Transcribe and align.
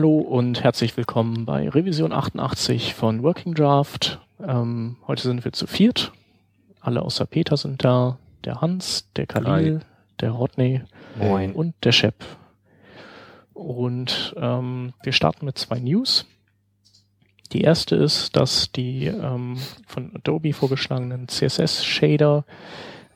Hallo 0.00 0.16
und 0.16 0.64
herzlich 0.64 0.96
willkommen 0.96 1.44
bei 1.44 1.68
Revision 1.68 2.14
88 2.14 2.94
von 2.94 3.22
Working 3.22 3.52
Draft. 3.52 4.18
Ähm, 4.42 4.96
heute 5.06 5.24
sind 5.24 5.44
wir 5.44 5.52
zu 5.52 5.66
viert. 5.66 6.12
Alle 6.80 7.02
außer 7.02 7.26
Peter 7.26 7.58
sind 7.58 7.84
da. 7.84 8.16
Der 8.44 8.62
Hans, 8.62 9.10
der 9.16 9.26
Khalil, 9.26 9.74
Hi. 9.74 9.86
der 10.18 10.30
Rodney 10.30 10.80
Moin. 11.18 11.52
und 11.52 11.74
der 11.84 11.92
Shep. 11.92 12.14
Und 13.52 14.34
ähm, 14.38 14.94
wir 15.02 15.12
starten 15.12 15.44
mit 15.44 15.58
zwei 15.58 15.78
News. 15.80 16.24
Die 17.52 17.60
erste 17.60 17.94
ist, 17.96 18.34
dass 18.36 18.72
die 18.72 19.04
ähm, 19.04 19.58
von 19.86 20.16
Adobe 20.16 20.54
vorgeschlagenen 20.54 21.28
CSS-Shader 21.28 22.46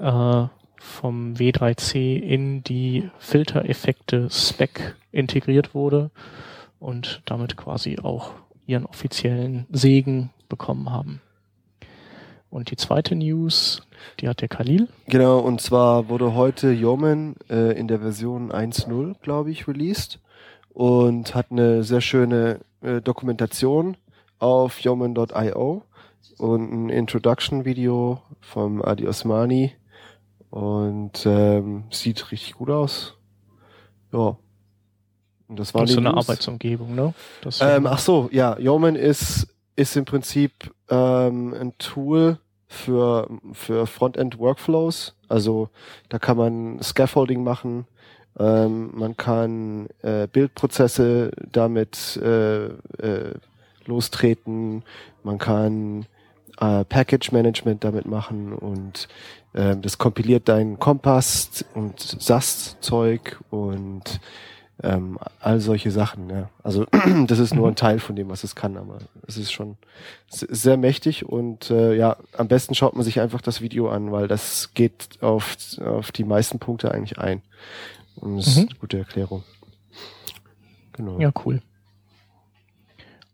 äh, 0.01 0.46
vom 0.77 1.32
W3C 1.32 2.19
in 2.21 2.62
die 2.62 3.09
Filtereffekte 3.21 4.29
Spec 4.29 4.96
integriert 5.12 5.75
wurde 5.75 6.11
und 6.85 7.23
damit 7.25 7.57
quasi 7.57 7.98
auch 8.03 8.32
ihren 8.67 8.85
offiziellen 8.85 9.67
Segen 9.71 10.31
bekommen 10.50 10.91
haben. 10.91 11.22
Und 12.50 12.71
die 12.71 12.77
zweite 12.77 13.17
News, 13.17 13.82
die 14.21 14.29
hat 14.29 14.43
der 14.43 14.49
Khalil. 14.49 14.89
Genau, 15.07 15.41
und 15.41 15.63
zwar 15.63 16.11
wurde 16.11 16.35
heute 16.35 16.71
Yeoman 16.72 17.36
äh, 17.49 17.72
in 17.72 17.89
der 17.89 18.00
Version 18.00 18.53
1.0, 18.53 19.17
glaube 19.22 19.50
ich, 19.50 19.67
released 19.67 20.21
und 20.75 21.35
hat 21.35 21.50
eine 21.50 21.85
sehr 21.85 22.03
schöne 22.03 22.61
äh, 22.82 23.00
Dokumentation 23.00 23.96
auf 24.39 24.79
yeoman.io 24.80 25.82
und 26.36 26.72
ein 26.72 26.89
Introduction-Video 26.91 28.21
vom 28.41 28.82
Adi 28.82 29.08
Osmani 29.08 29.72
und 30.50 31.25
ähm, 31.25 31.85
sieht 31.91 32.30
richtig 32.30 32.55
gut 32.55 32.69
aus. 32.69 33.16
Ja, 34.12 34.36
und 35.48 35.58
das 35.58 35.75
war 35.75 35.83
und 35.83 35.89
so 35.89 35.98
eine 35.98 36.14
Arbeitsumgebung, 36.14 36.94
ne? 36.94 37.14
Ähm, 37.61 37.86
ach 37.86 37.98
so, 37.98 38.28
ja, 38.33 38.58
Yeoman 38.58 38.97
ist 38.97 39.48
ist 39.77 39.97
im 39.97 40.05
Prinzip 40.05 40.52
ähm, 40.88 41.55
ein 41.55 41.77
Tool 41.78 42.38
für 42.66 43.28
für 43.52 43.86
Frontend 43.86 44.38
Workflows. 44.38 45.14
Also 45.28 45.69
da 46.08 46.19
kann 46.19 46.36
man 46.36 46.82
Scaffolding 46.82 47.42
machen, 47.42 47.86
ähm, 48.38 48.91
man 48.94 49.16
kann 49.16 49.88
äh, 50.02 50.27
Bildprozesse 50.27 51.30
damit 51.52 52.16
äh, 52.16 52.66
äh, 52.66 53.34
lostreten, 53.86 54.82
man 55.22 55.38
kann 55.38 56.06
äh, 56.60 56.84
Package 56.84 57.32
Management 57.32 57.84
damit 57.84 58.06
machen 58.06 58.52
und 58.52 59.08
äh, 59.52 59.76
das 59.76 59.98
kompiliert 59.98 60.48
dein 60.48 60.78
Kompass 60.78 61.64
und 61.74 62.00
SAS-Zeug 62.00 63.38
und 63.50 64.20
ähm, 64.83 65.19
all 65.41 65.61
solche 65.61 65.91
Sachen. 65.91 66.28
Ja. 66.30 66.50
Also 66.62 66.86
das 67.27 67.39
ist 67.39 67.55
nur 67.55 67.69
ein. 67.69 67.77
Teil 67.77 67.98
von 67.98 68.17
dem, 68.17 68.28
was 68.28 68.44
es 68.44 68.55
kann, 68.55 68.77
aber 68.77 68.98
es 69.27 69.36
ist 69.36 69.53
schon 69.53 69.77
sehr 70.28 70.77
mächtig 70.77 71.27
und 71.27 71.70
äh, 71.70 71.94
ja, 71.94 72.16
am 72.36 72.48
besten 72.48 72.75
schaut 72.75 72.94
man 72.94 73.05
sich 73.05 73.20
einfach 73.20 73.41
das 73.41 73.61
Video 73.61 73.89
an, 73.89 74.12
weil 74.12 74.28
das 74.28 74.75
geht 74.75 75.22
auf, 75.22 75.56
auf 75.84 76.12
die 76.12 76.25
meisten 76.25 76.58
Punkte 76.58 76.92
eigentlich 76.92 77.19
ein. 77.19 77.42
Und 78.16 78.36
das 78.36 78.47
mhm. 78.47 78.62
ist 78.62 78.70
eine 78.70 78.78
gute 78.78 78.98
Erklärung. 78.98 79.44
Genau. 80.92 81.19
Ja, 81.19 81.33
cool. 81.44 81.61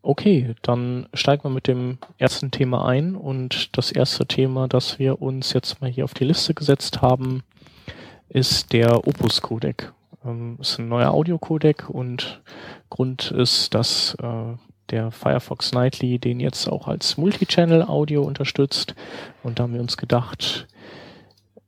Okay, 0.02 0.54
dann 0.62 1.08
steigen 1.12 1.44
wir 1.44 1.50
mit 1.50 1.66
dem 1.66 1.98
ersten 2.16 2.50
Thema 2.50 2.86
ein 2.86 3.14
und 3.14 3.76
das 3.76 3.92
erste 3.92 4.26
Thema, 4.26 4.66
das 4.66 4.98
wir 4.98 5.20
uns 5.20 5.52
jetzt 5.52 5.82
mal 5.82 5.90
hier 5.90 6.04
auf 6.04 6.14
die 6.14 6.24
Liste 6.24 6.54
gesetzt 6.54 7.02
haben, 7.02 7.42
ist 8.30 8.72
der 8.72 9.06
Opus 9.06 9.42
Codec. 9.42 9.92
Ähm, 10.24 10.58
ist 10.60 10.78
ein 10.78 10.88
neuer 10.88 11.10
Audio-Codec 11.10 11.88
und 11.88 12.42
Grund 12.88 13.30
ist, 13.30 13.74
dass 13.74 14.16
äh, 14.22 14.56
der 14.90 15.10
Firefox 15.10 15.72
Nightly 15.72 16.18
den 16.18 16.40
jetzt 16.40 16.68
auch 16.68 16.88
als 16.88 17.16
Multichannel-Audio 17.16 18.22
unterstützt. 18.22 18.94
Und 19.42 19.58
da 19.58 19.64
haben 19.64 19.74
wir 19.74 19.80
uns 19.80 19.96
gedacht, 19.96 20.66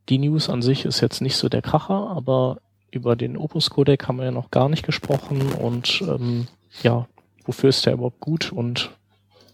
die 0.09 0.17
News 0.17 0.49
an 0.49 0.61
sich 0.61 0.85
ist 0.85 1.01
jetzt 1.01 1.21
nicht 1.21 1.37
so 1.37 1.49
der 1.49 1.61
Kracher, 1.61 2.09
aber 2.09 2.57
über 2.91 3.15
den 3.15 3.37
Opus 3.37 3.69
Codec 3.69 4.07
haben 4.07 4.17
wir 4.17 4.25
ja 4.25 4.31
noch 4.31 4.51
gar 4.51 4.69
nicht 4.69 4.85
gesprochen 4.85 5.41
und 5.53 6.01
ähm, 6.01 6.47
ja, 6.83 7.07
wofür 7.45 7.69
ist 7.69 7.85
der 7.85 7.93
überhaupt 7.93 8.19
gut 8.19 8.51
und 8.51 8.91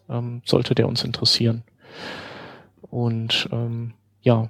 ähm, 0.09 0.41
sollte 0.45 0.75
der 0.75 0.87
uns 0.87 1.03
interessieren? 1.03 1.63
Und 2.81 3.47
ähm, 3.51 3.93
ja, 4.21 4.49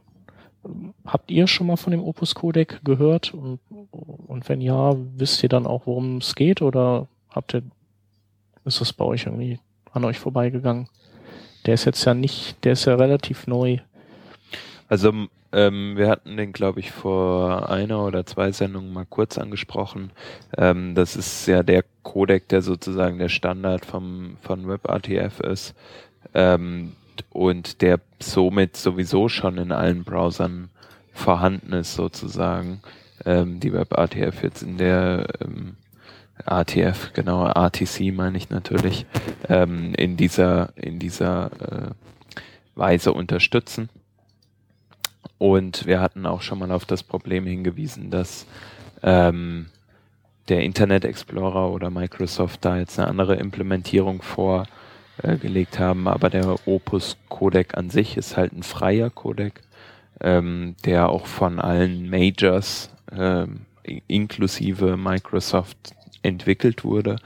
Habt 1.05 1.31
ihr 1.31 1.47
schon 1.47 1.67
mal 1.67 1.77
von 1.77 1.91
dem 1.91 2.03
Opus 2.03 2.35
Codec 2.35 2.81
gehört? 2.83 3.33
Und, 3.33 3.59
und 3.91 4.49
wenn 4.49 4.61
ja, 4.61 4.95
wisst 5.15 5.41
ihr 5.43 5.49
dann 5.49 5.65
auch, 5.65 5.85
worum 5.85 6.17
es 6.17 6.35
geht? 6.35 6.61
Oder 6.61 7.07
habt 7.29 7.53
ihr, 7.53 7.63
ist 8.65 8.81
das 8.81 8.93
bei 8.93 9.05
euch 9.05 9.25
irgendwie 9.25 9.59
an 9.91 10.05
euch 10.05 10.19
vorbeigegangen? 10.19 10.87
Der 11.65 11.73
ist 11.73 11.85
jetzt 11.85 12.03
ja 12.05 12.13
nicht, 12.13 12.63
der 12.63 12.73
ist 12.73 12.85
ja 12.85 12.95
relativ 12.95 13.47
neu. 13.47 13.79
Also 14.87 15.13
ähm, 15.51 15.97
wir 15.97 16.09
hatten 16.09 16.37
den, 16.37 16.53
glaube 16.53 16.79
ich, 16.79 16.91
vor 16.91 17.69
einer 17.69 18.05
oder 18.05 18.25
zwei 18.25 18.51
Sendungen 18.51 18.93
mal 18.93 19.05
kurz 19.05 19.37
angesprochen. 19.37 20.11
Ähm, 20.57 20.93
das 20.95 21.15
ist 21.15 21.47
ja 21.47 21.63
der 21.63 21.83
Codec, 22.03 22.47
der 22.49 22.61
sozusagen 22.61 23.17
der 23.17 23.29
Standard 23.29 23.85
vom, 23.85 24.37
von 24.41 24.67
WebRTF 24.67 25.39
ist. 25.39 25.75
Ähm, 26.33 26.93
und 27.29 27.81
der 27.81 27.99
somit 28.19 28.77
sowieso 28.77 29.29
schon 29.29 29.57
in 29.57 29.71
allen 29.71 30.03
Browsern 30.03 30.69
vorhanden 31.13 31.73
ist 31.73 31.93
sozusagen. 31.93 32.81
Ähm, 33.25 33.59
die 33.59 33.73
WebRTF 33.73 34.43
jetzt 34.43 34.63
in 34.63 34.77
der 34.77 35.27
ähm, 35.41 35.75
ATF, 36.45 37.11
genau, 37.13 37.45
ATC 37.45 38.13
meine 38.13 38.37
ich 38.37 38.49
natürlich, 38.49 39.05
ähm, 39.49 39.93
in 39.95 40.15
dieser, 40.15 40.69
in 40.77 40.99
dieser 40.99 41.51
äh, 41.61 41.91
Weise 42.75 43.13
unterstützen. 43.13 43.89
Und 45.37 45.85
wir 45.85 46.01
hatten 46.01 46.25
auch 46.25 46.41
schon 46.41 46.59
mal 46.59 46.71
auf 46.71 46.85
das 46.85 47.03
Problem 47.03 47.45
hingewiesen, 47.45 48.09
dass 48.09 48.45
ähm, 49.03 49.67
der 50.49 50.61
Internet 50.63 51.05
Explorer 51.05 51.71
oder 51.71 51.89
Microsoft 51.89 52.65
da 52.65 52.77
jetzt 52.77 52.99
eine 52.99 53.07
andere 53.07 53.35
Implementierung 53.35 54.21
vor 54.21 54.65
äh, 55.23 55.37
gelegt 55.37 55.79
haben, 55.79 56.07
aber 56.07 56.29
der 56.29 56.55
Opus 56.67 57.17
Codec 57.29 57.77
an 57.77 57.89
sich 57.89 58.17
ist 58.17 58.37
halt 58.37 58.53
ein 58.53 58.63
freier 58.63 59.09
Codec, 59.09 59.61
ähm, 60.21 60.75
der 60.85 61.09
auch 61.09 61.25
von 61.25 61.59
allen 61.59 62.09
Majors 62.09 62.89
äh, 63.11 63.45
inklusive 64.07 64.97
Microsoft 64.97 65.77
entwickelt 66.21 66.83
wurde. 66.83 67.17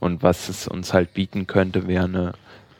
Und 0.00 0.22
was 0.22 0.48
es 0.48 0.66
uns 0.66 0.92
halt 0.92 1.14
bieten 1.14 1.46
könnte, 1.46 1.86
wäre 1.86 2.04
eine 2.04 2.32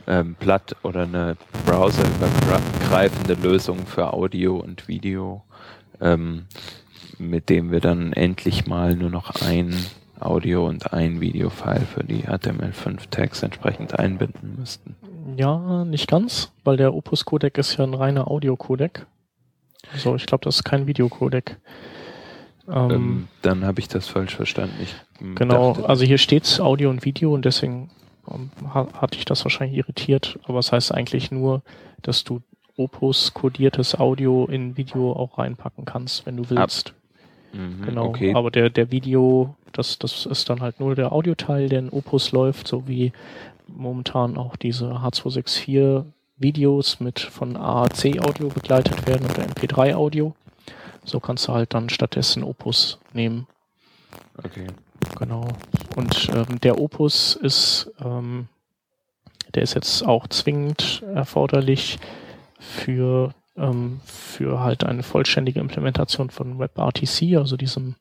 ähm, 0.06 0.34
Platt- 0.38 0.76
oder 0.82 1.02
eine 1.02 1.36
browserübergreifende 1.66 3.34
Lösung 3.34 3.86
für 3.86 4.12
Audio 4.12 4.56
und 4.56 4.88
Video, 4.88 5.42
ähm, 6.00 6.46
mit 7.18 7.48
dem 7.48 7.70
wir 7.70 7.80
dann 7.80 8.12
endlich 8.12 8.66
mal 8.66 8.94
nur 8.96 9.10
noch 9.10 9.42
ein 9.42 9.74
Audio 10.22 10.66
und 10.66 10.92
ein 10.92 11.20
Videofile 11.20 11.80
für 11.80 12.04
die 12.04 12.24
HTML5-Tags 12.24 13.42
entsprechend 13.42 13.98
einbinden 13.98 14.56
müssten. 14.58 14.96
Ja, 15.36 15.84
nicht 15.84 16.08
ganz, 16.08 16.52
weil 16.64 16.76
der 16.76 16.94
Opus 16.94 17.24
Codec 17.24 17.58
ist 17.58 17.76
ja 17.76 17.84
ein 17.84 17.94
reiner 17.94 18.28
Audio-Codec. 18.28 19.06
Also 19.92 20.14
ich 20.16 20.26
glaube, 20.26 20.44
das 20.44 20.56
ist 20.56 20.64
kein 20.64 20.86
Videocodec. 20.86 21.58
Ähm, 22.68 22.90
ähm, 22.90 23.28
dann 23.42 23.64
habe 23.64 23.80
ich 23.80 23.88
das 23.88 24.08
falsch 24.08 24.36
verstanden. 24.36 24.76
Ich 24.82 24.94
genau, 25.34 25.74
dachte, 25.74 25.88
also 25.88 26.04
hier 26.04 26.18
steht 26.18 26.60
Audio 26.60 26.90
und 26.90 27.04
Video 27.04 27.34
und 27.34 27.44
deswegen 27.44 27.90
ähm, 28.30 28.50
hatte 28.72 29.18
ich 29.18 29.24
das 29.24 29.44
wahrscheinlich 29.44 29.78
irritiert, 29.78 30.38
aber 30.44 30.58
es 30.58 30.66
das 30.66 30.72
heißt 30.72 30.94
eigentlich 30.94 31.30
nur, 31.30 31.62
dass 32.02 32.24
du 32.24 32.40
Opus 32.76 33.34
kodiertes 33.34 33.98
Audio 33.98 34.46
in 34.46 34.76
Video 34.76 35.12
auch 35.12 35.38
reinpacken 35.38 35.84
kannst, 35.84 36.24
wenn 36.24 36.36
du 36.36 36.48
willst. 36.48 36.94
Mhm, 37.52 37.82
genau. 37.84 38.06
Okay. 38.06 38.34
Aber 38.34 38.50
der, 38.50 38.70
der 38.70 38.90
Video, 38.90 39.54
das, 39.72 39.98
das 39.98 40.26
ist 40.26 40.48
dann 40.48 40.60
halt 40.60 40.80
nur 40.80 40.94
der 40.94 41.12
Audioteil, 41.12 41.68
der 41.68 41.80
in 41.80 41.90
Opus 41.90 42.32
läuft, 42.32 42.68
so 42.68 42.86
wie 42.86 43.12
momentan 43.66 44.36
auch 44.36 44.56
diese 44.56 44.86
H264 44.86 46.04
Videos 46.36 47.00
mit 47.00 47.20
von 47.20 47.56
AAC 47.56 48.18
Audio 48.26 48.48
begleitet 48.48 49.06
werden 49.06 49.26
oder 49.30 49.44
MP3 49.44 49.94
Audio. 49.94 50.34
So 51.04 51.20
kannst 51.20 51.48
du 51.48 51.52
halt 51.52 51.74
dann 51.74 51.90
stattdessen 51.90 52.42
Opus 52.42 52.98
nehmen. 53.12 53.46
Okay. 54.42 54.66
Genau. 55.18 55.46
Und 55.96 56.30
ähm, 56.34 56.60
der 56.60 56.78
Opus 56.78 57.36
ist, 57.36 57.90
ähm, 58.02 58.48
der 59.54 59.62
ist 59.62 59.74
jetzt 59.74 60.06
auch 60.06 60.28
zwingend 60.28 61.02
erforderlich 61.14 61.98
für 62.58 63.34
ähm, 63.56 64.00
für 64.04 64.60
halt 64.60 64.84
eine 64.84 65.02
vollständige 65.02 65.60
Implementation 65.60 66.30
von 66.30 66.58
WebRTC, 66.58 67.36
also 67.36 67.56
diesem 67.56 67.96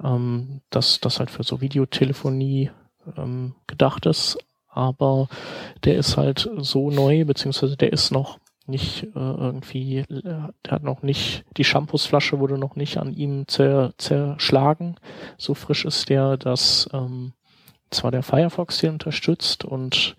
ähm, 0.02 0.60
das, 0.70 1.00
das 1.00 1.18
halt 1.18 1.30
für 1.30 1.42
so 1.42 1.60
Videotelefonie 1.60 2.70
ähm, 3.16 3.54
gedacht 3.66 4.06
ist. 4.06 4.38
Aber 4.68 5.28
der 5.84 5.96
ist 5.96 6.16
halt 6.16 6.50
so 6.56 6.90
neu, 6.90 7.24
beziehungsweise 7.24 7.76
der 7.76 7.92
ist 7.92 8.10
noch 8.10 8.38
nicht 8.66 9.04
äh, 9.04 9.08
irgendwie, 9.14 9.98
äh, 9.98 10.48
der 10.64 10.70
hat 10.70 10.82
noch 10.82 11.02
nicht, 11.02 11.44
die 11.56 11.64
Shampoosflasche 11.64 12.40
wurde 12.40 12.58
noch 12.58 12.76
nicht 12.76 12.98
an 12.98 13.12
ihm 13.12 13.46
zer, 13.46 13.92
zerschlagen. 13.98 14.96
So 15.38 15.54
frisch 15.54 15.84
ist 15.84 16.08
der, 16.08 16.36
dass 16.36 16.88
ähm, 16.92 17.34
zwar 17.94 18.10
der 18.10 18.22
Firefox 18.22 18.78
den 18.78 18.92
unterstützt 18.92 19.64
und 19.64 20.16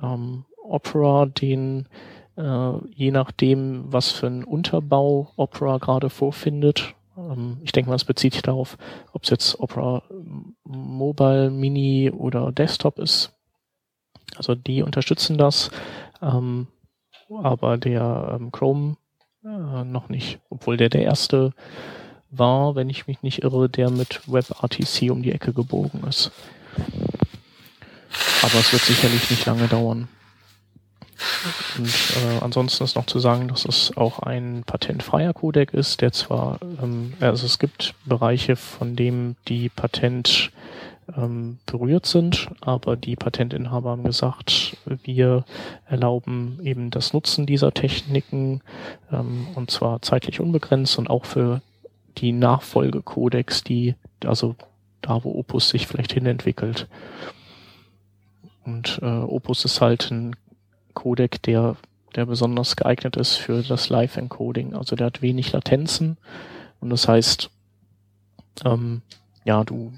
ähm, 0.00 0.44
Opera 0.62 1.26
den 1.26 1.88
äh, 2.36 2.72
je 2.94 3.10
nachdem, 3.10 3.92
was 3.92 4.10
für 4.10 4.26
ein 4.26 4.44
Unterbau 4.44 5.32
Opera 5.36 5.78
gerade 5.78 6.10
vorfindet. 6.10 6.94
Ähm, 7.16 7.58
ich 7.62 7.72
denke 7.72 7.90
mal, 7.90 7.96
es 7.96 8.04
bezieht 8.04 8.32
sich 8.32 8.42
darauf, 8.42 8.78
ob 9.12 9.24
es 9.24 9.30
jetzt 9.30 9.60
Opera 9.60 10.02
Mobile, 10.64 11.50
Mini 11.50 12.10
oder 12.10 12.52
Desktop 12.52 12.98
ist. 12.98 13.32
Also 14.36 14.54
die 14.54 14.82
unterstützen 14.82 15.36
das. 15.36 15.70
Ähm, 16.22 16.68
aber 17.28 17.76
der 17.78 18.38
ähm, 18.38 18.52
Chrome 18.52 18.96
äh, 19.44 19.84
noch 19.84 20.08
nicht, 20.08 20.38
obwohl 20.50 20.76
der 20.76 20.88
der 20.88 21.02
erste 21.02 21.52
war, 22.30 22.74
wenn 22.74 22.88
ich 22.88 23.06
mich 23.06 23.22
nicht 23.22 23.42
irre, 23.42 23.68
der 23.68 23.90
mit 23.90 24.22
WebRTC 24.26 25.10
um 25.10 25.22
die 25.22 25.32
Ecke 25.32 25.52
gebogen 25.52 26.04
ist. 26.08 26.30
Aber 28.42 28.54
es 28.54 28.72
wird 28.72 28.82
sicherlich 28.82 29.30
nicht 29.30 29.46
lange 29.46 29.68
dauern. 29.68 30.08
Und 31.78 31.86
äh, 31.86 32.42
ansonsten 32.42 32.84
ist 32.84 32.96
noch 32.96 33.06
zu 33.06 33.18
sagen, 33.18 33.48
dass 33.48 33.64
es 33.64 33.96
auch 33.96 34.18
ein 34.18 34.64
patentfreier 34.66 35.32
Codec 35.32 35.72
ist, 35.72 36.00
der 36.00 36.12
zwar, 36.12 36.58
ähm, 36.82 37.14
also 37.20 37.46
es 37.46 37.58
gibt 37.58 37.94
Bereiche, 38.04 38.56
von 38.56 38.96
dem 38.96 39.36
die 39.48 39.68
Patent 39.68 40.50
ähm, 41.16 41.58
berührt 41.66 42.06
sind, 42.06 42.48
aber 42.60 42.96
die 42.96 43.16
Patentinhaber 43.16 43.90
haben 43.90 44.04
gesagt, 44.04 44.76
wir 44.86 45.44
erlauben 45.86 46.60
eben 46.62 46.90
das 46.90 47.12
Nutzen 47.12 47.46
dieser 47.46 47.72
Techniken 47.72 48.60
ähm, 49.10 49.48
und 49.54 49.70
zwar 49.70 50.02
zeitlich 50.02 50.40
unbegrenzt 50.40 50.98
und 50.98 51.10
auch 51.10 51.24
für 51.24 51.60
die 52.18 52.32
Nachfolgecodecs, 52.32 53.64
die 53.64 53.94
also 54.24 54.54
da, 55.02 55.22
wo 55.24 55.34
Opus 55.38 55.68
sich 55.68 55.86
vielleicht 55.86 56.12
hinentwickelt. 56.12 56.88
Und 58.64 59.00
äh, 59.02 59.06
Opus 59.06 59.64
ist 59.64 59.80
halt 59.80 60.10
ein 60.10 60.36
Codec, 60.94 61.42
der, 61.42 61.76
der 62.14 62.26
besonders 62.26 62.76
geeignet 62.76 63.16
ist 63.16 63.36
für 63.36 63.62
das 63.62 63.88
Live-Encoding. 63.88 64.74
Also 64.74 64.96
der 64.96 65.06
hat 65.06 65.22
wenig 65.22 65.52
Latenzen 65.52 66.16
und 66.80 66.90
das 66.90 67.08
heißt, 67.08 67.50
ähm, 68.64 69.02
ja, 69.44 69.64
du 69.64 69.92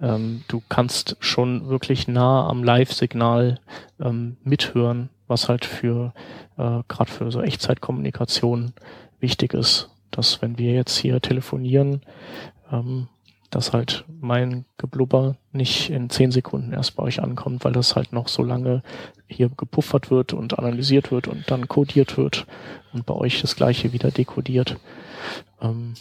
ähm, 0.00 0.42
du 0.48 0.62
kannst 0.68 1.16
schon 1.20 1.68
wirklich 1.68 2.08
nah 2.08 2.48
am 2.48 2.64
Live-Signal 2.64 3.60
ähm, 4.00 4.36
mithören, 4.42 5.10
was 5.28 5.48
halt 5.48 5.64
für 5.64 6.12
äh, 6.58 6.80
gerade 6.88 7.10
für 7.10 7.30
so 7.30 7.40
Echtzeitkommunikation 7.40 8.72
wichtig 9.20 9.54
ist. 9.54 9.90
Dass 10.10 10.42
wenn 10.42 10.58
wir 10.58 10.72
jetzt 10.72 10.98
hier 10.98 11.20
telefonieren, 11.20 12.02
ähm, 12.70 13.08
dass 13.52 13.72
halt 13.72 14.04
mein 14.20 14.64
Geblubber 14.78 15.36
nicht 15.52 15.90
in 15.90 16.10
zehn 16.10 16.32
Sekunden 16.32 16.72
erst 16.72 16.96
bei 16.96 17.04
euch 17.04 17.22
ankommt, 17.22 17.64
weil 17.64 17.72
das 17.72 17.94
halt 17.94 18.12
noch 18.12 18.26
so 18.26 18.42
lange 18.42 18.82
hier 19.28 19.48
gepuffert 19.48 20.10
wird 20.10 20.32
und 20.32 20.58
analysiert 20.58 21.12
wird 21.12 21.28
und 21.28 21.50
dann 21.50 21.68
codiert 21.68 22.16
wird 22.16 22.46
und 22.92 23.06
bei 23.06 23.14
euch 23.14 23.40
das 23.40 23.54
gleiche 23.54 23.92
wieder 23.92 24.10
dekodiert. 24.10 24.76
Ähm, 25.60 25.94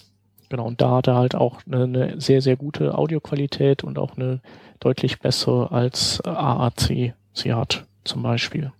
Genau, 0.51 0.67
und 0.67 0.81
da 0.81 0.97
hat 0.97 1.07
er 1.07 1.15
halt 1.15 1.33
auch 1.33 1.61
eine, 1.65 1.83
eine 1.83 2.19
sehr, 2.19 2.41
sehr 2.41 2.57
gute 2.57 2.97
Audioqualität 2.97 3.85
und 3.85 3.97
auch 3.97 4.17
eine 4.17 4.41
deutlich 4.81 5.19
bessere 5.19 5.71
als 5.71 6.19
AAC 6.25 7.13
sie 7.31 7.53
hat, 7.53 7.85
zum 8.03 8.21
Beispiel. 8.21 8.73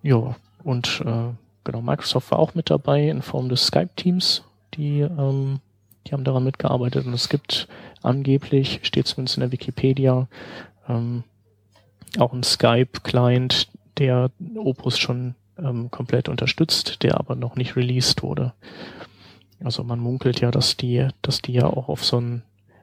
Ja, 0.00 0.34
und 0.64 1.02
äh, 1.04 1.34
genau, 1.64 1.82
Microsoft 1.82 2.30
war 2.30 2.38
auch 2.38 2.54
mit 2.54 2.70
dabei 2.70 3.10
in 3.10 3.20
Form 3.20 3.50
des 3.50 3.66
Skype-Teams, 3.66 4.42
die, 4.72 5.00
ähm, 5.00 5.60
die 6.06 6.12
haben 6.12 6.24
daran 6.24 6.44
mitgearbeitet 6.44 7.06
und 7.06 7.14
es 7.14 7.28
gibt 7.28 7.68
angeblich, 8.02 8.80
steht 8.82 9.06
zumindest 9.06 9.36
in 9.36 9.40
der 9.42 9.52
Wikipedia, 9.52 10.28
ähm, 10.88 11.24
auch 12.18 12.32
ein 12.32 12.42
Skype-Client, 12.42 13.68
der 13.98 14.30
Opus 14.56 14.98
schon 14.98 15.34
ähm, 15.58 15.90
komplett 15.90 16.28
unterstützt, 16.28 17.02
der 17.02 17.18
aber 17.18 17.34
noch 17.34 17.56
nicht 17.56 17.76
released 17.76 18.22
wurde. 18.22 18.52
Also 19.64 19.82
man 19.84 19.98
munkelt 19.98 20.40
ja, 20.40 20.50
dass 20.50 20.76
die, 20.76 21.08
dass 21.22 21.42
die 21.42 21.54
ja 21.54 21.66
auch 21.66 21.88
auf 21.88 22.04
so 22.04 22.18
einen 22.18 22.42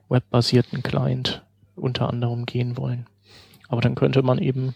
webbasierten 0.10 0.84
Client 0.84 1.44
unter 1.76 2.10
anderem 2.10 2.46
gehen 2.46 2.78
wollen. 2.78 3.08
Aber 3.68 3.82
dann 3.82 3.96
könnte 3.96 4.22
man 4.22 4.40
eben 4.40 4.76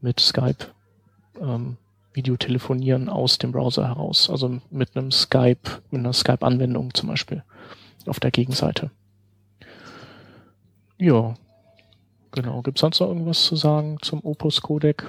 mit 0.00 0.20
Skype 0.20 0.66
ähm, 1.40 1.76
Video 2.12 2.36
telefonieren 2.36 3.08
aus 3.08 3.38
dem 3.38 3.52
Browser 3.52 3.86
heraus. 3.86 4.30
Also 4.30 4.60
mit 4.70 4.96
einem 4.96 5.10
Skype, 5.10 5.82
mit 5.90 6.00
einer 6.00 6.12
Skype-Anwendung 6.12 6.94
zum 6.94 7.08
Beispiel 7.08 7.42
auf 8.06 8.20
der 8.20 8.30
Gegenseite. 8.30 8.90
Ja, 10.98 11.34
genau. 12.32 12.62
Gibt 12.62 12.78
es 12.78 12.80
sonst 12.80 13.00
noch 13.00 13.08
irgendwas 13.08 13.44
zu 13.44 13.56
sagen 13.56 13.98
zum 14.02 14.24
Opus-Codec? 14.24 15.04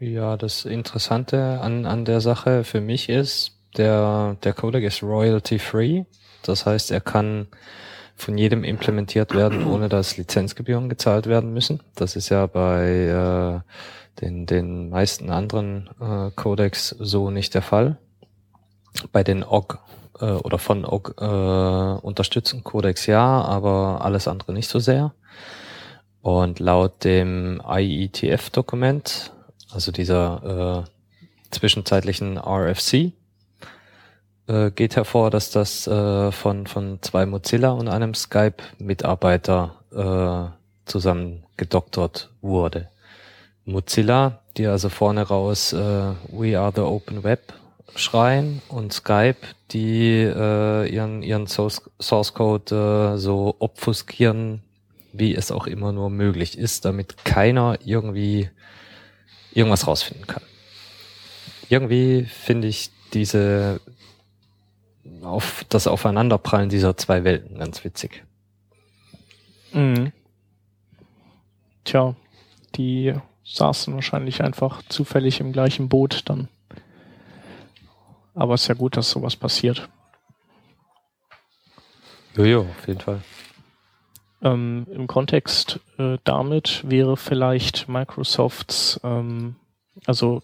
Ja, 0.00 0.36
das 0.36 0.64
Interessante 0.64 1.60
an, 1.60 1.86
an 1.86 2.04
der 2.04 2.20
Sache 2.20 2.64
für 2.64 2.80
mich 2.80 3.08
ist, 3.08 3.58
der, 3.76 4.36
der 4.42 4.52
Codec 4.52 4.84
ist 4.84 5.02
royalty 5.02 5.58
free. 5.58 6.04
Das 6.42 6.66
heißt, 6.66 6.90
er 6.90 7.00
kann 7.00 7.46
von 8.16 8.38
jedem 8.38 8.64
implementiert 8.64 9.34
werden, 9.34 9.66
ohne 9.72 9.88
dass 9.88 10.16
Lizenzgebühren 10.16 10.88
gezahlt 10.88 11.26
werden 11.26 11.52
müssen. 11.52 11.82
Das 11.94 12.16
ist 12.16 12.28
ja 12.28 12.46
bei 12.46 13.62
äh, 13.62 14.20
den, 14.20 14.46
den 14.46 14.90
meisten 14.90 15.30
anderen 15.30 15.90
äh, 16.00 16.30
Codecs 16.34 16.88
so 16.98 17.30
nicht 17.30 17.54
der 17.54 17.62
Fall. 17.62 17.98
Bei 19.10 19.24
den 19.24 19.42
OG 19.42 19.78
äh, 20.20 20.24
oder 20.24 20.58
von 20.58 20.84
äh, 20.84 22.06
unterstützten 22.06 22.64
Codecs 22.64 23.06
ja, 23.06 23.42
aber 23.42 24.00
alles 24.02 24.28
andere 24.28 24.52
nicht 24.52 24.68
so 24.68 24.78
sehr. 24.78 25.12
Und 26.22 26.58
laut 26.58 27.04
dem 27.04 27.60
IETF-Dokument, 27.66 29.32
also 29.72 29.92
dieser 29.92 30.84
äh, 30.86 30.90
zwischenzeitlichen 31.50 32.38
RFC, 32.38 33.12
äh, 34.46 34.70
geht 34.70 34.96
hervor, 34.96 35.30
dass 35.30 35.50
das 35.50 35.86
äh, 35.86 36.32
von, 36.32 36.66
von 36.66 36.98
zwei 37.02 37.26
Mozilla 37.26 37.70
und 37.70 37.88
einem 37.88 38.14
Skype-Mitarbeiter 38.14 39.74
äh, 39.92 40.90
zusammen 40.90 41.44
gedoktert 41.56 42.30
wurde. 42.40 42.88
Mozilla, 43.64 44.40
die 44.56 44.66
also 44.66 44.88
vorne 44.88 45.22
raus 45.22 45.72
äh, 45.72 46.12
We 46.30 46.58
are 46.58 46.72
the 46.74 46.82
Open 46.82 47.24
Web 47.24 47.52
schreien 47.96 48.60
und 48.68 48.92
Skype, 48.92 49.36
die 49.70 50.22
äh, 50.22 50.88
ihren, 50.88 51.22
ihren 51.22 51.46
Source, 51.46 51.82
Source 52.00 52.34
Code 52.34 53.14
äh, 53.14 53.18
so 53.18 53.54
obfuskieren, 53.58 54.62
wie 55.12 55.34
es 55.34 55.52
auch 55.52 55.66
immer 55.66 55.92
nur 55.92 56.10
möglich 56.10 56.58
ist, 56.58 56.84
damit 56.84 57.24
keiner 57.24 57.78
irgendwie 57.84 58.50
irgendwas 59.52 59.86
rausfinden 59.86 60.26
kann. 60.26 60.42
Irgendwie 61.68 62.24
finde 62.24 62.68
ich 62.68 62.90
diese 63.12 63.80
auf 65.22 65.64
das 65.68 65.86
Aufeinanderprallen 65.86 66.68
dieser 66.68 66.96
zwei 66.96 67.24
Welten 67.24 67.58
ganz 67.58 67.84
witzig. 67.84 68.24
Mhm. 69.72 70.12
Tja, 71.84 72.14
die 72.74 73.14
saßen 73.44 73.94
wahrscheinlich 73.94 74.42
einfach 74.42 74.82
zufällig 74.88 75.40
im 75.40 75.52
gleichen 75.52 75.88
Boot 75.88 76.22
dann. 76.26 76.48
Aber 78.34 78.54
es 78.54 78.62
ist 78.62 78.68
ja 78.68 78.74
gut, 78.74 78.96
dass 78.96 79.10
sowas 79.10 79.36
passiert. 79.36 79.88
Jojo, 82.36 82.62
auf 82.62 82.88
jeden 82.88 83.00
Fall. 83.00 83.22
Ähm, 84.42 84.86
Im 84.92 85.06
Kontext 85.06 85.80
äh, 85.98 86.18
damit 86.24 86.82
wäre 86.86 87.16
vielleicht 87.16 87.88
Microsofts, 87.88 89.00
ähm, 89.02 89.56
also 90.04 90.42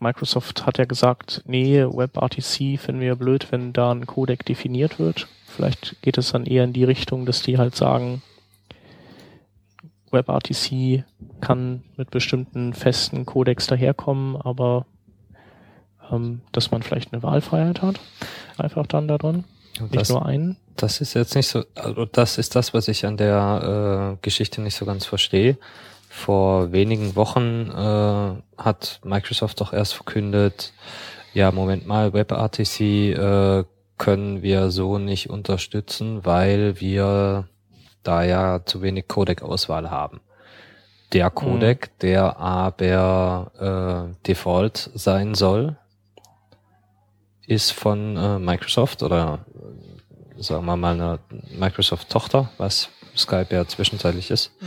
Microsoft 0.00 0.66
hat 0.66 0.78
ja 0.78 0.84
gesagt, 0.84 1.42
nee, 1.46 1.84
WebRTC 1.84 2.80
finden 2.80 3.00
wir 3.00 3.14
blöd, 3.14 3.52
wenn 3.52 3.72
da 3.72 3.92
ein 3.92 4.06
Codec 4.06 4.44
definiert 4.44 4.98
wird. 4.98 5.28
Vielleicht 5.46 6.02
geht 6.02 6.18
es 6.18 6.32
dann 6.32 6.44
eher 6.44 6.64
in 6.64 6.72
die 6.72 6.84
Richtung, 6.84 7.24
dass 7.24 7.42
die 7.42 7.56
halt 7.56 7.76
sagen, 7.76 8.20
WebRTC 10.10 11.04
kann 11.40 11.84
mit 11.96 12.10
bestimmten 12.10 12.74
festen 12.74 13.24
Codecs 13.26 13.68
daherkommen, 13.68 14.36
aber 14.36 14.86
ähm, 16.10 16.42
dass 16.52 16.70
man 16.70 16.82
vielleicht 16.82 17.12
eine 17.12 17.22
Wahlfreiheit 17.22 17.82
hat. 17.82 18.00
Einfach 18.58 18.86
dann 18.86 19.08
da 19.08 19.18
drin. 19.18 19.44
Nicht 19.80 19.96
das, 19.96 20.08
nur 20.10 20.26
einen. 20.26 20.56
Das 20.76 21.00
ist 21.00 21.14
jetzt 21.14 21.34
nicht 21.34 21.48
so, 21.48 21.64
also 21.74 22.04
das 22.04 22.38
ist 22.38 22.56
das, 22.56 22.74
was 22.74 22.88
ich 22.88 23.06
an 23.06 23.16
der 23.16 24.14
äh, 24.14 24.22
Geschichte 24.22 24.60
nicht 24.60 24.76
so 24.76 24.84
ganz 24.84 25.06
verstehe. 25.06 25.58
Vor 26.08 26.72
wenigen 26.72 27.16
Wochen 27.16 27.70
äh, 27.70 28.62
hat 28.62 29.00
Microsoft 29.02 29.60
doch 29.60 29.72
erst 29.72 29.94
verkündet, 29.94 30.72
ja, 31.32 31.50
Moment 31.50 31.86
mal, 31.86 32.12
WebRTC 32.12 32.80
äh, 32.80 33.64
können 33.96 34.42
wir 34.42 34.70
so 34.70 34.98
nicht 34.98 35.30
unterstützen, 35.30 36.24
weil 36.24 36.80
wir 36.80 37.48
da 38.02 38.22
ja 38.24 38.60
zu 38.64 38.82
wenig 38.82 39.08
Codec-Auswahl 39.08 39.90
haben. 39.90 40.20
der 41.12 41.30
Codec, 41.30 41.88
mhm. 41.88 41.98
der 42.00 42.38
aber 42.38 44.12
äh, 44.18 44.26
Default 44.26 44.90
sein 44.94 45.34
soll, 45.34 45.76
ist 47.46 47.72
von 47.72 48.16
äh, 48.16 48.38
Microsoft 48.38 49.02
oder 49.02 49.40
sagen 50.36 50.64
wir 50.64 50.76
mal 50.76 50.94
eine 50.94 51.18
Microsoft-Tochter, 51.58 52.50
was 52.58 52.88
Skype 53.16 53.48
ja 53.50 53.66
zwischenzeitlich 53.66 54.30
ist, 54.30 54.52
mhm. 54.60 54.66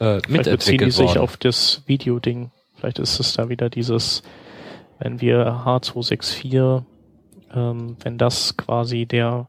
äh, 0.00 0.14
mitentwickelt 0.28 0.58
beziehen 0.58 0.78
die 0.78 0.90
sich 0.90 1.18
auf 1.18 1.36
das 1.36 1.82
Video-Ding. 1.86 2.50
Vielleicht 2.74 2.98
ist 2.98 3.18
es 3.18 3.32
da 3.34 3.48
wieder 3.48 3.70
dieses, 3.70 4.22
wenn 4.98 5.20
wir 5.20 5.46
H264, 5.64 6.84
ähm, 7.54 7.96
wenn 8.02 8.18
das 8.18 8.56
quasi 8.56 9.06
der 9.06 9.48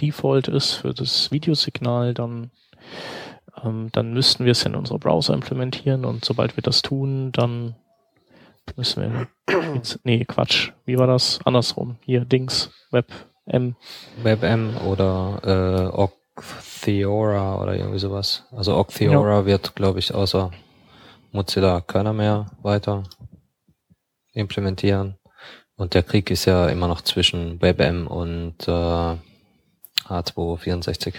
Default 0.00 0.48
ist 0.48 0.74
für 0.74 0.94
das 0.94 1.32
Videosignal, 1.32 2.14
dann 2.14 2.50
ähm, 3.64 3.88
dann 3.92 4.12
müssten 4.12 4.44
wir 4.44 4.52
es 4.52 4.64
in 4.64 4.74
unserer 4.74 4.98
Browser 4.98 5.34
implementieren 5.34 6.04
und 6.04 6.24
sobald 6.24 6.56
wir 6.56 6.62
das 6.62 6.82
tun, 6.82 7.32
dann 7.32 7.74
müssen 8.76 9.02
wir 9.02 9.74
jetzt, 9.74 10.00
nee, 10.04 10.24
Quatsch. 10.24 10.72
Wie 10.84 10.98
war 10.98 11.06
das? 11.06 11.40
Andersrum. 11.44 11.96
Hier, 12.04 12.24
Dings, 12.24 12.70
WebM. 12.90 13.76
WebM 14.22 14.76
oder 14.86 15.40
äh, 15.44 15.96
Octheora 15.96 17.60
oder 17.60 17.74
irgendwie 17.74 17.98
sowas. 17.98 18.44
Also 18.52 18.76
Octheora 18.76 19.40
ja. 19.40 19.46
wird, 19.46 19.74
glaube 19.74 19.98
ich, 19.98 20.14
außer 20.14 20.50
Mozilla 21.32 21.80
keiner 21.80 22.12
mehr 22.12 22.46
weiter 22.62 23.04
implementieren. 24.32 25.18
Und 25.76 25.94
der 25.94 26.02
Krieg 26.02 26.30
ist 26.30 26.44
ja 26.44 26.68
immer 26.68 26.88
noch 26.88 27.02
zwischen 27.02 27.62
WebM 27.62 28.06
und 28.06 28.66
äh, 28.66 29.16
H264. 30.08 31.14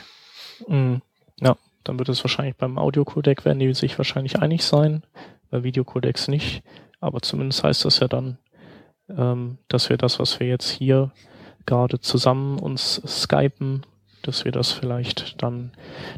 Mm, 0.68 0.96
ja, 1.40 1.56
dann 1.84 1.98
wird 1.98 2.10
es 2.10 2.24
wahrscheinlich 2.24 2.56
beim 2.58 2.78
Audio-Codec 2.78 3.46
werden 3.46 3.60
die 3.60 3.74
sich 3.74 3.98
wahrscheinlich 3.98 4.40
einig 4.40 4.64
sein, 4.64 5.04
bei 5.50 5.64
Videocodecs 5.64 6.28
nicht. 6.28 6.64
Aber 7.00 7.22
zumindest 7.22 7.64
heißt 7.64 7.86
das 7.86 8.00
ja 8.00 8.08
dann, 8.08 8.38
ähm, 9.10 9.58
dass 9.68 9.90
wir 9.90 9.98
das, 9.98 10.20
was 10.20 10.40
wir 10.40 10.48
jetzt 10.48 10.70
hier 10.70 11.12
gerade 11.66 12.00
zusammen 12.00 12.60
uns 12.60 13.02
skypen, 13.06 13.86
dass 14.22 14.44
wir 14.46 14.52
das 14.52 14.72
vielleicht 14.72 15.42
dann, 15.42 15.72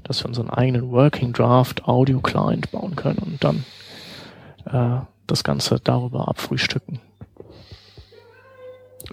dass 0.04 0.24
wir 0.24 0.28
unseren 0.28 0.50
eigenen 0.50 0.92
Working 0.92 1.34
Draft 1.34 1.88
Audio 1.88 2.20
Client 2.20 2.72
bauen 2.72 2.96
können 2.96 3.20
und 3.20 3.44
dann 3.44 3.66
äh, 4.66 5.06
das 5.28 5.44
Ganze 5.44 5.80
darüber 5.80 6.28
abfrühstücken. 6.28 7.00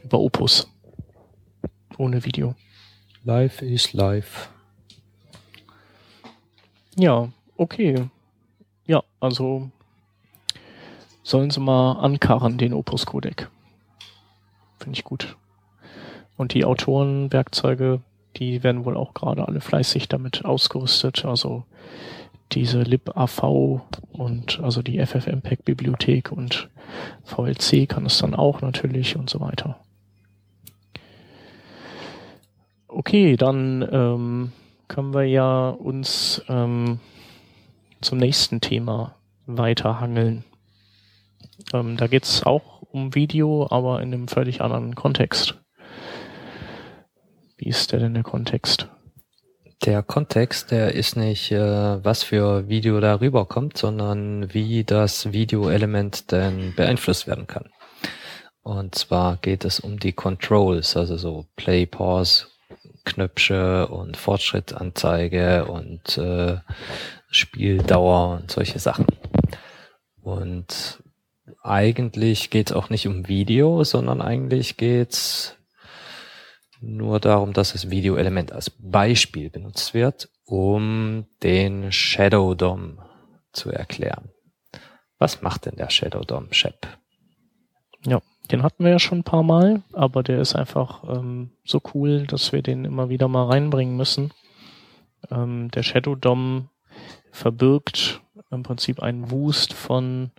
Über 0.02 0.18
Opus. 0.18 0.70
Ohne 1.98 2.24
Video. 2.24 2.54
Live 3.24 3.62
is 3.62 3.92
live. 3.92 4.48
Ja, 6.96 7.28
okay. 7.56 8.08
Ja, 8.86 9.02
also 9.20 9.70
sollen 11.28 11.50
sie 11.50 11.60
mal 11.60 11.92
ankarren, 11.92 12.56
den 12.56 12.72
Opus 12.72 13.04
Codec. 13.04 13.50
Finde 14.78 14.96
ich 14.96 15.04
gut. 15.04 15.36
Und 16.38 16.54
die 16.54 16.64
Autorenwerkzeuge, 16.64 18.00
die 18.36 18.62
werden 18.62 18.86
wohl 18.86 18.96
auch 18.96 19.12
gerade 19.12 19.46
alle 19.46 19.60
fleißig 19.60 20.08
damit 20.08 20.46
ausgerüstet. 20.46 21.26
Also 21.26 21.64
diese 22.52 22.80
libav 22.80 23.42
und 24.12 24.60
also 24.62 24.80
die 24.80 25.04
FFmpeg 25.04 25.66
Bibliothek 25.66 26.32
und 26.32 26.70
VLC 27.24 27.86
kann 27.86 28.06
es 28.06 28.18
dann 28.18 28.34
auch 28.34 28.62
natürlich 28.62 29.16
und 29.16 29.28
so 29.28 29.40
weiter. 29.40 29.78
Okay, 32.86 33.36
dann 33.36 33.86
ähm, 33.92 34.52
können 34.88 35.12
wir 35.12 35.24
ja 35.24 35.68
uns 35.68 36.42
ähm, 36.48 37.00
zum 38.00 38.16
nächsten 38.16 38.62
Thema 38.62 39.14
weiterhangeln. 39.44 40.44
Ähm, 41.72 41.96
da 41.96 42.06
geht 42.06 42.24
es 42.24 42.42
auch 42.44 42.82
um 42.82 43.14
Video, 43.14 43.66
aber 43.70 44.00
in 44.00 44.12
einem 44.12 44.28
völlig 44.28 44.60
anderen 44.60 44.94
Kontext. 44.94 45.56
Wie 47.56 47.68
ist 47.68 47.92
der 47.92 48.00
denn 48.00 48.14
der 48.14 48.22
Kontext? 48.22 48.88
Der 49.84 50.02
Kontext, 50.02 50.70
der 50.70 50.94
ist 50.94 51.16
nicht, 51.16 51.52
äh, 51.52 52.04
was 52.04 52.22
für 52.22 52.68
Video 52.68 53.00
darüber 53.00 53.46
kommt, 53.46 53.78
sondern 53.78 54.52
wie 54.52 54.84
das 54.84 55.32
Videoelement 55.32 56.32
denn 56.32 56.74
beeinflusst 56.74 57.26
werden 57.26 57.46
kann. 57.46 57.70
Und 58.62 58.96
zwar 58.96 59.36
geht 59.36 59.64
es 59.64 59.80
um 59.80 59.98
die 59.98 60.12
Controls, 60.12 60.96
also 60.96 61.16
so 61.16 61.46
Play, 61.56 61.86
Pause, 61.86 62.46
Knöpfe 63.04 63.86
und 63.88 64.16
Fortschrittanzeige 64.16 65.64
und 65.66 66.18
äh, 66.18 66.58
Spieldauer 67.30 68.38
und 68.40 68.50
solche 68.50 68.78
Sachen. 68.78 69.06
Und 70.20 71.02
eigentlich 71.62 72.50
geht 72.50 72.70
es 72.70 72.76
auch 72.76 72.90
nicht 72.90 73.06
um 73.06 73.28
Video, 73.28 73.84
sondern 73.84 74.20
eigentlich 74.20 74.76
geht's 74.76 75.56
nur 76.80 77.20
darum, 77.20 77.52
dass 77.52 77.72
das 77.72 77.90
Videoelement 77.90 78.52
als 78.52 78.70
Beispiel 78.70 79.50
benutzt 79.50 79.94
wird, 79.94 80.28
um 80.44 81.26
den 81.42 81.90
Shadow 81.92 82.54
DOM 82.54 83.00
zu 83.52 83.70
erklären. 83.70 84.30
Was 85.18 85.42
macht 85.42 85.66
denn 85.66 85.76
der 85.76 85.90
Shadow 85.90 86.22
DOM, 86.22 86.52
Shep? 86.52 86.86
Ja, 88.06 88.20
den 88.50 88.62
hatten 88.62 88.84
wir 88.84 88.92
ja 88.92 88.98
schon 88.98 89.18
ein 89.18 89.24
paar 89.24 89.42
Mal, 89.42 89.82
aber 89.92 90.22
der 90.22 90.40
ist 90.40 90.54
einfach 90.54 91.02
ähm, 91.04 91.50
so 91.64 91.80
cool, 91.92 92.26
dass 92.26 92.52
wir 92.52 92.62
den 92.62 92.84
immer 92.84 93.08
wieder 93.08 93.28
mal 93.28 93.46
reinbringen 93.46 93.96
müssen. 93.96 94.32
Ähm, 95.30 95.70
der 95.72 95.82
Shadow 95.82 96.14
DOM 96.14 96.68
verbirgt 97.32 98.20
im 98.50 98.62
Prinzip 98.62 99.02
einen 99.02 99.30
Wust 99.30 99.74
von 99.74 100.30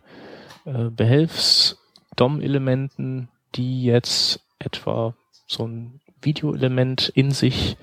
äh, 0.70 0.90
Behelfs-DOM-Elementen, 0.90 3.28
die 3.56 3.84
jetzt 3.84 4.40
etwa 4.60 5.16
so 5.48 5.68
ein 5.68 6.00
Videoelement 6.22 7.10
in 7.10 7.32
sich 7.32 7.76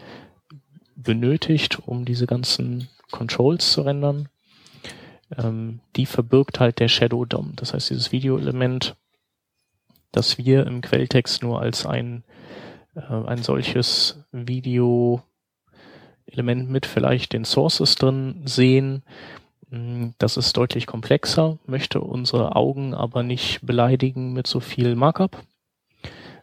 benötigt, 0.95 1.81
um 1.87 2.05
diese 2.05 2.27
ganzen 2.27 2.89
Controls 3.11 3.73
zu 3.73 3.81
rendern. 3.83 4.29
Ähm, 5.37 5.81
die 5.97 6.07
verbirgt 6.07 6.61
halt 6.61 6.79
der 6.79 6.87
Shadow 6.89 7.25
DOM. 7.25 7.55
Das 7.57 7.75
heißt, 7.75 7.91
dieses 7.91 8.13
Videoelement 8.13 8.95
das 10.17 10.39
wir 10.39 10.67
im 10.67 10.81
Quelltext 10.81 11.43
nur 11.43 11.61
als 11.61 11.85
ein, 11.85 12.25
äh, 12.95 13.01
ein 13.03 13.43
solches 13.43 14.25
Video-Element 14.33 16.71
mit 16.71 16.87
vielleicht 16.87 17.35
den 17.35 17.45
Sources 17.45 17.97
drin 17.97 18.41
sehen. 18.47 19.03
Mm, 19.71 20.09
das 20.19 20.37
ist 20.37 20.57
deutlich 20.57 20.87
komplexer, 20.87 21.59
möchte 21.67 22.01
unsere 22.01 22.57
Augen 22.57 22.95
aber 22.95 23.23
nicht 23.23 23.61
beleidigen 23.63 24.33
mit 24.33 24.47
so 24.47 24.61
viel 24.61 24.95
Markup. 24.95 25.43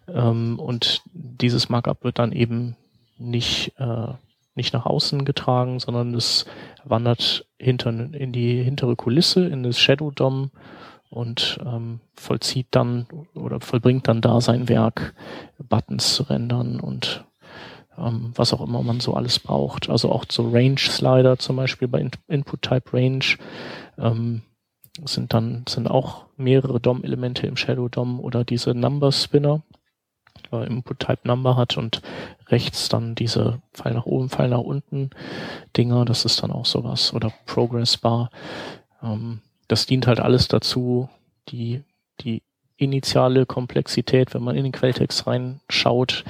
Ähm, 0.08 0.60
und 0.60 1.02
dieses 1.14 1.70
Markup 1.70 2.04
wird 2.04 2.20
dann 2.20 2.32
eben 2.32 2.76
nicht, 3.18 3.74
äh, 3.78 4.08
nicht 4.56 4.74
nach 4.74 4.86
außen 4.86 5.26
getragen, 5.26 5.80
sondern 5.80 6.14
es 6.14 6.46
wandert 6.84 7.46
hinter, 7.58 7.90
in 7.90 8.32
die 8.32 8.62
hintere 8.62 8.96
Kulisse, 8.96 9.46
in 9.46 9.64
das 9.64 9.80
Shadow 9.80 10.12
DOM 10.12 10.52
und 11.10 11.60
ähm, 11.66 12.00
vollzieht 12.16 12.68
dann 12.72 13.08
oder 13.36 13.62
vollbringt 13.62 14.08
dann 14.08 14.22
da 14.22 14.42
sein 14.42 14.68
Werk, 14.68 15.14
Buttons 15.60 16.16
zu 16.16 16.24
rendern 16.24 16.80
und 16.80 17.24
ähm, 17.98 18.32
was 18.36 18.54
auch 18.54 18.62
immer 18.62 18.82
man 18.82 19.00
so 19.00 19.14
alles 19.14 19.40
braucht. 19.40 19.90
Also 19.90 20.12
auch 20.12 20.26
so 20.30 20.50
Range-Slider 20.50 21.38
zum 21.38 21.56
Beispiel 21.56 21.88
bei 21.88 22.00
In 22.00 22.12
Input-Type-Range 22.28 23.26
ähm, 23.98 24.42
sind 25.06 25.34
dann 25.34 25.66
sind 25.68 25.90
auch 25.90 26.26
mehrere 26.38 26.80
DOM-Elemente 26.80 27.48
im 27.48 27.58
Shadow 27.58 27.88
DOM 27.90 28.20
oder 28.20 28.44
diese 28.44 28.74
Number-Spinner, 28.76 29.62
Input-Type-Number 30.52 31.56
hat 31.56 31.78
und 31.78 32.02
rechts 32.48 32.90
dann 32.90 33.16
diese 33.16 33.62
Pfeil 33.74 33.94
nach 33.94 34.06
oben, 34.06 34.30
Pfeil 34.30 34.50
nach 34.50 34.60
unten 34.60 35.10
Dinger, 35.76 36.06
das 36.06 36.26
ist 36.26 36.44
dann 36.44 36.52
auch 36.52 36.66
sowas 36.66 37.14
oder 37.14 37.34
Progress-Bar. 37.48 38.30
Ähm, 39.02 39.42
das 39.68 39.88
dient 39.88 40.06
halt 40.06 40.20
alles 40.20 40.48
dazu, 40.48 41.10
die, 41.50 41.84
die 42.22 42.44
initiale 42.78 43.46
Komplexität, 43.46 44.34
wenn 44.34 44.44
man 44.44 44.56
in 44.56 44.64
den 44.64 44.72
Quelltext 44.72 45.26
reinschaut, 45.26 46.24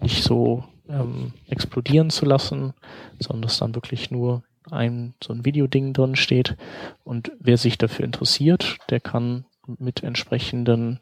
nicht 0.00 0.24
so 0.24 0.64
ähm, 0.88 1.32
explodieren 1.48 2.10
zu 2.10 2.24
lassen, 2.24 2.74
sondern 3.18 3.42
dass 3.42 3.58
dann 3.58 3.74
wirklich 3.74 4.10
nur 4.10 4.42
ein 4.70 5.14
so 5.22 5.32
ein 5.32 5.44
Videoding 5.44 5.92
drin 5.92 6.16
steht. 6.16 6.56
Und 7.04 7.32
wer 7.38 7.56
sich 7.56 7.78
dafür 7.78 8.04
interessiert, 8.04 8.78
der 8.90 9.00
kann 9.00 9.44
mit 9.78 10.02
entsprechenden 10.02 11.00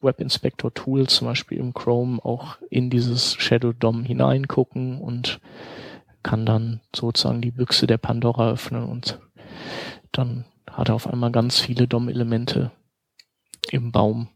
Web 0.00 0.20
Inspector 0.20 0.72
Tools, 0.74 1.14
zum 1.14 1.28
Beispiel 1.28 1.58
im 1.58 1.72
Chrome, 1.72 2.22
auch 2.22 2.58
in 2.68 2.90
dieses 2.90 3.34
Shadow 3.34 3.72
DOM 3.72 4.04
hineingucken 4.04 5.00
und 5.00 5.40
kann 6.22 6.44
dann 6.44 6.80
sozusagen 6.94 7.40
die 7.40 7.50
Büchse 7.50 7.86
der 7.86 7.96
Pandora 7.96 8.50
öffnen 8.50 8.84
und 8.84 9.18
dann 10.12 10.44
hat 10.70 10.88
er 10.88 10.94
auf 10.94 11.06
einmal 11.06 11.32
ganz 11.32 11.60
viele 11.60 11.88
DOM-Elemente 11.88 12.70
im 13.70 13.92
Baum. 13.92 14.28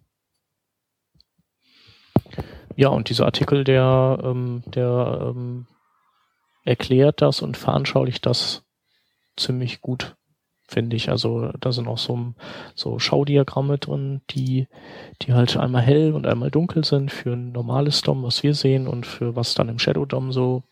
Ja, 2.76 2.88
und 2.88 3.08
dieser 3.08 3.24
Artikel, 3.26 3.64
der, 3.64 4.18
ähm, 4.22 4.62
der 4.66 5.34
ähm, 5.34 5.66
erklärt 6.64 7.20
das 7.22 7.42
und 7.42 7.56
veranschaulicht 7.56 8.24
das 8.26 8.64
ziemlich 9.36 9.80
gut. 9.80 10.16
finde 10.72 10.96
ich. 10.96 11.10
Also 11.10 11.52
da 11.60 11.70
sind 11.70 11.86
auch 11.86 11.98
so, 11.98 12.34
so 12.74 12.98
Schaudiagramme 12.98 13.78
drin, 13.78 14.22
die, 14.30 14.66
die 15.22 15.34
halt 15.34 15.56
einmal 15.56 15.82
hell 15.82 16.12
und 16.12 16.26
einmal 16.26 16.50
dunkel 16.50 16.84
sind 16.84 17.12
für 17.12 17.34
ein 17.34 17.52
normales 17.52 18.00
DOM, 18.02 18.22
was 18.22 18.42
wir 18.42 18.54
sehen, 18.54 18.88
und 18.88 19.06
für 19.06 19.36
was 19.36 19.54
dann 19.54 19.68
im 19.68 19.78
Shadow 19.78 20.06
DOM 20.06 20.32
so 20.32 20.62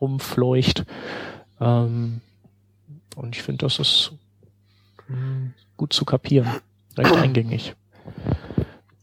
rumfleucht. 0.00 0.84
Ähm, 1.60 2.20
und 3.14 3.36
ich 3.36 3.42
finde, 3.42 3.66
das 3.66 3.78
ist 3.78 4.12
hm, 5.06 5.52
gut 5.76 5.92
zu 5.92 6.04
kapieren, 6.04 6.48
recht 6.96 7.14
eingängig. 7.14 7.74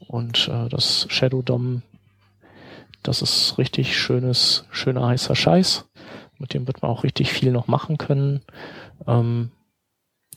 Und 0.08 0.48
äh, 0.48 0.68
das 0.70 1.06
Shadow 1.10 1.44
DOM, 1.44 1.84
das 3.04 3.22
ist 3.22 3.58
richtig 3.58 3.98
schönes, 3.98 4.66
schöner 4.72 5.08
heißer 5.08 5.36
Scheiß. 5.36 5.86
Mit 6.38 6.54
dem 6.54 6.68
wird 6.68 6.82
man 6.82 6.92
auch 6.92 7.04
richtig 7.04 7.32
viel 7.32 7.52
noch 7.52 7.68
machen 7.68 7.98
können. 7.98 8.42
Ähm, 9.08 9.52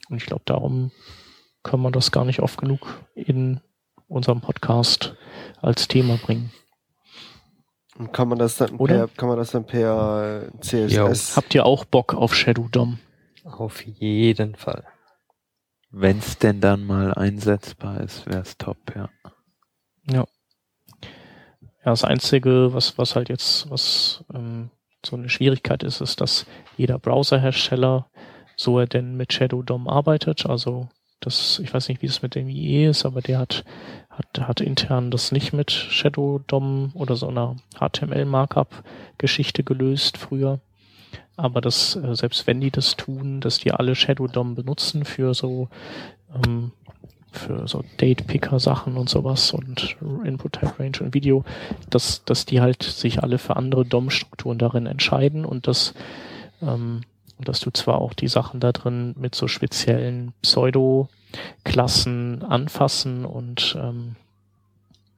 und 0.09 0.17
ich 0.17 0.27
glaube, 0.27 0.43
darum 0.45 0.91
können 1.63 1.83
wir 1.83 1.91
das 1.91 2.11
gar 2.11 2.25
nicht 2.25 2.41
oft 2.41 2.59
genug 2.59 3.05
in 3.15 3.61
unserem 4.09 4.41
Podcast 4.41 5.15
als 5.61 5.89
Thema 5.89 6.17
bringen. 6.17 6.53
Und 7.97 8.13
kann 8.13 8.29
man 8.29 8.39
das 8.39 8.57
dann 8.57 8.77
Oder? 8.77 9.07
per, 9.07 9.09
kann 9.09 9.29
man 9.29 9.39
das 9.39 9.51
dann 9.51 9.65
per 9.65 10.51
CSS? 10.61 10.93
Jo. 10.93 11.37
Habt 11.37 11.55
ihr 11.55 11.67
auch 11.67 11.85
Bock 11.85 12.15
auf 12.15 12.35
Shadow 12.35 12.69
DOM? 12.69 12.99
Auf 13.45 13.85
jeden 13.85 14.57
Fall. 14.57 14.85
Wenn 15.91 16.19
es 16.19 16.39
denn 16.39 16.61
dann 16.61 16.85
mal 16.85 17.13
einsetzbar 17.13 18.01
ist, 18.01 18.27
wäre 18.27 18.41
es 18.41 18.57
top, 18.57 18.79
ja. 18.97 19.11
Ja. 20.11 20.27
Ja, 21.85 21.91
das 21.91 22.05
Einzige, 22.05 22.73
was, 22.73 22.97
was 22.97 23.17
halt 23.17 23.29
jetzt, 23.29 23.69
was 23.71 24.25
ähm, 24.33 24.71
so 25.05 25.17
eine 25.17 25.29
Schwierigkeit 25.29 25.83
ist, 25.83 26.01
ist, 26.01 26.21
dass 26.21 26.47
jeder 26.77 26.99
Browserhersteller 26.99 28.07
so 28.57 28.79
er 28.79 28.87
denn 28.87 29.17
mit 29.17 29.33
Shadow 29.33 29.63
DOM 29.63 29.89
arbeitet. 29.89 30.47
Also 30.47 30.89
das, 31.19 31.61
ich 31.61 31.73
weiß 31.73 31.89
nicht, 31.89 32.03
wie 32.03 32.07
es 32.07 32.23
mit 32.23 32.35
dem 32.35 32.49
IE 32.49 32.87
ist, 32.87 33.05
aber 33.05 33.21
der 33.21 33.39
hat, 33.39 33.65
hat, 34.11 34.47
hat 34.47 34.61
intern 34.61 35.11
das 35.11 35.33
nicht 35.33 35.53
mit 35.53 35.71
Shadow 35.71 36.41
DOM 36.47 36.93
oder 36.95 37.17
so 37.17 37.29
einer 37.29 37.57
HTML-Markup-Geschichte 37.79 39.65
gelöst 39.65 40.19
früher. 40.19 40.61
Aber 41.37 41.61
das, 41.61 41.97
äh, 41.97 42.15
selbst 42.15 42.47
wenn 42.47 42.61
die 42.61 42.71
das 42.71 42.97
tun, 42.97 43.41
dass 43.41 43.59
die 43.59 43.73
alle 43.73 43.95
Shadow 43.95 44.29
DOM 44.29 44.55
benutzen 44.55 45.05
für 45.05 45.35
so, 45.35 45.69
ähm, 46.45 46.73
für 47.33 47.67
so 47.67 47.85
Date-Picker-Sachen 48.01 48.97
und 48.97 49.09
sowas 49.09 49.53
und 49.53 49.97
Input-Type-Range 50.25 50.99
und 51.01 51.15
Video, 51.15 51.45
dass, 51.91 52.25
dass 52.25 52.47
die 52.47 52.61
halt 52.61 52.83
sich 52.83 53.23
alle 53.23 53.39
für 53.39 53.57
andere 53.57 53.85
DOM-Strukturen 53.85 54.59
darin 54.59 54.87
entscheiden 54.87 55.45
und 55.45 55.67
das 55.67 55.95
ähm, 56.63 57.03
dass 57.45 57.61
du 57.61 57.71
zwar 57.71 58.01
auch 58.01 58.15
die 58.15 58.29
Sachen 58.29 58.61
da 58.61 58.71
drin 58.73 59.15
mit 59.19 59.35
so 59.35 59.49
speziellen 59.49 60.33
Pseudo-Klassen 60.43 62.43
anfassen 62.43 63.25
und 63.25 63.77
ähm, 63.79 64.17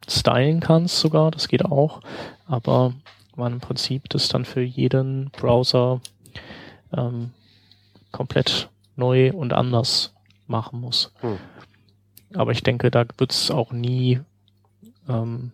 stylen 0.09 0.61
kannst 0.61 1.00
sogar, 1.00 1.30
das 1.30 1.49
geht 1.49 1.64
auch, 1.64 2.00
aber 2.47 2.94
man 3.37 3.54
im 3.54 3.61
Prinzip 3.61 4.09
das 4.11 4.28
dann 4.28 4.44
für 4.44 4.62
jeden 4.62 5.30
Browser 5.30 6.00
ähm, 6.97 7.33
komplett 8.12 8.68
neu 8.97 9.33
und 9.33 9.52
anders 9.52 10.12
machen 10.47 10.80
muss. 10.80 11.11
Hm. 11.21 11.38
Aber 12.35 12.53
ich 12.53 12.62
denke, 12.62 12.91
da 12.91 13.05
wird 13.19 13.33
es 13.33 13.50
auch 13.50 13.73
nie 13.73 14.21
ähm, 15.09 15.53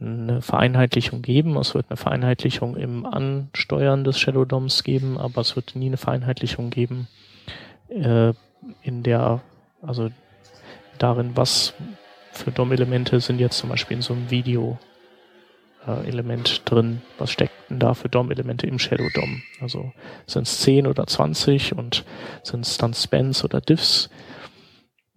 eine 0.00 0.40
Vereinheitlichung 0.42 1.22
geben. 1.22 1.56
Es 1.56 1.74
wird 1.74 1.86
eine 1.88 1.96
Vereinheitlichung 1.96 2.76
im 2.76 3.04
Ansteuern 3.04 4.04
des 4.04 4.18
Shadow 4.18 4.44
DOMs 4.44 4.84
geben, 4.84 5.18
aber 5.18 5.40
es 5.40 5.56
wird 5.56 5.74
nie 5.74 5.86
eine 5.86 5.96
Vereinheitlichung 5.96 6.70
geben 6.70 7.08
äh, 7.88 8.32
in 8.82 9.02
der, 9.02 9.40
also 9.82 10.10
darin, 10.98 11.32
was 11.34 11.74
für 12.32 12.52
DOM-Elemente 12.52 13.20
sind 13.20 13.40
jetzt 13.40 13.58
zum 13.58 13.70
Beispiel 13.70 13.96
in 13.96 14.02
so 14.02 14.14
einem 14.14 14.30
Video 14.30 14.78
äh, 15.86 16.06
Element 16.06 16.62
drin. 16.64 17.02
Was 17.18 17.32
steckt 17.32 17.52
denn 17.68 17.80
da 17.80 17.94
für 17.94 18.08
DOM-Elemente 18.08 18.66
im 18.66 18.78
Shadow 18.78 19.08
DOM? 19.14 19.42
Also 19.60 19.92
sind 20.26 20.46
es 20.46 20.60
10 20.60 20.86
oder 20.86 21.06
20 21.06 21.76
und 21.76 22.04
sind 22.44 22.64
es 22.64 22.78
dann 22.78 22.94
Spans 22.94 23.44
oder 23.44 23.60
Diffs? 23.60 24.10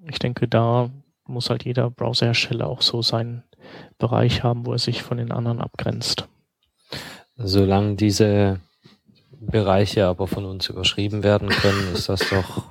Ich 0.07 0.19
denke, 0.19 0.47
da 0.47 0.89
muss 1.25 1.49
halt 1.49 1.65
jeder 1.65 1.89
Browserhersteller 1.89 2.67
auch 2.67 2.81
so 2.81 3.01
sein 3.01 3.43
Bereich 3.97 4.43
haben, 4.43 4.65
wo 4.65 4.73
er 4.73 4.79
sich 4.79 5.03
von 5.03 5.17
den 5.17 5.31
anderen 5.31 5.61
abgrenzt. 5.61 6.27
Solange 7.37 7.95
diese 7.95 8.59
Bereiche 9.31 10.05
aber 10.05 10.27
von 10.27 10.45
uns 10.45 10.69
überschrieben 10.69 11.23
werden 11.23 11.49
können, 11.49 11.93
ist 11.93 12.09
das 12.09 12.21
doch 12.29 12.65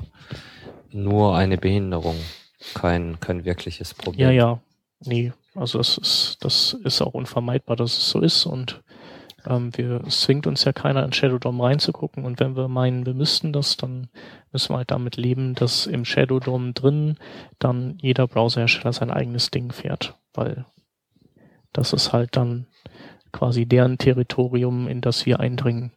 nur 0.91 1.37
eine 1.37 1.59
Behinderung, 1.59 2.17
kein, 2.75 3.19
kein 3.21 3.45
wirkliches 3.45 3.95
Problem. 3.95 4.29
Ja, 4.29 4.33
ja, 4.33 4.61
nee, 5.01 5.33
also 5.55 5.79
das 5.79 5.99
ist, 5.99 6.39
das 6.41 6.75
ist 6.85 7.03
auch 7.03 7.15
unvermeidbar, 7.15 7.77
dass 7.77 7.97
es 7.97 8.11
so 8.11 8.21
ist 8.21 8.47
und 8.47 8.83
ähm, 9.47 9.77
wir, 9.77 10.03
zwingt 10.09 10.47
uns 10.47 10.65
ja 10.65 10.73
keiner 10.73 11.05
in 11.05 11.13
Shadow 11.13 11.39
DOM 11.39 11.61
reinzugucken 11.61 12.25
und 12.25 12.41
wenn 12.41 12.57
wir 12.57 12.69
meinen, 12.69 13.07
wir 13.07 13.15
müssten 13.15 13.53
das, 13.53 13.77
dann 13.77 14.09
müssen 14.53 14.73
wir 14.73 14.79
halt 14.79 14.91
damit 14.91 15.17
leben, 15.17 15.55
dass 15.55 15.87
im 15.87 16.05
Shadow 16.05 16.41
DOM 16.41 16.75
drin 16.75 17.17
dann 17.59 17.99
jeder 18.01 18.27
Browserhersteller 18.27 18.93
sein 18.93 19.11
eigenes 19.11 19.51
Ding 19.51 19.73
fährt, 19.73 20.17
weil 20.35 20.67
das 21.73 21.93
ist 21.93 22.13
halt 22.13 22.37
dann 22.37 22.67
quasi 23.33 23.67
deren 23.67 23.99
Territorium, 23.99 24.89
in 24.89 25.01
das 25.01 25.27
wir 25.27 25.41
eindringen. 25.41 25.93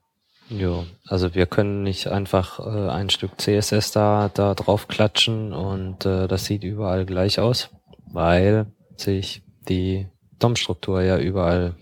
Ja, 0.50 0.84
also 1.08 1.34
wir 1.34 1.46
können 1.46 1.84
nicht 1.84 2.08
einfach 2.08 2.60
äh, 2.60 2.90
ein 2.90 3.10
Stück 3.10 3.40
CSS 3.40 3.92
da, 3.92 4.30
da 4.34 4.54
drauf 4.54 4.88
klatschen 4.88 5.54
und 5.54 6.06
äh, 6.06 6.28
das 6.28 6.46
sieht 6.46 6.64
überall 6.64 7.06
gleich 7.06 7.40
aus, 7.40 7.70
weil 8.12 8.68
sich 8.98 9.42
die 9.68 10.08
DOM-Struktur 10.40 11.02
ja 11.02 11.18
überall 11.18 11.76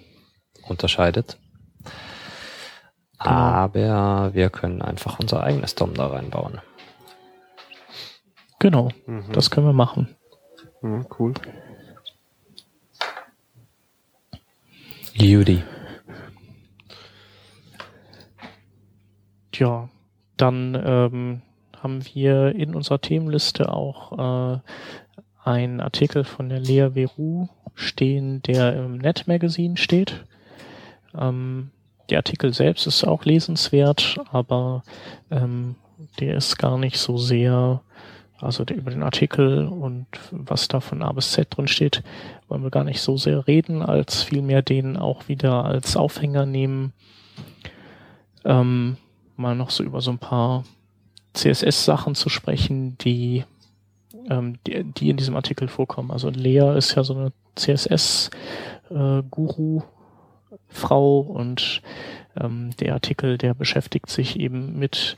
unterscheidet. 0.68 1.38
Genau. 3.24 3.36
Aber 3.36 4.34
wir 4.34 4.50
können 4.50 4.82
einfach 4.82 5.20
unser 5.20 5.44
eigenes 5.44 5.76
DOM 5.76 5.94
da 5.94 6.08
reinbauen. 6.08 6.60
Genau, 8.60 8.90
mhm. 9.06 9.32
das 9.34 9.52
können 9.52 9.68
wir 9.68 9.74
machen. 9.74 10.16
Mhm, 10.82 11.06
cool. 11.20 11.34
Judy. 15.14 15.64
Tja, 19.52 19.90
dann 20.38 20.82
ähm, 20.84 21.42
haben 21.78 22.04
wir 22.14 22.56
in 22.56 22.74
unserer 22.74 23.02
Themenliste 23.02 23.72
auch 23.72 24.56
äh, 24.56 24.60
einen 25.44 25.82
Artikel 25.82 26.24
von 26.24 26.50
der 26.50 26.60
Lea 26.60 26.90
Veru 26.96 27.48
stehen, 27.76 28.42
der 28.44 28.76
im 28.76 28.98
Net 28.98 29.28
Magazine 29.28 29.78
steht. 29.78 30.26
Ähm, 31.16 31.72
der 32.12 32.20
Artikel 32.20 32.54
selbst 32.54 32.86
ist 32.88 33.04
auch 33.04 33.26
lesenswert, 33.26 34.20
aber 34.32 34.84
ähm, 35.32 35.76
der 36.20 36.36
ist 36.36 36.58
gar 36.58 36.78
nicht 36.78 36.98
so 36.98 37.18
sehr 37.18 37.82
also 38.42 38.66
der, 38.66 38.78
über 38.78 38.90
den 38.92 39.04
Artikel 39.04 39.68
und 39.68 40.08
was 40.32 40.68
da 40.68 40.80
von 40.80 41.04
A 41.04 41.12
bis 41.12 41.32
Z 41.32 41.56
drin 41.56 41.68
steht, 41.68 42.02
wollen 42.48 42.64
wir 42.64 42.72
gar 42.72 42.84
nicht 42.84 43.02
so 43.02 43.16
sehr 43.16 43.46
reden, 43.48 43.84
als 43.84 44.24
vielmehr 44.24 44.64
den 44.64 44.98
auch 44.98 45.28
wieder 45.28 45.64
als 45.66 45.96
Aufhänger 45.96 46.48
nehmen. 46.48 46.94
Ähm, 48.44 48.98
mal 49.36 49.56
noch 49.56 49.70
so 49.70 49.84
über 49.84 50.02
so 50.02 50.10
ein 50.10 50.18
paar 50.18 50.64
CSS-Sachen 51.34 52.16
zu 52.16 52.30
sprechen, 52.30 52.98
die, 52.98 53.44
ähm, 54.30 54.58
die, 54.66 54.84
die 54.84 55.12
in 55.12 55.18
diesem 55.18 55.36
Artikel 55.36 55.68
vorkommen. 55.68 56.10
Also 56.10 56.30
Lea 56.30 56.76
ist 56.76 56.96
ja 56.96 57.04
so 57.04 57.14
eine 57.14 57.32
CSS-Guru. 57.56 58.32
Frau 60.70 61.20
und 61.20 61.82
ähm, 62.40 62.72
der 62.80 62.94
Artikel, 62.94 63.38
der 63.38 63.54
beschäftigt 63.54 64.10
sich 64.10 64.40
eben 64.40 64.78
mit 64.78 65.18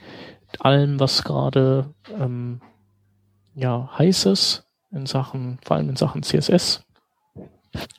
allem, 0.60 1.00
was 1.00 1.24
gerade 1.24 1.94
ähm, 2.20 2.62
ja, 3.56 3.90
heißes 3.98 4.66
in 4.92 5.06
Sachen, 5.06 5.60
vor 5.64 5.78
allem 5.78 5.90
in 5.90 5.96
Sachen 5.96 6.24
CSS. 6.24 6.84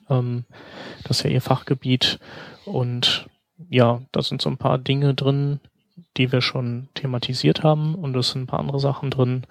Ähm, 0.08 0.44
das 1.04 1.18
ist 1.18 1.24
ja 1.24 1.30
ihr 1.30 1.40
Fachgebiet 1.40 2.18
und 2.64 3.28
ja, 3.68 4.02
da 4.12 4.22
sind 4.22 4.42
so 4.42 4.50
ein 4.50 4.56
paar 4.56 4.78
Dinge 4.78 5.14
drin, 5.14 5.60
die 6.16 6.32
wir 6.32 6.40
schon 6.40 6.88
thematisiert 6.94 7.62
haben 7.62 7.94
und 7.94 8.16
es 8.16 8.30
sind 8.30 8.42
ein 8.42 8.46
paar 8.46 8.60
andere 8.60 8.80
Sachen 8.80 9.10
drin, 9.10 9.44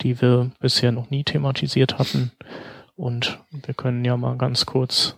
die 0.00 0.20
wir 0.20 0.50
bisher 0.60 0.92
noch 0.92 1.10
nie 1.10 1.24
thematisiert 1.24 1.98
hatten. 1.98 2.32
Und 2.96 3.38
wir 3.50 3.74
können 3.74 4.04
ja 4.04 4.16
mal 4.16 4.36
ganz 4.36 4.66
kurz 4.66 5.17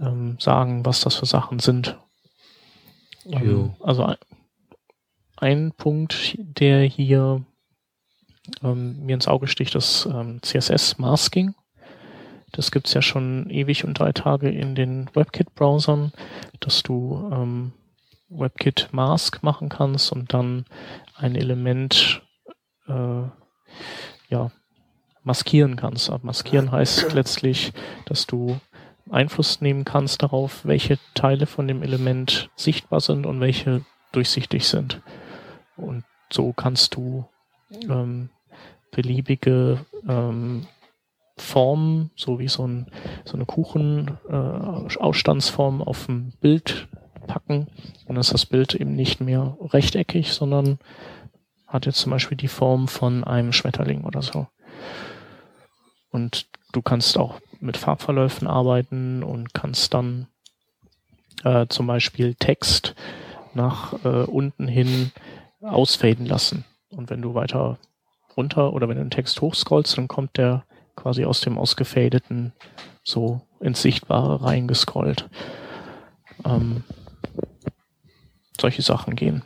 ähm, 0.00 0.36
sagen, 0.38 0.84
was 0.84 1.00
das 1.00 1.16
für 1.16 1.26
Sachen 1.26 1.58
sind. 1.58 1.98
Ähm, 3.26 3.74
also 3.80 4.04
ein, 4.04 4.16
ein 5.36 5.72
Punkt, 5.72 6.36
der 6.38 6.82
hier 6.84 7.44
ähm, 8.62 9.04
mir 9.04 9.14
ins 9.14 9.28
Auge 9.28 9.46
sticht 9.46 9.74
das 9.74 10.06
ähm, 10.06 10.40
CSS-Masking. 10.42 11.54
Das 12.52 12.70
gibt's 12.70 12.94
ja 12.94 13.02
schon 13.02 13.48
ewig 13.48 13.84
und 13.84 13.98
drei 13.98 14.12
Tage 14.12 14.50
in 14.50 14.74
den 14.74 15.08
WebKit-Browsern, 15.14 16.12
dass 16.58 16.82
du 16.82 17.30
ähm, 17.32 17.72
WebKit 18.28 18.88
Mask 18.92 19.42
machen 19.42 19.68
kannst 19.68 20.10
und 20.12 20.32
dann 20.34 20.64
ein 21.14 21.36
Element 21.36 22.22
äh, 22.88 23.22
ja, 24.28 24.50
maskieren 25.22 25.76
kannst. 25.76 26.10
Maskieren 26.22 26.72
heißt 26.72 27.12
letztlich, 27.12 27.72
dass 28.06 28.26
du 28.26 28.58
Einfluss 29.10 29.60
nehmen 29.60 29.84
kannst 29.84 30.22
darauf, 30.22 30.64
welche 30.64 30.98
Teile 31.14 31.46
von 31.46 31.68
dem 31.68 31.82
Element 31.82 32.48
sichtbar 32.56 33.00
sind 33.00 33.26
und 33.26 33.40
welche 33.40 33.84
durchsichtig 34.12 34.66
sind. 34.66 35.02
Und 35.76 36.04
so 36.32 36.52
kannst 36.52 36.94
du 36.94 37.26
ähm, 37.88 38.30
beliebige 38.90 39.84
ähm, 40.08 40.66
Formen, 41.36 42.10
so 42.16 42.38
wie 42.38 42.48
so, 42.48 42.66
ein, 42.66 42.86
so 43.24 43.34
eine 43.34 43.44
Kuchen-Ausstandsform 43.46 45.80
äh, 45.80 45.84
auf 45.84 46.08
ein 46.08 46.32
Bild 46.40 46.88
packen. 47.26 47.68
Und 48.06 48.08
dann 48.08 48.18
ist 48.18 48.34
das 48.34 48.46
Bild 48.46 48.74
eben 48.74 48.94
nicht 48.94 49.20
mehr 49.20 49.56
rechteckig, 49.60 50.32
sondern 50.32 50.78
hat 51.66 51.86
jetzt 51.86 51.98
zum 51.98 52.10
Beispiel 52.10 52.36
die 52.36 52.48
Form 52.48 52.88
von 52.88 53.24
einem 53.24 53.52
Schmetterling 53.52 54.04
oder 54.04 54.22
so. 54.22 54.48
Und 56.10 56.48
du 56.72 56.82
kannst 56.82 57.18
auch 57.18 57.40
mit 57.60 57.76
Farbverläufen 57.76 58.46
arbeiten 58.46 59.22
und 59.22 59.54
kannst 59.54 59.94
dann 59.94 60.26
äh, 61.44 61.66
zum 61.68 61.86
Beispiel 61.86 62.34
Text 62.34 62.94
nach 63.54 63.92
äh, 64.04 64.24
unten 64.24 64.68
hin 64.68 65.12
ausfaden 65.60 66.26
lassen. 66.26 66.64
Und 66.90 67.10
wenn 67.10 67.22
du 67.22 67.34
weiter 67.34 67.78
runter 68.36 68.72
oder 68.72 68.88
wenn 68.88 68.96
du 68.96 69.04
den 69.04 69.10
Text 69.10 69.40
hochscrollst, 69.40 69.98
dann 69.98 70.08
kommt 70.08 70.36
der 70.36 70.64
quasi 70.96 71.24
aus 71.24 71.40
dem 71.40 71.58
ausgefadeten 71.58 72.52
so 73.02 73.40
ins 73.60 73.82
Sichtbare 73.82 74.42
reingescrollt. 74.42 75.28
Ähm, 76.44 76.84
solche 78.60 78.82
Sachen 78.82 79.16
gehen. 79.16 79.42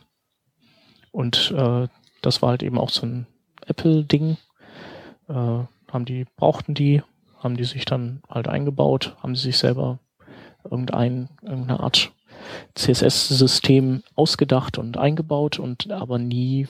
Und 1.13 1.53
äh, 1.57 1.89
das 2.23 2.43
war 2.43 2.51
halt 2.51 2.63
eben 2.63 2.79
auch 2.79 2.91
so 2.91 3.07
ein 3.07 3.27
Apple-Ding. 3.67 4.37
Äh, 5.29 5.33
haben 5.33 6.05
die, 6.05 6.27
brauchten 6.37 6.75
die, 6.75 7.03
haben 7.45 7.57
die 7.57 7.65
sich 7.65 7.85
dann 7.85 8.23
halt 8.29 8.49
eingebaut, 8.49 9.17
haben 9.23 9.37
sie 9.37 9.43
sich 9.43 9.59
selber 9.59 10.01
irgendein, 10.65 11.29
irgendeine 11.43 11.81
Art 11.81 12.13
CSS-System 12.75 14.03
ausgedacht 14.15 14.79
und 14.79 14.97
eingebaut 14.97 15.59
und 15.59 15.91
aber 15.91 16.19
nie 16.19 16.67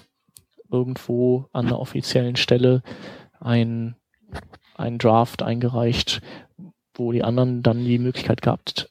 irgendwo 0.70 1.48
an 1.52 1.68
der 1.68 1.78
offiziellen 1.78 2.36
Stelle 2.36 2.82
ein, 3.40 3.96
ein 4.76 4.98
Draft 4.98 5.42
eingereicht, 5.42 6.20
wo 6.94 7.12
die 7.12 7.22
anderen 7.22 7.62
dann 7.62 7.84
die 7.84 7.98
Möglichkeit 7.98 8.42
gehabt 8.42 8.90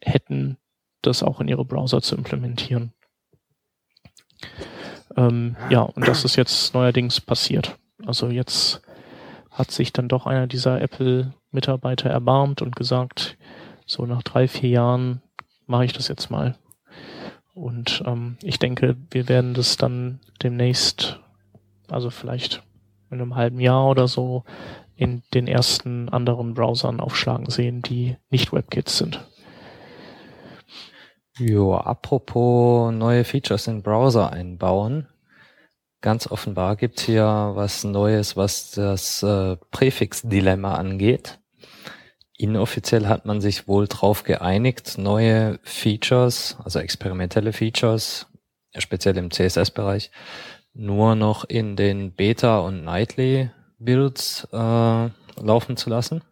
hätten, 0.00 0.56
das 1.02 1.22
auch 1.22 1.40
in 1.40 1.48
ihre 1.48 1.64
Browser 1.64 2.00
zu 2.00 2.16
implementieren. 2.16 2.92
Ähm, 5.16 5.56
ja, 5.68 5.82
und 5.82 6.06
das 6.06 6.24
ist 6.24 6.36
jetzt 6.36 6.72
neuerdings 6.72 7.20
passiert. 7.20 7.78
Also 8.06 8.28
jetzt 8.28 8.80
hat 9.50 9.70
sich 9.70 9.92
dann 9.92 10.08
doch 10.08 10.26
einer 10.26 10.46
dieser 10.46 10.80
Apple-Mitarbeiter 10.80 12.08
erbarmt 12.08 12.62
und 12.62 12.76
gesagt, 12.76 13.36
so 13.86 14.06
nach 14.06 14.22
drei, 14.22 14.48
vier 14.48 14.70
Jahren 14.70 15.22
mache 15.66 15.84
ich 15.84 15.92
das 15.92 16.08
jetzt 16.08 16.30
mal. 16.30 16.56
Und 17.54 18.02
ähm, 18.06 18.36
ich 18.42 18.58
denke, 18.58 18.96
wir 19.10 19.28
werden 19.28 19.54
das 19.54 19.76
dann 19.76 20.20
demnächst, 20.42 21.20
also 21.88 22.10
vielleicht 22.10 22.62
in 23.10 23.20
einem 23.20 23.34
halben 23.34 23.60
Jahr 23.60 23.88
oder 23.88 24.06
so, 24.08 24.44
in 24.96 25.22
den 25.34 25.46
ersten 25.46 26.08
anderen 26.08 26.54
Browsern 26.54 27.00
aufschlagen 27.00 27.50
sehen, 27.50 27.82
die 27.82 28.16
nicht 28.30 28.52
WebKits 28.52 28.98
sind. 28.98 29.26
Jo, 31.38 31.74
apropos 31.74 32.92
neue 32.92 33.24
Features 33.24 33.66
in 33.66 33.82
Browser 33.82 34.30
einbauen. 34.30 35.08
Ganz 36.02 36.26
offenbar 36.26 36.76
gibt's 36.76 37.02
hier 37.02 37.24
was 37.24 37.84
Neues, 37.84 38.34
was 38.34 38.70
das 38.70 39.22
äh, 39.22 39.56
Präfix-Dilemma 39.70 40.76
angeht. 40.76 41.38
Inoffiziell 42.38 43.06
hat 43.06 43.26
man 43.26 43.42
sich 43.42 43.68
wohl 43.68 43.86
drauf 43.86 44.24
geeinigt, 44.24 44.96
neue 44.96 45.58
Features, 45.62 46.56
also 46.64 46.78
experimentelle 46.78 47.52
Features, 47.52 48.26
speziell 48.78 49.18
im 49.18 49.30
CSS-Bereich, 49.30 50.10
nur 50.72 51.16
noch 51.16 51.44
in 51.44 51.76
den 51.76 52.12
Beta- 52.12 52.60
und 52.60 52.82
Nightly-Builds 52.82 54.48
äh, 54.52 55.10
laufen 55.36 55.76
zu 55.76 55.90
lassen 55.90 56.22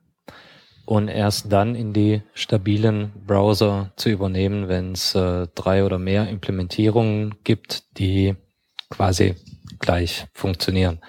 und 0.86 1.08
erst 1.08 1.52
dann 1.52 1.74
in 1.74 1.92
die 1.92 2.22
stabilen 2.32 3.12
Browser 3.26 3.92
zu 3.96 4.08
übernehmen, 4.08 4.68
wenn 4.68 4.92
es 4.92 5.14
äh, 5.14 5.46
drei 5.54 5.84
oder 5.84 5.98
mehr 5.98 6.26
Implementierungen 6.30 7.34
gibt, 7.44 7.98
die 7.98 8.34
quasi 8.88 9.34
gleich 9.78 10.26
funktionieren. 10.32 11.00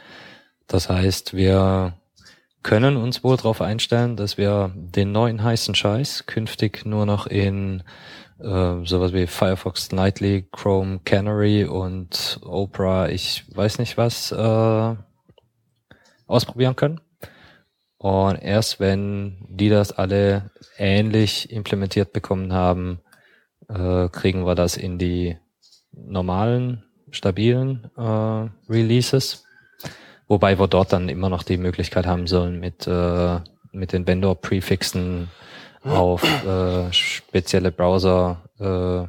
Das 0.67 0.89
heißt, 0.89 1.33
wir 1.33 1.93
können 2.63 2.97
uns 2.97 3.23
wohl 3.23 3.37
darauf 3.37 3.61
einstellen, 3.61 4.15
dass 4.15 4.37
wir 4.37 4.71
den 4.75 5.11
neuen 5.11 5.43
heißen 5.43 5.75
Scheiß 5.75 6.25
künftig 6.25 6.85
nur 6.85 7.05
noch 7.05 7.25
in 7.25 7.83
äh, 8.39 8.85
sowas 8.85 9.13
wie 9.13 9.27
Firefox 9.27 9.91
Nightly, 9.91 10.47
Chrome 10.51 10.99
Canary 11.03 11.65
und 11.65 12.39
Opera, 12.43 13.09
ich 13.09 13.45
weiß 13.55 13.79
nicht 13.79 13.97
was, 13.97 14.31
äh, 14.31 14.95
ausprobieren 16.27 16.75
können. 16.75 17.01
Und 17.97 18.37
erst 18.37 18.79
wenn 18.79 19.45
die 19.49 19.69
das 19.69 19.91
alle 19.91 20.51
ähnlich 20.77 21.51
implementiert 21.51 22.13
bekommen 22.13 22.53
haben, 22.53 23.01
äh, 23.67 24.07
kriegen 24.09 24.45
wir 24.45 24.55
das 24.55 24.77
in 24.77 24.97
die 24.97 25.37
normalen, 25.91 26.85
stabilen 27.11 27.89
äh, 27.97 28.71
Releases. 28.71 29.45
Wobei 30.27 30.59
wir 30.59 30.67
dort 30.67 30.93
dann 30.93 31.09
immer 31.09 31.29
noch 31.29 31.43
die 31.43 31.57
Möglichkeit 31.57 32.05
haben 32.05 32.27
sollen, 32.27 32.59
mit, 32.59 32.85
äh, 32.87 33.39
mit 33.71 33.93
den 33.93 34.05
Vendor-Prefixen 34.05 35.29
auf 35.83 36.23
äh, 36.45 36.91
spezielle 36.91 37.71
Browser 37.71 38.41
äh, 38.59 39.07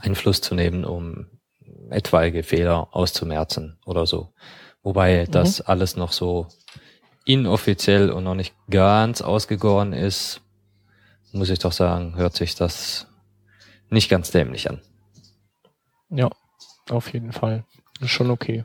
Einfluss 0.00 0.40
zu 0.40 0.54
nehmen, 0.54 0.84
um 0.84 1.26
etwaige 1.90 2.42
Fehler 2.42 2.88
auszumerzen 2.92 3.78
oder 3.84 4.06
so. 4.06 4.32
Wobei 4.82 5.26
mhm. 5.26 5.30
das 5.30 5.60
alles 5.60 5.96
noch 5.96 6.12
so 6.12 6.48
inoffiziell 7.24 8.10
und 8.10 8.24
noch 8.24 8.34
nicht 8.34 8.54
ganz 8.70 9.20
ausgegoren 9.20 9.92
ist, 9.92 10.40
muss 11.32 11.50
ich 11.50 11.58
doch 11.58 11.72
sagen, 11.72 12.16
hört 12.16 12.34
sich 12.34 12.54
das 12.54 13.06
nicht 13.90 14.08
ganz 14.08 14.30
dämlich 14.30 14.70
an. 14.70 14.80
Ja, 16.10 16.30
auf 16.90 17.12
jeden 17.12 17.32
Fall. 17.32 17.64
Ist 18.00 18.10
schon 18.10 18.30
okay. 18.30 18.64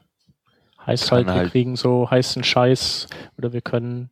Heißt 0.85 1.11
halt, 1.11 1.27
wir 1.27 1.33
halt 1.33 1.51
kriegen 1.51 1.75
so 1.75 2.09
heißen 2.09 2.43
Scheiß 2.43 3.07
oder 3.37 3.53
wir 3.53 3.61
können, 3.61 4.09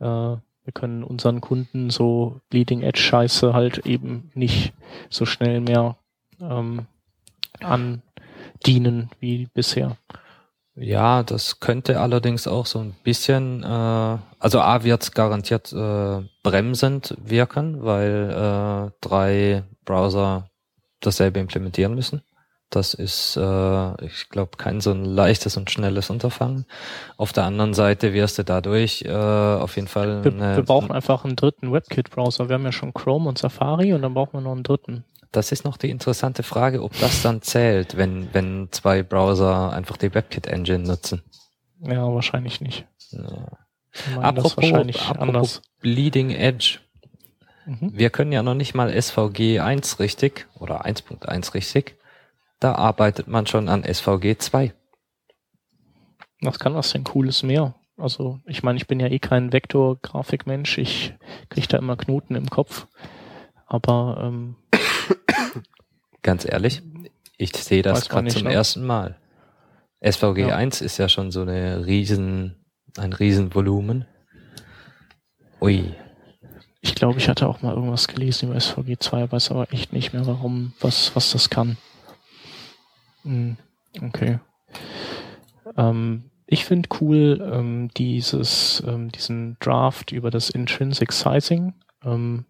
äh, 0.00 0.04
wir 0.04 0.72
können 0.74 1.04
unseren 1.04 1.40
Kunden 1.40 1.90
so 1.90 2.40
Bleeding 2.50 2.82
Edge 2.82 3.00
Scheiße 3.00 3.54
halt 3.54 3.86
eben 3.86 4.30
nicht 4.34 4.72
so 5.10 5.26
schnell 5.26 5.60
mehr 5.60 5.96
ähm, 6.40 6.86
andienen 7.60 9.10
wie 9.20 9.46
bisher. 9.54 9.96
Ja, 10.80 11.24
das 11.24 11.58
könnte 11.58 12.00
allerdings 12.00 12.46
auch 12.46 12.66
so 12.66 12.78
ein 12.78 12.94
bisschen, 13.02 13.64
äh, 13.64 13.66
also 13.66 14.60
A 14.60 14.84
wird 14.84 15.12
garantiert 15.12 15.72
äh, 15.72 16.22
bremsend 16.42 17.16
wirken, 17.20 17.82
weil 17.82 18.30
äh, 18.30 18.90
drei 19.00 19.64
Browser 19.84 20.48
dasselbe 21.00 21.40
implementieren 21.40 21.94
müssen. 21.94 22.22
Das 22.70 22.92
ist, 22.92 23.36
äh, 23.36 24.04
ich 24.04 24.28
glaube, 24.28 24.58
kein 24.58 24.82
so 24.82 24.90
ein 24.90 25.04
leichtes 25.04 25.56
und 25.56 25.70
schnelles 25.70 26.10
Unterfangen. 26.10 26.66
Auf 27.16 27.32
der 27.32 27.44
anderen 27.44 27.72
Seite 27.72 28.12
wirst 28.12 28.38
du 28.38 28.44
dadurch 28.44 29.02
äh, 29.06 29.10
auf 29.10 29.76
jeden 29.76 29.88
Fall. 29.88 30.22
Wir, 30.22 30.38
wir 30.38 30.62
brauchen 30.62 30.92
einfach 30.92 31.24
einen 31.24 31.36
dritten 31.36 31.72
WebKit-Browser. 31.72 32.50
Wir 32.50 32.54
haben 32.54 32.64
ja 32.64 32.72
schon 32.72 32.92
Chrome 32.92 33.28
und 33.28 33.38
Safari 33.38 33.94
und 33.94 34.02
dann 34.02 34.12
brauchen 34.12 34.34
wir 34.34 34.40
noch 34.42 34.52
einen 34.52 34.64
dritten. 34.64 35.04
Das 35.32 35.50
ist 35.50 35.64
noch 35.64 35.78
die 35.78 35.90
interessante 35.90 36.42
Frage, 36.42 36.82
ob 36.82 36.98
das 37.00 37.22
dann 37.22 37.40
zählt, 37.40 37.96
wenn, 37.96 38.28
wenn 38.32 38.68
zwei 38.70 39.02
Browser 39.02 39.72
einfach 39.72 39.96
die 39.96 40.14
WebKit-Engine 40.14 40.80
nutzen. 40.80 41.22
Ja, 41.80 42.12
wahrscheinlich 42.12 42.60
nicht. 42.60 42.86
Ja. 43.10 43.58
Apropos, 44.20 44.58
apropos 45.08 45.62
Bleeding 45.80 46.30
Edge. 46.30 46.80
Mhm. 47.66 47.92
Wir 47.94 48.10
können 48.10 48.32
ja 48.32 48.42
noch 48.42 48.54
nicht 48.54 48.74
mal 48.74 48.90
SVG 48.90 49.60
1 49.60 50.00
richtig 50.00 50.46
oder 50.58 50.86
1.1 50.86 51.54
richtig 51.54 51.97
da 52.60 52.74
arbeitet 52.74 53.28
man 53.28 53.46
schon 53.46 53.68
an 53.68 53.84
SVG 53.84 54.38
2. 54.38 54.74
Was 56.42 56.58
kann 56.58 56.74
das 56.74 56.92
denn 56.92 57.04
Cooles 57.04 57.42
mehr? 57.42 57.74
Also, 57.96 58.38
ich 58.46 58.62
meine, 58.62 58.76
ich 58.76 58.86
bin 58.86 59.00
ja 59.00 59.08
eh 59.08 59.18
kein 59.18 59.52
Vektor-Grafikmensch. 59.52 60.78
Ich 60.78 61.14
kriege 61.48 61.66
da 61.66 61.78
immer 61.78 61.96
Knoten 61.96 62.36
im 62.36 62.48
Kopf. 62.48 62.86
Aber 63.66 64.20
ähm, 64.22 64.56
ganz 66.22 66.44
ehrlich, 66.44 66.82
ich 67.36 67.56
sehe 67.56 67.82
das 67.82 68.08
gerade 68.08 68.28
zum 68.28 68.44
noch. 68.44 68.52
ersten 68.52 68.86
Mal. 68.86 69.16
SVG 70.00 70.48
ja. 70.48 70.56
1 70.56 70.80
ist 70.80 70.98
ja 70.98 71.08
schon 71.08 71.32
so 71.32 71.42
eine 71.42 71.86
riesen, 71.86 72.56
ein 72.96 73.12
Riesenvolumen. 73.12 74.06
Ui. 75.60 75.92
Ich 76.80 76.94
glaube, 76.94 77.18
ich 77.18 77.28
hatte 77.28 77.48
auch 77.48 77.62
mal 77.62 77.74
irgendwas 77.74 78.06
gelesen 78.06 78.50
über 78.50 78.60
SVG 78.60 78.98
2, 79.00 79.32
weiß 79.32 79.50
aber 79.50 79.72
echt 79.72 79.92
nicht 79.92 80.12
mehr, 80.12 80.24
warum, 80.26 80.72
was, 80.80 81.16
was 81.16 81.32
das 81.32 81.50
kann. 81.50 81.76
Hm, 83.24 83.56
okay. 84.02 84.38
Ähm, 85.76 86.30
ich 86.46 86.64
finde 86.64 86.88
cool 87.00 87.46
ähm, 87.52 87.90
dieses, 87.96 88.82
ähm, 88.86 89.12
diesen 89.12 89.56
Draft 89.60 90.12
über 90.12 90.30
das 90.30 90.50
Intrinsic 90.50 91.12
Sizing, 91.12 91.74
ähm, 92.02 92.46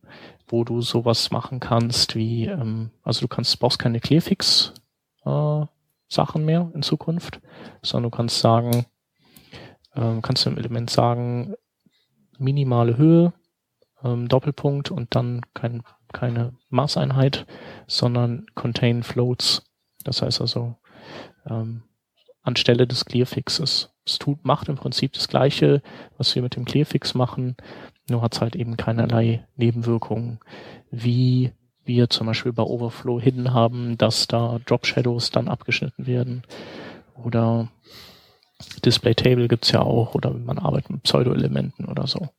wo 0.46 0.64
du 0.64 0.80
sowas 0.80 1.30
machen 1.30 1.60
kannst 1.60 2.14
wie, 2.14 2.46
ähm, 2.46 2.90
also 3.02 3.22
du 3.22 3.28
kannst, 3.28 3.58
brauchst 3.58 3.78
keine 3.78 4.00
Clearfix 4.00 4.72
äh, 5.24 5.66
Sachen 6.08 6.44
mehr 6.44 6.70
in 6.74 6.82
Zukunft, 6.82 7.40
sondern 7.82 8.10
du 8.10 8.16
kannst 8.16 8.38
sagen, 8.38 8.86
ähm, 9.94 10.22
kannst 10.22 10.46
du 10.46 10.50
im 10.50 10.58
Element 10.58 10.90
sagen, 10.90 11.54
minimale 12.38 12.96
Höhe, 12.96 13.32
ähm, 14.02 14.28
Doppelpunkt 14.28 14.90
und 14.90 15.14
dann 15.14 15.42
kein, 15.54 15.82
keine 16.12 16.52
Maßeinheit, 16.70 17.46
sondern 17.86 18.46
contain 18.54 19.02
floats. 19.02 19.67
Das 20.08 20.22
heißt 20.22 20.40
also, 20.40 20.74
ähm, 21.48 21.82
anstelle 22.42 22.86
des 22.86 23.04
Clearfixes. 23.04 23.90
Es 24.06 24.18
tut, 24.18 24.42
macht 24.42 24.70
im 24.70 24.76
Prinzip 24.76 25.12
das 25.12 25.28
Gleiche, 25.28 25.82
was 26.16 26.34
wir 26.34 26.40
mit 26.40 26.56
dem 26.56 26.64
Clearfix 26.64 27.12
machen, 27.12 27.56
nur 28.08 28.22
hat 28.22 28.34
es 28.34 28.40
halt 28.40 28.56
eben 28.56 28.78
keinerlei 28.78 29.46
Nebenwirkungen, 29.56 30.40
wie 30.90 31.52
wir 31.84 32.08
zum 32.08 32.26
Beispiel 32.26 32.54
bei 32.54 32.62
Overflow 32.62 33.20
Hidden 33.20 33.52
haben, 33.52 33.98
dass 33.98 34.26
da 34.26 34.60
Drop 34.64 34.86
Shadows 34.86 35.30
dann 35.30 35.48
abgeschnitten 35.48 36.06
werden 36.06 36.42
oder 37.14 37.68
Display 38.82 39.14
Table 39.14 39.46
gibt's 39.46 39.72
ja 39.72 39.82
auch 39.82 40.14
oder 40.14 40.30
man 40.30 40.58
arbeitet 40.58 40.90
mit 40.90 41.02
Pseudo-Elementen 41.02 41.84
oder 41.84 42.06
so. 42.06 42.30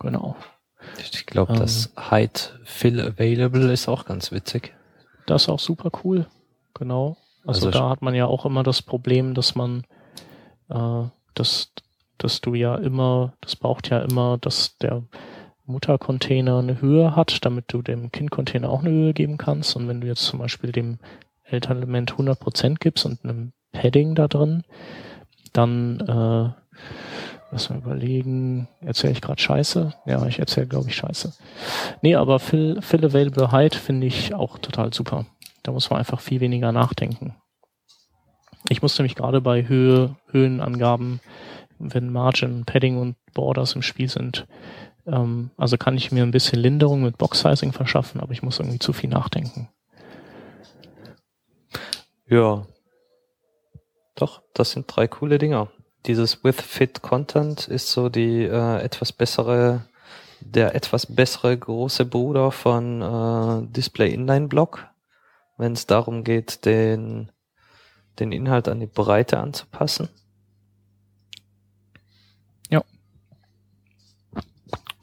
Genau. 0.00 0.34
Ich 0.98 1.26
glaube, 1.26 1.52
ähm, 1.52 1.60
das 1.60 1.92
Height 1.96 2.58
Fill 2.64 3.00
Available 3.00 3.72
ist 3.72 3.86
auch 3.86 4.04
ganz 4.04 4.32
witzig. 4.32 4.74
Das 5.26 5.42
ist 5.42 5.48
auch 5.48 5.60
super 5.60 5.90
cool. 6.02 6.26
Genau. 6.78 7.16
Also, 7.46 7.66
also 7.66 7.70
da 7.70 7.90
hat 7.90 8.02
man 8.02 8.14
ja 8.14 8.26
auch 8.26 8.44
immer 8.44 8.62
das 8.62 8.82
Problem, 8.82 9.34
dass 9.34 9.54
man, 9.54 9.84
äh, 10.68 11.04
dass, 11.34 11.72
dass 12.18 12.40
du 12.40 12.54
ja 12.54 12.74
immer, 12.76 13.34
das 13.40 13.56
braucht 13.56 13.90
ja 13.90 14.00
immer, 14.00 14.38
dass 14.38 14.76
der 14.78 15.04
Muttercontainer 15.64 16.58
eine 16.58 16.80
Höhe 16.80 17.14
hat, 17.16 17.44
damit 17.44 17.72
du 17.72 17.82
dem 17.82 18.12
Kindcontainer 18.12 18.70
auch 18.70 18.80
eine 18.80 18.90
Höhe 18.90 19.14
geben 19.14 19.36
kannst. 19.36 19.76
Und 19.76 19.88
wenn 19.88 20.00
du 20.00 20.06
jetzt 20.06 20.24
zum 20.24 20.38
Beispiel 20.38 20.72
dem 20.72 20.98
Elternelement 21.44 22.14
100% 22.14 22.76
gibst 22.78 23.06
und 23.06 23.24
einem 23.24 23.52
Padding 23.72 24.14
da 24.14 24.28
drin, 24.28 24.64
dann 25.52 26.00
äh, 26.00 26.50
lass 27.50 27.70
mal 27.70 27.78
überlegen, 27.78 28.68
erzähle 28.80 29.12
ich 29.12 29.20
gerade 29.20 29.40
Scheiße? 29.40 29.94
Ja, 30.06 30.26
ich 30.26 30.38
erzähle, 30.38 30.66
glaube 30.66 30.88
ich, 30.88 30.96
Scheiße. 30.96 31.32
Nee, 32.02 32.16
aber 32.16 32.38
Fill, 32.38 32.80
Fill 32.82 33.04
Available 33.04 33.50
Height 33.52 33.74
finde 33.74 34.06
ich 34.06 34.34
auch 34.34 34.58
total 34.58 34.92
super. 34.92 35.26
Da 35.66 35.72
muss 35.72 35.90
man 35.90 35.98
einfach 35.98 36.20
viel 36.20 36.40
weniger 36.40 36.70
nachdenken. 36.70 37.34
Ich 38.68 38.82
musste 38.82 39.02
mich 39.02 39.16
gerade 39.16 39.40
bei 39.40 39.66
Höhe, 39.66 40.14
Höhenangaben, 40.30 41.20
wenn 41.78 42.12
Margin, 42.12 42.64
Padding 42.64 42.98
und 42.98 43.16
Borders 43.34 43.74
im 43.74 43.82
Spiel 43.82 44.08
sind, 44.08 44.46
ähm, 45.06 45.50
also 45.56 45.76
kann 45.76 45.96
ich 45.96 46.12
mir 46.12 46.22
ein 46.22 46.30
bisschen 46.30 46.60
Linderung 46.60 47.02
mit 47.02 47.18
Box-Sizing 47.18 47.72
verschaffen, 47.72 48.20
aber 48.20 48.32
ich 48.32 48.42
muss 48.42 48.58
irgendwie 48.58 48.78
zu 48.78 48.92
viel 48.92 49.10
nachdenken. 49.10 49.68
Ja. 52.28 52.66
Doch, 54.14 54.42
das 54.54 54.70
sind 54.70 54.86
drei 54.86 55.06
coole 55.08 55.38
Dinger. 55.38 55.68
Dieses 56.06 56.42
With 56.44 56.60
Fit 56.60 57.02
Content 57.02 57.68
ist 57.68 57.90
so 57.90 58.08
die 58.08 58.44
äh, 58.44 58.82
etwas 58.82 59.12
bessere, 59.12 59.84
der 60.40 60.74
etwas 60.74 61.06
bessere 61.06 61.56
große 61.56 62.04
Bruder 62.04 62.50
von 62.52 63.02
äh, 63.02 63.66
Display 63.72 64.12
Inline 64.12 64.48
Block 64.48 64.86
wenn 65.56 65.72
es 65.72 65.86
darum 65.86 66.24
geht, 66.24 66.64
den, 66.64 67.30
den 68.18 68.32
Inhalt 68.32 68.68
an 68.68 68.80
die 68.80 68.86
Breite 68.86 69.38
anzupassen. 69.38 70.08
Ja. 72.70 72.82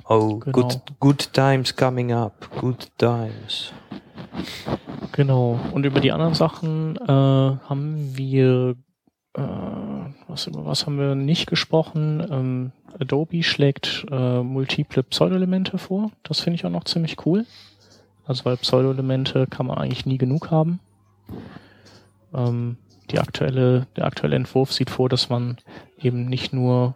Oh, 0.06 0.40
genau. 0.40 0.52
good, 0.52 0.82
good 1.00 1.34
times 1.34 1.76
coming 1.76 2.12
up. 2.12 2.50
Good 2.60 2.90
times. 2.98 3.72
Genau. 5.12 5.60
Und 5.72 5.86
über 5.86 6.00
die 6.00 6.12
anderen 6.12 6.34
Sachen 6.34 6.98
äh, 6.98 7.08
haben 7.08 8.18
wir 8.18 8.76
äh, 9.36 9.42
was 10.28 10.48
über 10.48 10.66
was 10.66 10.86
haben 10.86 10.98
wir 10.98 11.16
nicht 11.16 11.48
gesprochen? 11.48 12.26
Ähm, 12.30 12.72
Adobe 13.00 13.44
schlägt 13.44 14.06
äh, 14.12 14.42
multiple 14.42 15.04
Pseudo-Elemente 15.04 15.78
vor. 15.78 16.12
Das 16.24 16.40
finde 16.40 16.56
ich 16.56 16.66
auch 16.66 16.70
noch 16.70 16.86
ziemlich 16.86 17.26
cool. 17.26 17.46
Also 18.26 18.46
weil 18.46 18.58
Pseudo-Elemente 18.58 19.48
kann 19.48 19.68
man 19.68 19.78
eigentlich 19.78 20.06
nie 20.06 20.18
genug 20.18 20.52
haben. 20.52 20.80
Ähm, 22.34 22.78
die 23.12 23.20
aktuelle, 23.20 23.88
der 23.96 24.06
aktuelle 24.06 24.36
Entwurf 24.36 24.72
sieht 24.72 24.90
vor, 24.90 25.10
dass 25.10 25.30
man 25.30 25.58
eben 25.98 26.26
nicht 26.26 26.54
nur 26.54 26.96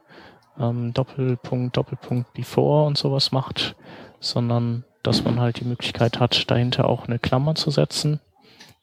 ähm, 0.59 0.93
Doppelpunkt, 0.93 1.75
Doppelpunkt 1.77 2.33
before 2.33 2.85
und 2.85 2.97
sowas 2.97 3.31
macht, 3.31 3.75
sondern 4.19 4.83
dass 5.03 5.23
man 5.23 5.39
halt 5.39 5.59
die 5.59 5.65
Möglichkeit 5.65 6.19
hat, 6.19 6.49
dahinter 6.49 6.89
auch 6.89 7.07
eine 7.07 7.19
Klammer 7.19 7.55
zu 7.55 7.71
setzen 7.71 8.19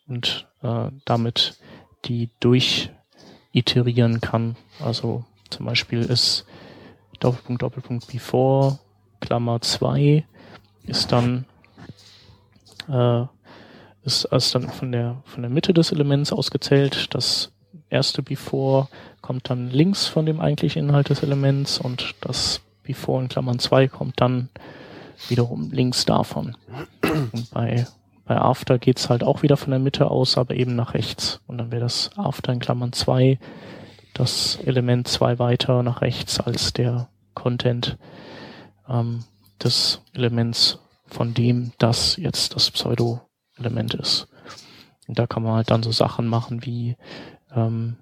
und 0.07 0.47
äh, 0.63 0.91
damit 1.05 1.59
die 2.05 2.31
durchiterieren 2.41 4.21
kann. 4.21 4.57
Also 4.83 5.25
zum 5.51 5.67
Beispiel 5.67 6.01
ist 6.01 6.47
Doppelpunkt, 7.21 7.63
Doppelpunkt 7.63 8.07
before, 8.09 8.79
Klammer 9.21 9.61
2 9.61 10.25
ist 10.87 11.13
dann 11.13 11.47
äh, 12.89 13.25
ist 14.05 14.27
als 14.27 14.53
dann 14.53 14.69
von 14.69 14.93
der, 14.93 15.23
von 15.25 15.43
der 15.43 15.51
Mitte 15.51 15.73
des 15.73 15.93
Elements 15.93 16.33
ausgezählt. 16.33 17.15
Das 17.15 17.53
erste 17.89 18.23
Before 18.23 18.89
kommt 19.23 19.49
dann 19.51 19.71
links 19.71 20.07
von 20.07 20.27
dem 20.27 20.41
eigentlichen 20.41 20.89
Inhalt 20.89 21.09
des 21.09 21.23
Elements 21.23 21.79
und 21.79 22.15
das 22.21 22.61
Before 22.83 23.23
in 23.23 23.29
Klammern 23.29 23.59
2 23.59 23.89
kommt 23.89 24.21
dann 24.21 24.51
wiederum 25.29 25.71
links 25.71 26.05
davon. 26.05 26.57
Und 27.03 27.51
bei, 27.53 27.87
bei 28.27 28.37
After 28.37 28.79
geht's 28.79 29.09
halt 29.09 29.25
auch 29.25 29.43
wieder 29.43 29.57
von 29.57 29.71
der 29.71 29.81
Mitte 29.81 30.11
aus, 30.11 30.37
aber 30.37 30.55
eben 30.55 30.77
nach 30.77 30.95
rechts. 30.95 31.41
Und 31.47 31.59
dann 31.59 31.73
wäre 31.73 31.83
das 31.83 32.11
After 32.17 32.53
in 32.53 32.59
Klammern 32.59 32.93
2 32.93 33.39
das 34.13 34.59
Element 34.65 35.09
2 35.09 35.39
weiter 35.39 35.83
nach 35.83 36.01
rechts 36.01 36.39
als 36.39 36.73
der 36.73 37.09
Content 37.35 37.99
ähm, 38.89 39.25
des 39.63 40.03
Elements 40.13 40.79
von 41.07 41.35
dem 41.35 41.73
das 41.79 42.17
jetzt 42.17 42.55
das 42.55 42.71
Pseudo-Element 42.71 43.95
ist. 43.95 44.29
Und 45.07 45.19
da 45.19 45.27
kann 45.27 45.43
man 45.43 45.55
halt 45.55 45.71
dann 45.71 45.83
so 45.83 45.93
Sachen 45.93 46.27
machen 46.27 46.65
wie 46.65 46.97
ähm, 47.55 47.97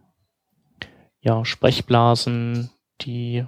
ja, 1.21 1.45
Sprechblasen, 1.45 2.71
die 3.01 3.45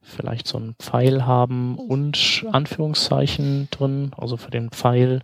vielleicht 0.00 0.46
so 0.46 0.58
einen 0.58 0.74
Pfeil 0.78 1.26
haben 1.26 1.78
und 1.78 2.44
Anführungszeichen 2.52 3.68
drin. 3.70 4.12
Also 4.16 4.36
für 4.36 4.50
den 4.50 4.70
Pfeil 4.70 5.22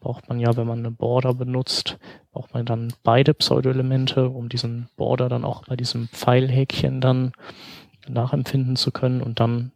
braucht 0.00 0.28
man 0.28 0.40
ja, 0.40 0.56
wenn 0.56 0.66
man 0.66 0.80
eine 0.80 0.90
Border 0.90 1.34
benutzt, 1.34 1.98
braucht 2.32 2.54
man 2.54 2.64
dann 2.64 2.92
beide 3.02 3.34
Pseudo-Elemente, 3.34 4.28
um 4.28 4.48
diesen 4.48 4.88
Border 4.96 5.28
dann 5.28 5.44
auch 5.44 5.66
bei 5.66 5.76
diesem 5.76 6.08
Pfeilhäkchen 6.08 7.00
dann 7.00 7.32
nachempfinden 8.08 8.76
zu 8.76 8.90
können. 8.90 9.22
Und 9.22 9.38
dann 9.38 9.72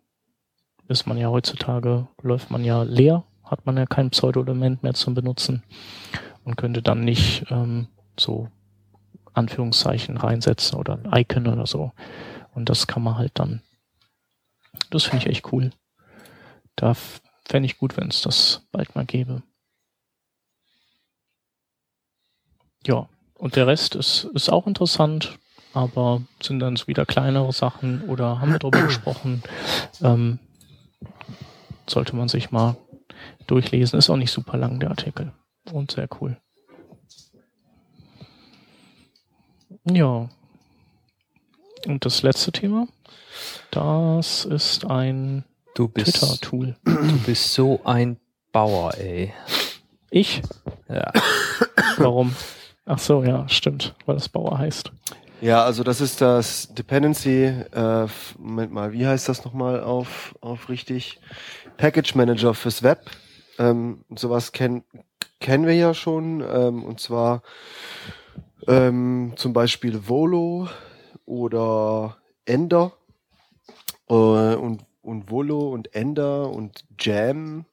ist 0.89 1.07
man 1.07 1.19
ja 1.19 1.29
heutzutage, 1.29 2.09
läuft 2.23 2.51
man 2.51 2.65
ja 2.65 2.83
leer 2.83 3.25
hat 3.47 3.65
man 3.65 3.77
ja 3.77 3.87
kein 3.87 4.11
Pseudo-Element 4.11 4.83
mehr 4.83 4.95
zum 4.95 5.15
Benutzen 5.15 5.63
und 6.45 6.57
könnte 6.57 6.83
dann 6.83 7.01
nicht 7.01 7.47
ähm, 7.51 7.89
so 8.19 8.49
Anführungszeichen 9.33 10.17
reinsetzen 10.17 10.79
oder 10.79 10.99
ein 10.99 11.21
Icon 11.21 11.47
oder 11.47 11.67
so. 11.67 11.93
Und 12.55 12.69
das 12.69 12.87
kann 12.87 13.03
man 13.03 13.17
halt 13.17 13.33
dann. 13.35 13.63
Das 14.91 15.05
finde 15.05 15.25
ich 15.25 15.31
echt 15.31 15.53
cool. 15.53 15.71
Da 16.75 16.95
fände 17.45 17.67
ich 17.67 17.79
gut, 17.79 17.97
wenn 17.97 18.09
es 18.09 18.23
das 18.23 18.67
bald 18.73 18.95
mal 18.95 19.05
gäbe. 19.05 19.43
Ja, 22.87 23.09
und 23.35 23.57
der 23.57 23.67
Rest 23.67 23.95
ist, 23.95 24.25
ist 24.35 24.49
auch 24.49 24.67
interessant, 24.67 25.39
aber 25.75 26.23
sind 26.43 26.61
dann 26.61 26.77
so 26.77 26.87
wieder 26.87 27.05
kleinere 27.05 27.53
Sachen 27.53 28.03
oder 28.03 28.41
haben 28.41 28.53
wir 28.53 28.59
darüber 28.59 28.83
gesprochen. 28.87 29.43
Ähm, 30.03 30.39
sollte 31.89 32.17
man 32.17 32.29
sich 32.29 32.51
mal 32.51 32.77
durchlesen. 33.47 33.99
Ist 33.99 34.11
auch 34.11 34.17
nicht 34.17 34.33
super 34.33 34.57
lang, 34.57 34.81
der 34.81 34.91
Artikel. 34.91 35.33
Und 35.73 35.93
sehr 35.93 36.09
cool. 36.21 36.37
Ja. 39.85 40.29
Und 41.87 42.05
das 42.05 42.23
letzte 42.23 42.53
Thema, 42.53 42.89
das 43.71 44.45
ist 44.45 44.85
ein 44.85 45.45
Twitter-Tool. 45.75 46.77
Du 46.85 47.19
bist 47.25 47.53
so 47.53 47.81
ein 47.85 48.17
Bauer, 48.53 48.95
ey. 48.97 49.33
Ich? 50.11 50.43
Ja. 50.89 51.13
Warum? 51.99 52.35
Ach 52.85 52.99
so, 52.99 53.23
ja, 53.23 53.49
stimmt, 53.49 53.95
weil 54.07 54.15
das 54.15 54.29
Bauer 54.29 54.59
heißt. 54.59 54.93
Ja, 55.41 55.65
also 55.65 55.83
das 55.83 56.01
ist 56.01 56.21
das 56.21 56.73
Dependency, 56.73 57.45
äh, 57.45 58.07
Moment 58.39 58.73
mal, 58.73 58.93
wie 58.93 59.07
heißt 59.07 59.29
das 59.29 59.45
nochmal 59.45 59.83
auf, 59.83 60.35
auf 60.41 60.69
richtig? 60.69 61.21
Package 61.77 62.15
Manager 62.15 62.55
fürs 62.55 62.83
Web. 62.83 63.11
Ähm, 63.59 64.05
sowas 64.15 64.53
kennen 64.53 64.85
kennen 65.41 65.67
wir 65.67 65.75
ja 65.75 65.95
schon, 65.95 66.41
ähm, 66.41 66.85
und 66.85 67.01
zwar 67.01 67.43
ähm, 68.67 69.35
zum 69.37 69.53
Beispiel 69.53 70.09
Volo 70.09 70.69
oder 71.25 72.17
Ender 72.45 72.93
äh, 74.09 74.15
und, 74.15 74.85
und 75.03 75.31
Volo 75.31 75.71
und 75.71 75.95
Ender 75.95 76.51
und 76.51 76.85
Jam. 76.99 77.65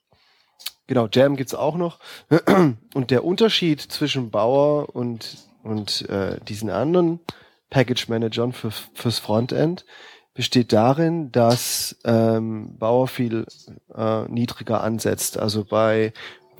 Genau, 0.87 1.07
Jam 1.11 1.35
gibt's 1.35 1.55
auch 1.55 1.75
noch. 1.75 1.99
Und 2.93 3.09
der 3.09 3.23
Unterschied 3.23 3.79
zwischen 3.79 4.29
Bauer 4.31 4.93
und, 4.93 5.37
und 5.63 6.07
äh, 6.09 6.39
diesen 6.41 6.69
anderen 6.69 7.21
Package 7.69 8.09
Managern 8.09 8.51
für, 8.51 8.69
fürs 8.69 9.17
Frontend 9.17 9.85
besteht 10.33 10.73
darin, 10.73 11.31
dass 11.31 11.97
ähm, 12.05 12.77
Bauer 12.77 13.07
viel 13.07 13.45
äh, 13.93 14.23
niedriger 14.23 14.83
ansetzt. 14.83 15.37
Also 15.37 15.63
bei 15.63 16.13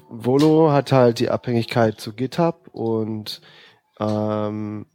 Volo 0.10 0.72
hat 0.72 0.92
halt 0.92 1.20
die 1.20 1.30
Abhängigkeit 1.30 2.00
zu 2.00 2.14
GitHub 2.14 2.70
und 2.72 3.42
ähm, 4.00 4.86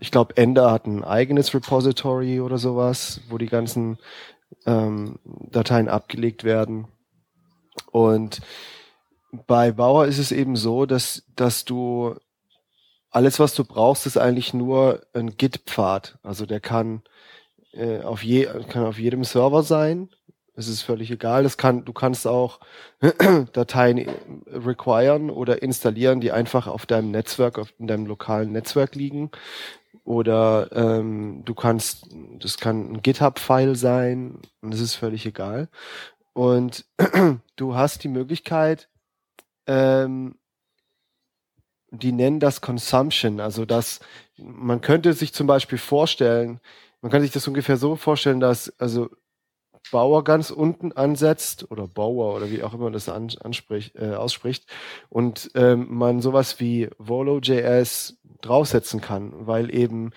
ich 0.00 0.10
glaube, 0.10 0.36
Ender 0.36 0.70
hat 0.70 0.86
ein 0.86 1.04
eigenes 1.04 1.54
Repository 1.54 2.40
oder 2.40 2.58
sowas, 2.58 3.20
wo 3.28 3.38
die 3.38 3.46
ganzen 3.46 3.98
ähm, 4.66 5.18
Dateien 5.24 5.88
abgelegt 5.88 6.44
werden. 6.44 6.88
Und 7.90 8.40
bei 9.46 9.72
Bauer 9.72 10.06
ist 10.06 10.18
es 10.18 10.32
eben 10.32 10.56
so, 10.56 10.86
dass, 10.86 11.24
dass 11.36 11.64
du 11.64 12.16
alles, 13.10 13.38
was 13.38 13.54
du 13.54 13.64
brauchst, 13.64 14.06
ist 14.06 14.18
eigentlich 14.18 14.54
nur 14.54 15.02
ein 15.12 15.36
Git-Pfad. 15.36 16.18
Also 16.22 16.46
der 16.46 16.60
kann 16.60 17.02
äh, 17.76 18.00
auf 18.02 18.22
je, 18.22 18.48
kann 18.68 18.84
auf 18.84 18.98
jedem 18.98 19.24
Server 19.24 19.62
sein. 19.62 20.08
Es 20.56 20.68
ist 20.68 20.82
völlig 20.82 21.10
egal. 21.10 21.42
Das 21.42 21.56
kann, 21.56 21.84
du 21.84 21.92
kannst 21.92 22.26
auch 22.26 22.60
Dateien 23.52 24.08
requiren 24.46 25.30
oder 25.30 25.62
installieren, 25.62 26.20
die 26.20 26.30
einfach 26.30 26.68
auf 26.68 26.86
deinem 26.86 27.10
Netzwerk, 27.10 27.58
auf 27.58 27.72
deinem 27.78 28.06
lokalen 28.06 28.52
Netzwerk 28.52 28.94
liegen. 28.94 29.30
Oder 30.04 30.70
ähm, 30.72 31.42
du 31.44 31.54
kannst, 31.54 32.06
das 32.38 32.58
kann 32.58 32.92
ein 32.92 33.02
GitHub-File 33.02 33.74
sein 33.74 34.38
und 34.60 34.74
es 34.74 34.80
ist 34.80 34.94
völlig 34.94 35.26
egal. 35.26 35.68
Und 36.34 36.84
du 37.56 37.74
hast 37.74 38.04
die 38.04 38.08
Möglichkeit, 38.08 38.88
ähm, 39.66 40.36
die 41.90 42.12
nennen 42.12 42.40
das 42.40 42.60
Consumption, 42.60 43.40
also 43.40 43.64
dass 43.64 44.00
man 44.36 44.80
könnte 44.80 45.12
sich 45.12 45.32
zum 45.32 45.46
Beispiel 45.46 45.78
vorstellen, 45.78 46.60
man 47.04 47.10
kann 47.10 47.20
sich 47.20 47.32
das 47.32 47.46
ungefähr 47.46 47.76
so 47.76 47.96
vorstellen, 47.96 48.40
dass 48.40 48.72
also 48.80 49.10
Bauer 49.92 50.24
ganz 50.24 50.50
unten 50.50 50.92
ansetzt 50.92 51.70
oder 51.70 51.86
Bauer 51.86 52.34
oder 52.34 52.50
wie 52.50 52.62
auch 52.62 52.72
immer 52.72 52.84
man 52.84 52.94
das 52.94 53.10
anspricht, 53.10 53.94
äh, 53.96 54.14
ausspricht 54.14 54.64
und 55.10 55.50
ähm, 55.54 55.86
man 55.90 56.22
sowas 56.22 56.60
wie 56.60 56.88
Volo.js 56.96 58.16
draufsetzen 58.40 59.02
kann, 59.02 59.46
weil 59.46 59.74
eben 59.74 60.12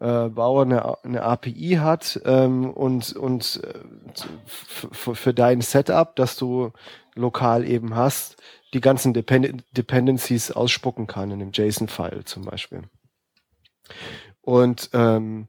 äh, 0.00 0.28
Bauer 0.28 0.64
eine, 0.64 1.02
eine 1.02 1.22
API 1.22 1.78
hat 1.80 2.20
ähm, 2.26 2.74
und, 2.74 3.16
und 3.16 3.62
äh, 3.64 3.78
für 4.44 5.32
dein 5.32 5.62
Setup, 5.62 6.14
das 6.14 6.36
du 6.36 6.72
lokal 7.14 7.66
eben 7.66 7.96
hast, 7.96 8.36
die 8.74 8.82
ganzen 8.82 9.14
Depend 9.14 9.64
Dependencies 9.74 10.50
ausspucken 10.50 11.06
kann 11.06 11.30
in 11.30 11.40
einem 11.40 11.52
JSON-File 11.54 12.26
zum 12.26 12.44
Beispiel. 12.44 12.82
Und 14.42 14.90
ähm, 14.92 15.48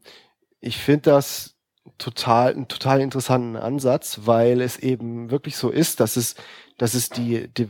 ich 0.62 0.78
finde 0.78 1.12
das 1.12 1.56
total, 1.98 2.54
einen 2.54 2.68
total 2.68 3.02
interessanten 3.02 3.56
Ansatz, 3.56 4.22
weil 4.26 4.62
es 4.62 4.78
eben 4.78 5.32
wirklich 5.32 5.58
so 5.58 5.70
ist, 5.70 6.00
dass 6.00 6.18
es, 6.18 6.36
dass 6.78 6.94
es 6.94 7.10
die, 7.10 7.48
die 7.48 7.70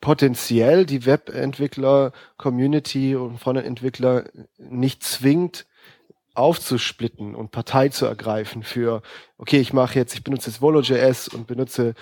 potenziell 0.00 0.84
die 0.84 1.06
Webentwickler, 1.06 2.12
Community 2.36 3.16
und 3.16 3.38
Frontend-Entwickler 3.38 4.24
nicht 4.58 5.02
zwingt, 5.02 5.66
aufzusplitten 6.34 7.34
und 7.34 7.52
Partei 7.52 7.88
zu 7.88 8.06
ergreifen 8.06 8.64
für, 8.64 9.02
okay, 9.38 9.60
ich 9.60 9.72
mache 9.72 9.98
jetzt, 9.98 10.14
ich 10.14 10.24
benutze 10.24 10.50
jetzt 10.50 10.60
Volo.js 10.60 11.28
und 11.28 11.46
benutze 11.46 11.94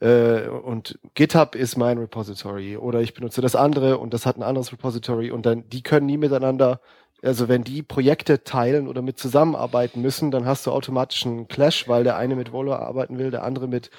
äh, 0.00 0.48
und 0.48 0.98
GitHub 1.14 1.54
ist 1.54 1.76
mein 1.76 1.98
Repository 1.98 2.76
oder 2.76 3.00
ich 3.00 3.14
benutze 3.14 3.40
das 3.40 3.54
andere 3.54 3.98
und 3.98 4.12
das 4.12 4.26
hat 4.26 4.36
ein 4.36 4.42
anderes 4.42 4.72
Repository 4.72 5.30
und 5.30 5.46
dann 5.46 5.68
die 5.68 5.82
können 5.82 6.06
nie 6.06 6.16
miteinander 6.16 6.80
also 7.22 7.48
wenn 7.48 7.64
die 7.64 7.82
Projekte 7.82 8.44
teilen 8.44 8.88
oder 8.88 9.02
mit 9.02 9.18
zusammenarbeiten 9.18 10.02
müssen, 10.02 10.30
dann 10.30 10.46
hast 10.46 10.66
du 10.66 10.70
automatisch 10.70 11.24
einen 11.26 11.48
Clash, 11.48 11.88
weil 11.88 12.04
der 12.04 12.16
eine 12.16 12.36
mit 12.36 12.52
Volo 12.52 12.74
arbeiten 12.74 13.18
will, 13.18 13.30
der 13.30 13.42
andere 13.42 13.68
mit 13.68 13.90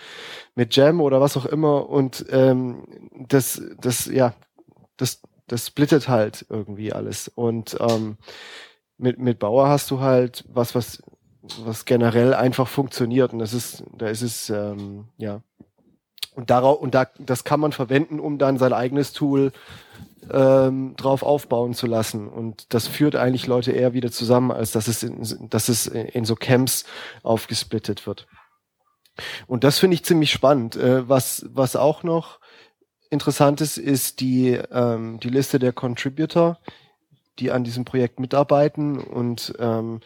mit 0.55 0.75
Jam 0.75 1.01
oder 1.01 1.19
was 1.19 1.37
auch 1.37 1.45
immer. 1.45 1.89
Und 1.89 2.25
ähm, 2.29 2.83
das 3.27 3.61
das 3.79 4.05
ja 4.05 4.33
das 4.97 5.21
das 5.47 5.67
splittet 5.67 6.07
halt 6.07 6.45
irgendwie 6.49 6.93
alles. 6.93 7.27
Und 7.27 7.77
ähm, 7.79 8.17
mit 8.97 9.19
mit 9.19 9.39
Bauer 9.39 9.67
hast 9.67 9.89
du 9.91 9.99
halt 9.99 10.45
was 10.47 10.75
was 10.75 11.01
was 11.63 11.85
generell 11.85 12.33
einfach 12.33 12.67
funktioniert. 12.67 13.33
Und 13.33 13.39
das 13.39 13.53
ist 13.53 13.83
da 13.97 14.07
ist 14.07 14.21
es 14.21 14.49
ähm, 14.49 15.05
ja. 15.17 15.41
Und 16.35 16.51
darauf 16.51 16.79
und 16.79 16.93
da 16.93 17.07
das 17.17 17.43
kann 17.43 17.59
man 17.59 17.71
verwenden, 17.71 18.19
um 18.19 18.37
dann 18.37 18.59
sein 18.59 18.73
eigenes 18.73 19.11
Tool 19.11 19.51
ähm, 20.31 20.95
drauf 20.95 21.23
aufbauen 21.23 21.73
zu 21.73 21.87
lassen. 21.87 22.27
Und 22.27 22.73
das 22.73 22.87
führt 22.87 23.15
eigentlich 23.15 23.47
Leute 23.47 23.71
eher 23.71 23.93
wieder 23.93 24.11
zusammen, 24.11 24.51
als 24.51 24.71
dass 24.71 24.87
es 24.87 25.03
in, 25.03 25.49
dass 25.49 25.69
es 25.69 25.87
in 25.87 26.25
so 26.25 26.35
Camps 26.35 26.85
aufgesplittet 27.23 28.05
wird. 28.07 28.27
Und 29.47 29.63
das 29.63 29.79
finde 29.79 29.95
ich 29.95 30.05
ziemlich 30.05 30.31
spannend. 30.31 30.75
Äh, 30.75 31.07
was, 31.09 31.45
was 31.49 31.75
auch 31.75 32.03
noch 32.03 32.39
interessant 33.09 33.61
ist, 33.61 33.77
ist 33.77 34.19
die, 34.19 34.59
ähm, 34.71 35.19
die 35.19 35.29
Liste 35.29 35.59
der 35.59 35.73
Contributor, 35.73 36.59
die 37.39 37.51
an 37.51 37.63
diesem 37.63 37.85
Projekt 37.85 38.19
mitarbeiten. 38.19 38.99
Und 38.99 39.53
ähm, 39.59 40.01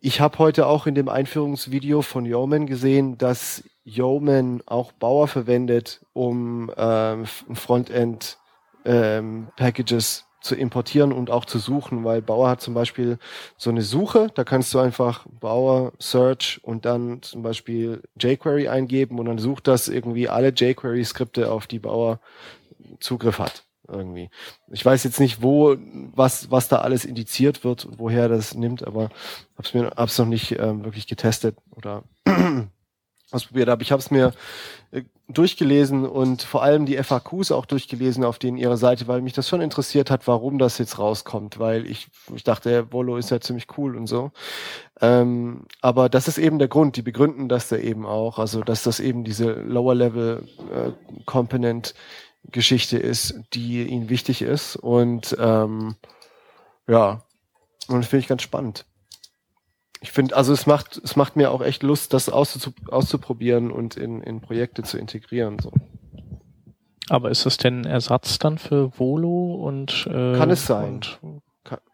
ich 0.00 0.20
habe 0.20 0.38
heute 0.38 0.66
auch 0.66 0.86
in 0.86 0.94
dem 0.94 1.08
Einführungsvideo 1.08 2.02
von 2.02 2.24
Yeoman 2.24 2.66
gesehen, 2.66 3.18
dass 3.18 3.64
Yeoman 3.84 4.62
auch 4.66 4.92
Bauer 4.92 5.28
verwendet, 5.28 6.04
um 6.12 6.70
ähm, 6.76 7.26
Frontend 7.26 8.38
ähm, 8.88 9.48
Packages 9.56 10.24
zu 10.40 10.54
importieren 10.54 11.12
und 11.12 11.30
auch 11.30 11.44
zu 11.44 11.58
suchen, 11.58 12.04
weil 12.04 12.22
Bauer 12.22 12.48
hat 12.48 12.60
zum 12.60 12.72
Beispiel 12.72 13.18
so 13.56 13.70
eine 13.70 13.82
Suche, 13.82 14.28
da 14.34 14.44
kannst 14.44 14.72
du 14.72 14.78
einfach 14.78 15.26
Bauer 15.28 15.92
Search 15.98 16.60
und 16.62 16.84
dann 16.84 17.22
zum 17.22 17.42
Beispiel 17.42 18.02
jQuery 18.18 18.68
eingeben 18.68 19.18
und 19.18 19.26
dann 19.26 19.38
sucht 19.38 19.66
das 19.66 19.88
irgendwie 19.88 20.28
alle 20.28 20.50
jQuery-Skripte, 20.50 21.50
auf 21.50 21.66
die 21.66 21.80
Bauer 21.80 22.20
Zugriff 23.00 23.38
hat. 23.38 23.64
Irgendwie. 23.90 24.28
Ich 24.70 24.84
weiß 24.84 25.02
jetzt 25.04 25.18
nicht, 25.18 25.42
wo, 25.42 25.74
was, 26.14 26.50
was 26.50 26.68
da 26.68 26.78
alles 26.78 27.06
indiziert 27.06 27.64
wird 27.64 27.86
und 27.86 27.98
woher 27.98 28.28
das 28.28 28.54
nimmt, 28.54 28.86
aber 28.86 29.08
hab's 29.56 29.72
mir, 29.72 29.92
hab's 29.96 30.18
noch 30.18 30.26
nicht 30.26 30.58
ähm, 30.58 30.84
wirklich 30.84 31.06
getestet 31.06 31.56
oder 31.74 32.04
ausprobiert, 33.30 33.68
aber 33.68 33.82
ich 33.82 33.92
habe 33.92 34.00
es 34.00 34.10
mir 34.10 34.32
äh, 34.90 35.02
durchgelesen 35.28 36.06
und 36.06 36.42
vor 36.42 36.62
allem 36.62 36.86
die 36.86 36.96
FAQs 36.96 37.52
auch 37.52 37.66
durchgelesen 37.66 38.24
auf 38.24 38.38
denen 38.38 38.56
ihrer 38.56 38.78
Seite, 38.78 39.06
weil 39.06 39.20
mich 39.20 39.34
das 39.34 39.48
schon 39.48 39.60
interessiert 39.60 40.10
hat, 40.10 40.26
warum 40.26 40.58
das 40.58 40.78
jetzt 40.78 40.98
rauskommt, 40.98 41.58
weil 41.58 41.86
ich, 41.86 42.08
ich 42.34 42.44
dachte, 42.44 42.90
Volo 42.90 43.18
ist 43.18 43.30
ja 43.30 43.40
ziemlich 43.40 43.66
cool 43.76 43.96
und 43.96 44.06
so. 44.06 44.30
Ähm, 45.00 45.66
aber 45.82 46.08
das 46.08 46.28
ist 46.28 46.38
eben 46.38 46.58
der 46.58 46.68
Grund, 46.68 46.96
die 46.96 47.02
begründen 47.02 47.48
das 47.48 47.68
da 47.68 47.76
eben 47.76 48.06
auch, 48.06 48.38
also 48.38 48.62
dass 48.62 48.82
das 48.82 49.00
eben 49.00 49.24
diese 49.24 49.52
Lower-Level 49.52 50.48
äh, 50.72 50.92
ist, 52.96 53.34
die 53.52 53.86
ihnen 53.86 54.08
wichtig 54.08 54.40
ist. 54.40 54.76
Und 54.76 55.36
ähm, 55.38 55.96
ja, 56.86 57.22
und 57.88 58.06
finde 58.06 58.20
ich 58.20 58.28
ganz 58.28 58.42
spannend 58.42 58.86
ich 60.00 60.12
finde, 60.12 60.36
also 60.36 60.52
es 60.52 60.66
macht, 60.66 61.00
es 61.02 61.16
macht 61.16 61.36
mir 61.36 61.50
auch 61.50 61.62
echt 61.62 61.82
Lust, 61.82 62.14
das 62.14 62.28
auszuprobieren 62.28 63.70
und 63.70 63.96
in, 63.96 64.20
in 64.22 64.40
Projekte 64.40 64.82
zu 64.82 64.98
integrieren. 64.98 65.58
So. 65.58 65.72
Aber 67.08 67.30
ist 67.30 67.46
das 67.46 67.56
denn 67.56 67.84
Ersatz 67.84 68.38
dann 68.38 68.58
für 68.58 68.98
Volo 68.98 69.54
und 69.54 70.06
äh, 70.10 70.36
kann 70.36 70.50
es 70.50 70.66
sein? 70.66 70.94
Und, 70.94 71.42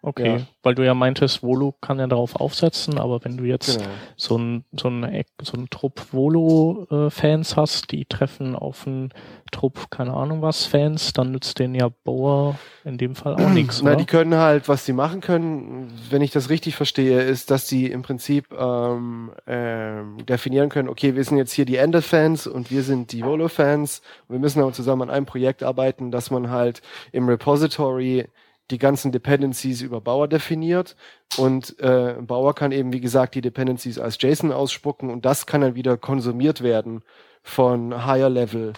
okay, 0.03 0.37
ja. 0.39 0.47
weil 0.63 0.75
du 0.75 0.85
ja 0.85 0.95
meintest, 0.95 1.43
Volo 1.43 1.75
kann 1.81 1.99
ja 1.99 2.07
darauf 2.07 2.37
aufsetzen, 2.37 2.99
aber 2.99 3.25
wenn 3.25 3.37
du 3.37 3.45
jetzt 3.45 3.79
genau. 3.79 3.91
so 4.17 4.39
ein 4.39 4.65
so 4.73 4.89
ein 4.89 5.25
so 5.43 5.57
ein 5.57 5.69
Trupp 5.71 6.13
Volo 6.13 6.87
Fans 7.11 7.57
hast, 7.57 7.91
die 7.93 8.05
treffen 8.05 8.57
auf 8.57 8.87
einen 8.87 9.13
Trupp 9.51 9.91
keine 9.91 10.15
Ahnung 10.15 10.43
was 10.43 10.65
Fans, 10.67 11.13
dann 11.13 11.31
nützt 11.31 11.59
denen 11.59 11.75
ja 11.75 11.89
Bower 12.05 12.59
in 12.85 12.99
dem 12.99 13.15
Fall 13.15 13.35
auch 13.35 13.51
nichts. 13.51 13.83
Na, 13.83 13.95
die 13.95 14.05
können 14.05 14.35
halt, 14.35 14.69
was 14.69 14.85
sie 14.85 14.93
machen 14.93 15.21
können, 15.21 15.93
wenn 16.11 16.23
ich 16.23 16.33
das 16.33 16.51
richtig 16.51 16.77
verstehe, 16.77 17.23
ist, 17.23 17.51
dass 17.51 17.69
sie 17.69 17.87
im 17.87 18.03
Prinzip 18.03 18.53
ähm, 18.53 19.33
ähm, 19.47 20.19
definieren 20.27 20.69
können, 20.69 20.89
okay, 20.89 21.15
wir 21.15 21.25
sind 21.25 21.39
jetzt 21.39 21.53
hier 21.53 21.65
die 21.65 21.77
Ender-Fans 21.77 22.47
und 22.47 22.71
wir 22.71 22.83
sind 22.83 23.13
die 23.13 23.25
Volo-Fans. 23.25 24.03
Wir 24.29 24.39
müssen 24.39 24.61
aber 24.61 24.73
zusammen 24.73 25.03
an 25.03 25.11
einem 25.11 25.27
Projekt 25.27 25.63
arbeiten, 25.63 26.11
dass 26.11 26.31
man 26.31 26.51
halt 26.51 26.83
im 27.13 27.29
Repository 27.29 28.27
die 28.71 28.79
ganzen 28.79 29.13
Dependencies 29.13 29.83
über 29.83 30.01
Bauer 30.01 30.29
definiert 30.29 30.97
und 31.37 31.79
äh, 31.81 32.15
Bauer 32.21 32.55
kann 32.55 32.73
eben, 32.73 32.93
wie 32.93 33.01
gesagt, 33.01 33.35
die 33.35 33.43
Dependencies 33.43 33.99
als 33.99 34.17
JSON 34.21 34.53
ausspucken 34.53 35.11
und 35.11 35.25
das 35.25 35.47
kann 35.47 35.61
dann 35.61 35.75
wieder 35.75 35.97
konsumiert 35.97 36.63
werden 36.63 37.03
von 37.43 38.07
Higher 38.07 38.31
Level 38.31 38.73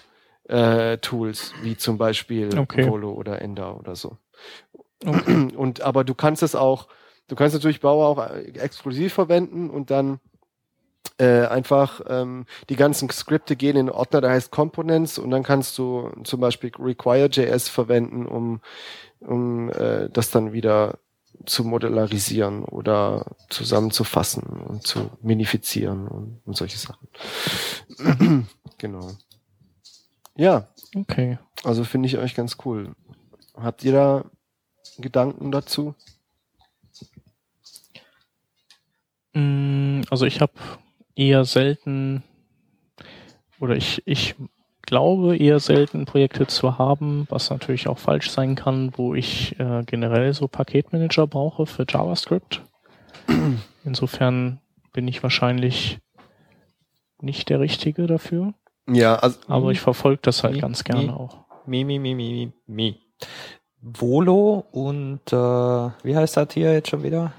äh, 0.49 0.99
Tools, 0.99 1.55
wie 1.62 1.76
zum 1.76 1.99
Beispiel 1.99 2.57
okay. 2.59 2.89
Volo 2.89 3.12
oder 3.12 3.41
Ender 3.41 3.78
oder 3.78 3.95
so. 3.95 4.16
Okay. 5.05 5.49
Und 5.57 5.80
aber 5.80 6.05
du 6.05 6.14
kannst 6.14 6.43
es 6.43 6.55
auch, 6.55 6.89
du 7.28 7.37
kannst 7.37 7.55
natürlich 7.55 7.80
Bauer 7.80 8.07
auch 8.07 8.30
äh, 8.30 8.43
exklusiv 8.59 9.12
verwenden 9.12 9.70
und 9.70 9.91
dann 9.91 10.20
äh, 11.18 11.47
einfach 11.47 12.01
ähm, 12.09 12.47
die 12.68 12.76
ganzen 12.76 13.09
Skripte 13.11 13.57
gehen 13.57 13.76
in 13.76 13.89
einen 13.89 13.91
Ordner, 13.91 14.20
der 14.20 14.30
heißt 14.30 14.51
Components 14.51 15.18
und 15.18 15.30
dann 15.30 15.43
kannst 15.43 15.78
du 15.78 16.11
zum 16.24 16.41
Beispiel 16.41 16.72
Require.js 16.78 17.68
verwenden, 17.68 18.26
um, 18.26 18.61
um 19.20 19.70
äh, 19.70 20.08
das 20.10 20.30
dann 20.30 20.52
wieder 20.52 20.98
zu 21.44 21.64
modellarisieren 21.64 22.64
oder 22.64 23.36
zusammenzufassen 23.50 24.42
und 24.42 24.86
zu 24.86 25.10
minifizieren 25.22 26.08
und, 26.08 26.40
und 26.44 26.56
solche 26.56 26.78
Sachen. 26.78 27.08
genau. 28.78 29.12
Ja. 30.34 30.68
Okay. 30.94 31.38
Also 31.64 31.84
finde 31.84 32.08
ich 32.08 32.18
euch 32.18 32.34
ganz 32.34 32.56
cool. 32.64 32.94
Habt 33.54 33.84
ihr 33.84 33.92
da 33.92 34.24
Gedanken 34.98 35.52
dazu? 35.52 35.94
Mm, 39.34 40.02
also 40.10 40.24
ich 40.26 40.40
habe 40.40 40.54
eher 41.14 41.44
selten 41.44 42.22
oder 43.58 43.76
ich, 43.76 44.02
ich 44.06 44.34
glaube 44.87 45.37
eher 45.37 45.61
selten 45.61 46.05
Projekte 46.05 46.47
zu 46.47 46.78
haben, 46.78 47.26
was 47.28 47.51
natürlich 47.51 47.89
auch 47.89 47.99
falsch 47.99 48.30
sein 48.30 48.55
kann, 48.55 48.93
wo 48.97 49.14
ich 49.14 49.59
äh, 49.59 49.82
generell 49.84 50.32
so 50.32 50.49
Paketmanager 50.49 51.26
brauche 51.26 51.66
für 51.66 51.84
JavaScript. 51.89 52.62
Insofern 53.84 54.61
bin 54.93 55.07
ich 55.09 55.22
wahrscheinlich 55.22 55.99
nicht 57.20 57.49
der 57.49 57.61
Richtige 57.61 58.07
dafür. 58.07 58.55
Ja, 58.89 59.16
also 59.16 59.39
Aber 59.49 59.70
ich 59.72 59.80
verfolge 59.80 60.20
das 60.22 60.45
halt 60.45 60.57
Mi- 60.57 60.61
ganz 60.61 60.84
gerne 60.84 61.11
mi- 61.12 61.14
auch. 61.16 61.39
Mi, 61.66 61.84
mi, 61.84 61.99
mi, 61.99 62.14
mi, 62.14 62.32
mi, 62.32 62.53
mi. 62.66 63.01
Volo 63.80 64.64
und 64.72 65.20
äh, 65.32 65.37
wie 66.05 66.16
heißt 66.16 66.37
das 66.37 66.49
hier 66.55 66.72
jetzt 66.72 66.89
schon 66.91 67.03
wieder? 67.03 67.32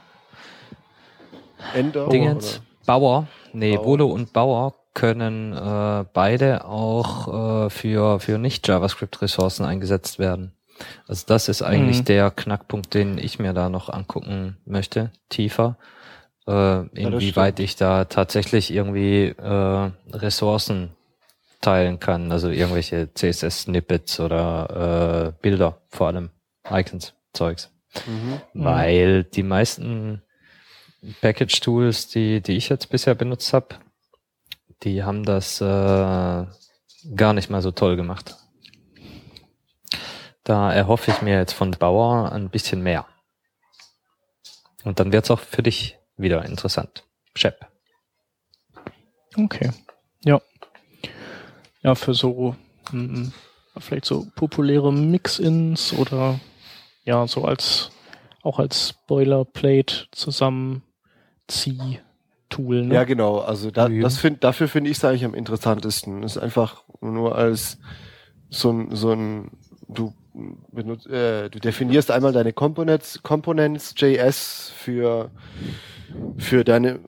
Ender 1.74 2.08
Dingens. 2.08 2.62
Bauer. 2.86 3.28
Nee, 3.54 3.76
Bauer. 3.76 3.86
Volo 3.86 4.08
und 4.08 4.34
Bauer 4.34 4.74
können 4.98 5.54
äh, 5.54 6.06
beide 6.12 6.66
auch 6.66 7.68
äh, 7.68 7.70
für, 7.70 8.20
für 8.20 8.40
Nicht-JavaScript-Ressourcen 8.40 9.64
eingesetzt 9.64 10.18
werden. 10.18 10.54
Also 11.08 11.26
das 11.28 11.50
ist 11.50 11.62
eigentlich 11.62 12.00
Mhm. 12.00 12.06
der 12.06 12.32
Knackpunkt, 12.32 12.96
den 12.96 13.20
ich 13.20 13.38
mir 13.38 13.54
da 13.54 13.70
noch 13.70 13.90
angucken 13.90 14.58
möchte, 14.66 15.12
tiefer. 15.30 15.78
Äh, 16.48 16.88
inwieweit 17.00 17.60
ich 17.60 17.76
da 17.76 18.06
tatsächlich 18.06 18.74
irgendwie 18.74 19.26
äh, 19.38 19.92
Ressourcen 20.14 20.90
teilen 21.62 22.00
kann, 22.00 22.32
also 22.32 22.50
irgendwelche 22.50 23.14
CSS-Snippets 23.14 24.20
oder 24.20 25.34
äh, 25.38 25.42
Bilder, 25.44 25.78
vor 25.90 26.08
allem 26.08 26.32
Icons, 26.72 27.14
Zeugs. 27.34 27.70
Mhm. 28.08 28.42
Mhm. 28.54 28.64
Weil 28.66 29.24
die 29.26 29.44
meisten 29.44 30.24
Package-Tools, 31.22 32.08
die, 32.08 32.42
die 32.42 32.58
ich 32.58 32.70
jetzt 32.70 32.90
bisher 32.90 33.14
benutzt 33.14 33.54
habe, 33.54 33.76
die 34.84 35.04
haben 35.04 35.24
das 35.24 35.62
äh, 35.62 35.66
gar 37.16 37.34
nicht 37.34 37.50
mal 37.50 37.62
so 37.62 37.72
toll 37.72 37.96
gemacht. 37.96 38.36
Da 40.44 40.72
erhoffe 40.72 41.12
ich 41.12 41.22
mir 41.22 41.38
jetzt 41.38 41.54
von 41.54 41.72
Bauer 41.72 42.32
ein 42.32 42.50
bisschen 42.50 42.82
mehr. 42.82 43.06
Und 44.84 45.00
dann 45.00 45.12
wird's 45.12 45.32
auch 45.32 45.40
für 45.40 45.64
dich 45.64 45.98
wieder 46.16 46.46
interessant. 46.46 47.04
Shep. 47.36 47.68
Okay. 49.36 49.72
Ja. 50.24 50.42
Ja, 51.82 51.96
für 51.96 52.14
so 52.14 52.56
mm, 52.92 53.28
vielleicht 53.78 54.06
so 54.06 54.28
populäre 54.36 54.92
Mix-Ins 54.94 55.94
oder 55.94 56.40
ja, 57.04 57.28
so 57.28 57.46
als 57.46 57.92
auch 58.42 58.60
als 58.60 58.96
Boilerplate 59.08 60.08
Zusammenzieh-Tool. 62.58 62.86
Ne? 62.88 62.94
Ja, 62.96 63.04
genau. 63.04 63.40
Also 63.40 63.72
da, 63.72 63.88
Ja. 63.88 64.02
das 64.02 64.18
find, 64.18 64.44
dafür 64.44 64.68
finde 64.68 64.90
ich 64.90 64.98
es 64.98 65.06
eigentlich 65.06 65.26
am 65.26 65.34
interessantesten. 65.34 66.22
Das 66.22 66.36
ist 66.36 66.42
einfach 66.42 66.84
nur 67.02 67.36
als 67.36 67.78
so 68.50 68.72
ein, 68.72 68.96
so 68.96 69.12
ein 69.12 69.52
du 69.88 70.14
benutzt, 70.72 71.08
äh, 71.08 71.50
du 71.50 71.60
definierst 71.60 72.12
einmal 72.12 72.32
deine 72.34 72.54
Components, 72.54 73.22
Components 73.24 73.94
JS 73.98 74.72
für 74.76 75.32
für 76.38 76.64
deine 76.64 77.00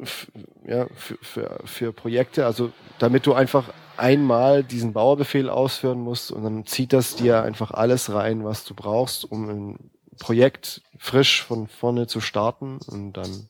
ja 0.68 0.88
für, 0.95 1.18
für, 1.22 1.60
für 1.64 1.93
Projekte, 1.93 2.45
also 2.45 2.72
damit 2.97 3.26
du 3.26 3.34
einfach 3.34 3.70
einmal 3.97 4.64
diesen 4.64 4.93
Bauerbefehl 4.93 5.50
ausführen 5.50 6.00
musst 6.00 6.32
und 6.32 6.43
dann 6.43 6.66
zieht 6.66 6.93
das 6.93 7.16
dir 7.16 7.43
einfach 7.43 7.72
alles 7.72 8.12
rein, 8.12 8.43
was 8.45 8.66
du 8.66 8.74
brauchst, 8.74 9.30
um 9.30 9.50
ein 9.50 9.91
Projekt 10.20 10.82
frisch 10.97 11.43
von 11.43 11.68
vorne 11.68 12.08
zu 12.08 12.20
starten 12.22 12.80
und 12.88 13.14
dann 13.14 13.47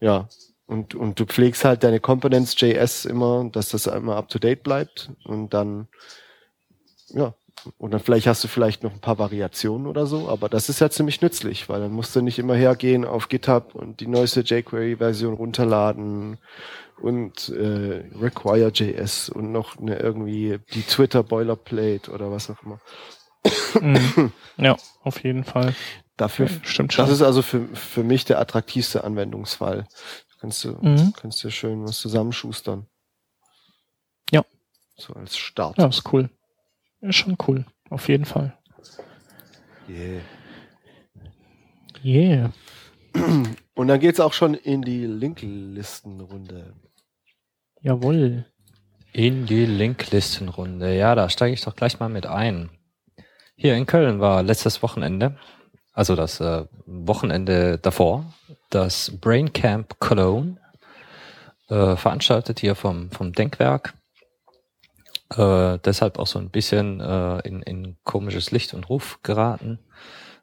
ja, 0.00 0.28
und, 0.70 0.94
und 0.94 1.18
du 1.18 1.26
pflegst 1.26 1.64
halt 1.64 1.82
deine 1.82 1.98
Components 1.98 2.54
JS 2.56 3.04
immer, 3.04 3.48
dass 3.50 3.70
das 3.70 3.86
immer 3.88 4.14
up 4.14 4.28
to 4.28 4.38
date 4.38 4.62
bleibt 4.62 5.10
und 5.24 5.52
dann, 5.52 5.88
ja, 7.08 7.34
und 7.76 7.90
dann 7.90 7.98
vielleicht 8.00 8.28
hast 8.28 8.44
du 8.44 8.48
vielleicht 8.48 8.84
noch 8.84 8.92
ein 8.92 9.00
paar 9.00 9.18
Variationen 9.18 9.88
oder 9.88 10.06
so, 10.06 10.28
aber 10.28 10.48
das 10.48 10.68
ist 10.68 10.80
ja 10.80 10.88
ziemlich 10.88 11.20
nützlich, 11.22 11.68
weil 11.68 11.80
dann 11.80 11.90
musst 11.90 12.14
du 12.14 12.22
nicht 12.22 12.38
immer 12.38 12.54
hergehen 12.54 13.04
auf 13.04 13.28
GitHub 13.28 13.74
und 13.74 13.98
die 13.98 14.06
neueste 14.06 14.42
jQuery-Version 14.42 15.34
runterladen 15.34 16.38
und 17.02 17.48
äh, 17.48 18.04
Require.js 18.20 19.28
und 19.28 19.50
noch 19.50 19.76
eine 19.76 19.98
irgendwie 19.98 20.60
die 20.72 20.82
Twitter 20.82 21.24
Boilerplate 21.24 22.12
oder 22.12 22.30
was 22.30 22.48
auch 22.48 22.62
immer. 22.62 22.80
Mhm. 23.80 24.32
ja, 24.56 24.76
auf 25.02 25.24
jeden 25.24 25.42
Fall. 25.42 25.74
Dafür, 26.16 26.48
Stimmt 26.62 26.92
schon. 26.92 27.04
das 27.04 27.12
ist 27.12 27.22
also 27.22 27.42
für, 27.42 27.66
für 27.74 28.04
mich 28.04 28.24
der 28.24 28.38
attraktivste 28.38 29.02
Anwendungsfall. 29.02 29.86
Kannst 30.40 30.64
du, 30.64 30.72
Mhm. 30.80 31.12
kannst 31.16 31.44
du 31.44 31.50
schön 31.50 31.84
was 31.84 31.98
zusammenschustern. 32.00 32.86
Ja. 34.30 34.44
So 34.96 35.12
als 35.14 35.36
Start. 35.36 35.76
ja, 35.78 35.86
ist 35.86 36.10
cool. 36.12 36.30
Ist 37.00 37.16
schon 37.16 37.36
cool. 37.46 37.66
Auf 37.90 38.08
jeden 38.08 38.24
Fall. 38.24 38.56
Yeah. 39.88 40.20
Yeah. 42.04 42.52
Und 43.74 43.88
dann 43.88 44.00
geht's 44.00 44.20
auch 44.20 44.32
schon 44.32 44.54
in 44.54 44.82
die 44.82 45.04
Linklistenrunde. 45.04 46.74
Jawohl. 47.80 48.46
In 49.12 49.46
die 49.46 49.66
Linklistenrunde. 49.66 50.96
Ja, 50.96 51.14
da 51.14 51.28
steige 51.28 51.52
ich 51.54 51.62
doch 51.62 51.74
gleich 51.74 51.98
mal 51.98 52.08
mit 52.08 52.26
ein. 52.26 52.70
Hier 53.56 53.74
in 53.76 53.86
Köln 53.86 54.20
war 54.20 54.42
letztes 54.42 54.82
Wochenende, 54.82 55.36
also 55.92 56.16
das 56.16 56.40
äh, 56.40 56.64
Wochenende 56.86 57.78
davor, 57.78 58.32
das 58.70 59.12
Brain 59.20 59.52
Camp 59.52 59.98
Cologne, 59.98 60.56
äh, 61.68 61.96
veranstaltet 61.96 62.60
hier 62.60 62.74
vom, 62.74 63.10
vom 63.10 63.32
Denkwerk. 63.32 63.94
Äh, 65.36 65.78
deshalb 65.84 66.18
auch 66.18 66.26
so 66.26 66.38
ein 66.38 66.50
bisschen 66.50 67.00
äh, 67.00 67.38
in, 67.40 67.62
in 67.62 67.96
komisches 68.04 68.50
Licht 68.50 68.74
und 68.74 68.88
Ruf 68.88 69.20
geraten. 69.22 69.78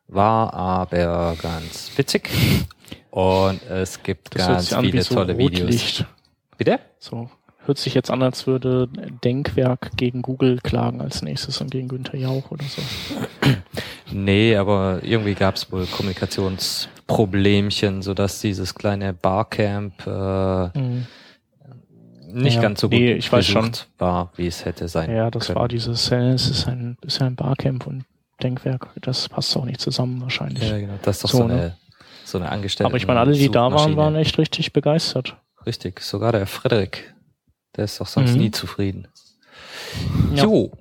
War 0.08 0.54
aber 0.54 1.36
ganz 1.42 1.92
witzig. 1.98 2.30
Und 3.12 3.62
es 3.64 4.02
gibt 4.04 4.36
Das 4.36 4.70
ganz 4.70 4.76
viele 4.76 5.02
so 5.02 5.16
tolle 5.16 5.38
Videos. 5.38 5.64
Rotlicht. 5.64 6.06
Bitte? 6.58 6.80
So. 7.00 7.30
Hört 7.68 7.78
sich 7.78 7.94
jetzt 7.94 8.10
an, 8.10 8.24
als 8.24 8.48
würde 8.48 8.88
Denkwerk 9.26 9.92
gegen 9.98 10.22
Google 10.22 10.60
klagen 10.64 11.02
als 11.02 11.22
nächstes 11.22 11.60
und 11.60 11.70
gegen 11.70 11.90
Günther 11.90 12.16
Jauch 12.18 12.50
oder 12.50 12.64
so. 12.64 12.82
Nee, 14.10 14.56
aber 14.56 15.00
irgendwie 15.04 15.34
gab 15.34 15.56
es 15.56 15.70
wohl 15.70 15.86
Kommunikationsproblemchen, 15.86 18.02
sodass 18.02 18.40
dieses 18.40 18.74
kleine 18.74 19.12
Barcamp 19.14 20.08
äh, 20.08 20.80
Mhm. 20.80 21.08
nicht 22.32 22.56
Ja, 22.56 22.62
ganz 22.62 22.80
so 22.82 22.88
gut 22.90 23.00
nee, 23.00 23.14
ich 23.14 23.30
weiß 23.32 23.46
besucht 23.48 23.88
war, 23.98 24.32
wie 24.38 24.48
es 24.48 24.64
hätte 24.64 24.88
sein 24.88 25.14
Ja, 25.14 25.30
das 25.30 25.48
können. 25.48 25.60
war 25.60 25.68
dieses, 25.68 26.10
äh, 26.12 26.30
es 26.32 26.50
ist 26.50 26.68
ein, 26.70 26.98
ist 27.02 27.22
ein 27.22 27.36
Barcamp 27.36 27.86
und 27.86 28.06
Denkwerk. 28.42 28.88
Das 29.02 29.28
passt 29.28 29.58
auch 29.58 29.66
nicht 29.66 29.82
zusammen 29.82 30.22
wahrscheinlich. 30.22 30.70
Ja, 30.70 30.78
genau. 30.78 30.94
Das 31.02 31.18
ist 31.18 31.24
doch 31.26 31.30
So, 31.32 31.38
so, 31.40 31.48
ne? 31.48 31.54
eine, 31.54 31.78
so 32.24 32.38
eine 32.38 32.50
Angestellte. 32.50 32.90
Aber 32.90 32.96
ich 32.96 33.08
meine, 33.08 33.20
alle, 33.20 33.34
die 33.34 33.50
da 33.50 33.74
waren, 33.74 33.98
waren 33.98 34.16
echt 34.16 34.38
richtig 34.38 34.72
begeistert. 34.72 35.36
Richtig, 35.66 36.00
sogar 36.00 36.32
der 36.32 36.48
Frederik. 36.48 37.14
Der 37.78 37.86
ist 37.86 38.00
doch 38.02 38.08
sonst 38.08 38.34
Mhm. 38.34 38.38
nie 38.40 38.52
zufrieden. 38.52 39.08
Ja. 40.34 40.44
Jo. 40.46 40.72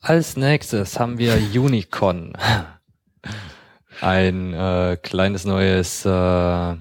Als 0.00 0.36
nächstes 0.36 1.00
haben 1.00 1.18
wir 1.18 1.34
Unicorn. 1.54 2.34
Ein 4.00 4.52
äh, 4.52 4.98
kleines 5.02 5.44
neues 5.46 6.04
äh, 6.04 6.76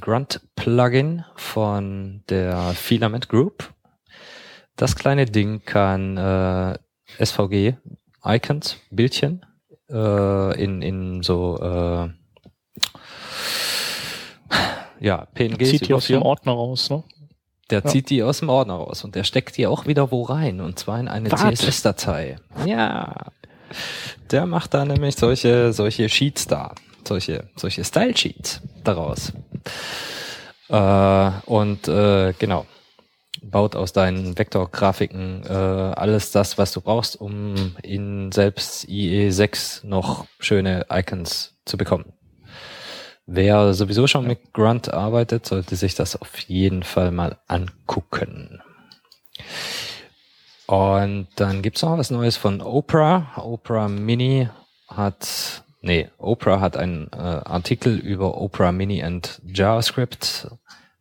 Grunt-Plugin 0.00 1.24
von 1.36 2.22
der 2.30 2.72
Filament 2.74 3.28
Group. 3.28 3.72
Das 4.76 4.96
kleine 4.96 5.26
Ding 5.26 5.62
kann 5.64 6.16
äh, 6.16 6.78
SVG, 7.24 7.74
Icons, 8.24 8.76
Bildchen 8.90 9.44
äh, 9.90 10.62
in, 10.62 10.80
in 10.82 11.22
so 11.22 11.58
äh, 11.60 12.08
ja, 15.00 15.26
PNGs 15.34 15.68
Zieht 15.70 15.88
die 15.88 15.94
aus 15.94 16.06
dem. 16.06 16.22
Ordner 16.22 16.52
raus, 16.52 16.90
ne? 16.90 17.02
Der 17.70 17.82
Ja. 17.84 17.90
zieht 17.90 18.10
die 18.10 18.22
aus 18.22 18.38
dem 18.38 18.48
Ordner 18.48 18.74
raus 18.74 19.04
und 19.04 19.14
der 19.14 19.24
steckt 19.24 19.56
die 19.56 19.66
auch 19.66 19.86
wieder 19.86 20.10
wo 20.10 20.22
rein 20.22 20.60
und 20.60 20.78
zwar 20.78 20.98
in 21.00 21.08
eine? 21.08 21.28
CSS-Datei. 21.28 22.36
Ja. 22.64 23.14
Der 24.30 24.46
macht 24.46 24.72
da 24.74 24.84
nämlich 24.84 25.16
solche, 25.16 25.72
solche 25.72 26.08
Sheets 26.08 26.46
da. 26.46 26.74
solche, 27.06 27.48
solche 27.56 27.84
Style 27.84 28.16
Sheets 28.16 28.60
daraus. 28.84 29.32
Äh, 30.68 31.30
und 31.46 31.88
äh, 31.88 32.34
genau, 32.38 32.66
baut 33.42 33.76
aus 33.76 33.92
deinen 33.92 34.36
Vektorgrafiken 34.38 35.42
äh, 35.46 35.52
alles 35.52 36.30
das, 36.32 36.58
was 36.58 36.72
du 36.72 36.80
brauchst, 36.80 37.18
um 37.20 37.76
in 37.82 38.30
selbst 38.32 38.86
IE6 38.88 39.86
noch 39.86 40.26
schöne 40.38 40.86
Icons 40.90 41.54
zu 41.64 41.76
bekommen. 41.78 42.12
Wer 43.30 43.74
sowieso 43.74 44.06
schon 44.06 44.26
mit 44.26 44.54
Grunt 44.54 44.90
arbeitet, 44.90 45.44
sollte 45.44 45.76
sich 45.76 45.94
das 45.94 46.16
auf 46.16 46.38
jeden 46.38 46.82
Fall 46.82 47.10
mal 47.10 47.36
angucken. 47.46 48.62
Und 50.66 51.28
dann 51.36 51.60
gibt's 51.60 51.82
noch 51.82 51.98
was 51.98 52.10
Neues 52.10 52.38
von 52.38 52.62
Oprah. 52.62 53.36
Oprah 53.36 53.88
Mini 53.88 54.48
hat, 54.88 55.62
nee, 55.82 56.08
Oprah 56.16 56.60
hat 56.60 56.78
einen 56.78 57.08
äh, 57.12 57.16
Artikel 57.18 57.98
über 57.98 58.40
Oprah 58.40 58.72
Mini 58.72 59.04
und 59.04 59.42
JavaScript 59.44 60.48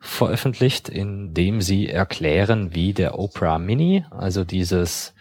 veröffentlicht, 0.01 0.89
in 0.89 1.33
dem 1.33 1.61
sie 1.61 1.87
erklären, 1.87 2.75
wie 2.75 2.91
der 2.91 3.17
Opera 3.17 3.57
Mini, 3.57 4.03
also 4.11 4.43
dieses 4.43 5.13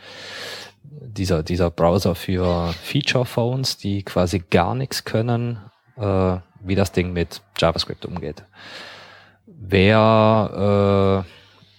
dieser 0.83 1.45
dieser 1.45 1.71
Browser 1.71 2.17
für 2.17 2.73
Feature 2.83 3.27
Phones, 3.27 3.77
die 3.77 4.03
quasi 4.03 4.43
gar 4.51 4.75
nichts 4.75 5.05
können, 5.05 5.59
äh, 5.97 6.39
wie 6.67 6.75
das 6.75 6.93
Ding 6.93 7.13
mit 7.13 7.41
JavaScript 7.59 8.05
umgeht. 8.07 8.43
Wer 9.47 11.25
äh, 11.25 11.31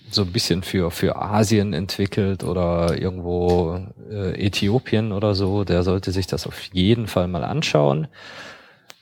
so 0.10 0.22
ein 0.24 0.32
bisschen 0.32 0.64
für 0.64 0.92
für 0.92 1.16
Asien 1.16 1.74
entwickelt 1.74 2.44
oder 2.44 2.98
irgendwo 2.98 3.80
äh, 4.10 4.46
Äthiopien 4.46 5.12
oder 5.12 5.36
so, 5.36 5.64
der 5.64 5.84
sollte 5.84 6.12
sich 6.12 6.28
das 6.28 6.48
auf 6.48 6.62
jeden 6.74 7.08
Fall 7.08 7.28
mal 7.28 7.44
anschauen. 7.44 8.08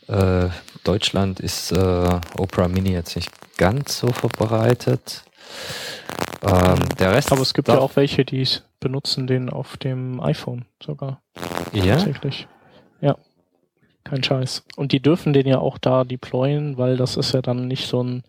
Äh, 0.07 0.49
Deutschland 0.83 1.39
ist 1.39 1.71
äh, 1.71 2.19
Opera 2.37 2.67
Mini 2.67 2.91
jetzt 2.91 3.15
nicht 3.15 3.31
ganz 3.57 3.99
so 3.99 4.07
verbreitet. 4.07 5.23
Ähm, 6.43 6.79
der 6.99 7.11
Rest 7.11 7.31
Aber 7.31 7.41
es 7.41 7.53
gibt 7.53 7.67
ja 7.67 7.79
auch 7.79 7.95
welche, 7.95 8.23
die 8.23 8.47
benutzen 8.79 9.25
den 9.25 9.49
auf 9.49 9.77
dem 9.77 10.19
iPhone 10.21 10.65
sogar. 10.83 11.21
Ja. 11.73 11.95
Tatsächlich. 11.95 12.47
Ja. 13.01 13.15
Kein 14.05 14.23
Scheiß. 14.23 14.63
Und 14.77 14.91
die 14.91 15.01
dürfen 15.01 15.33
den 15.33 15.47
ja 15.47 15.57
auch 15.57 15.77
da 15.77 16.03
deployen, 16.03 16.77
weil 16.77 16.95
das 16.95 17.17
ist 17.17 17.33
ja 17.33 17.41
dann 17.41 17.67
nicht 17.67 17.87
so 17.87 18.03
ein, 18.03 18.23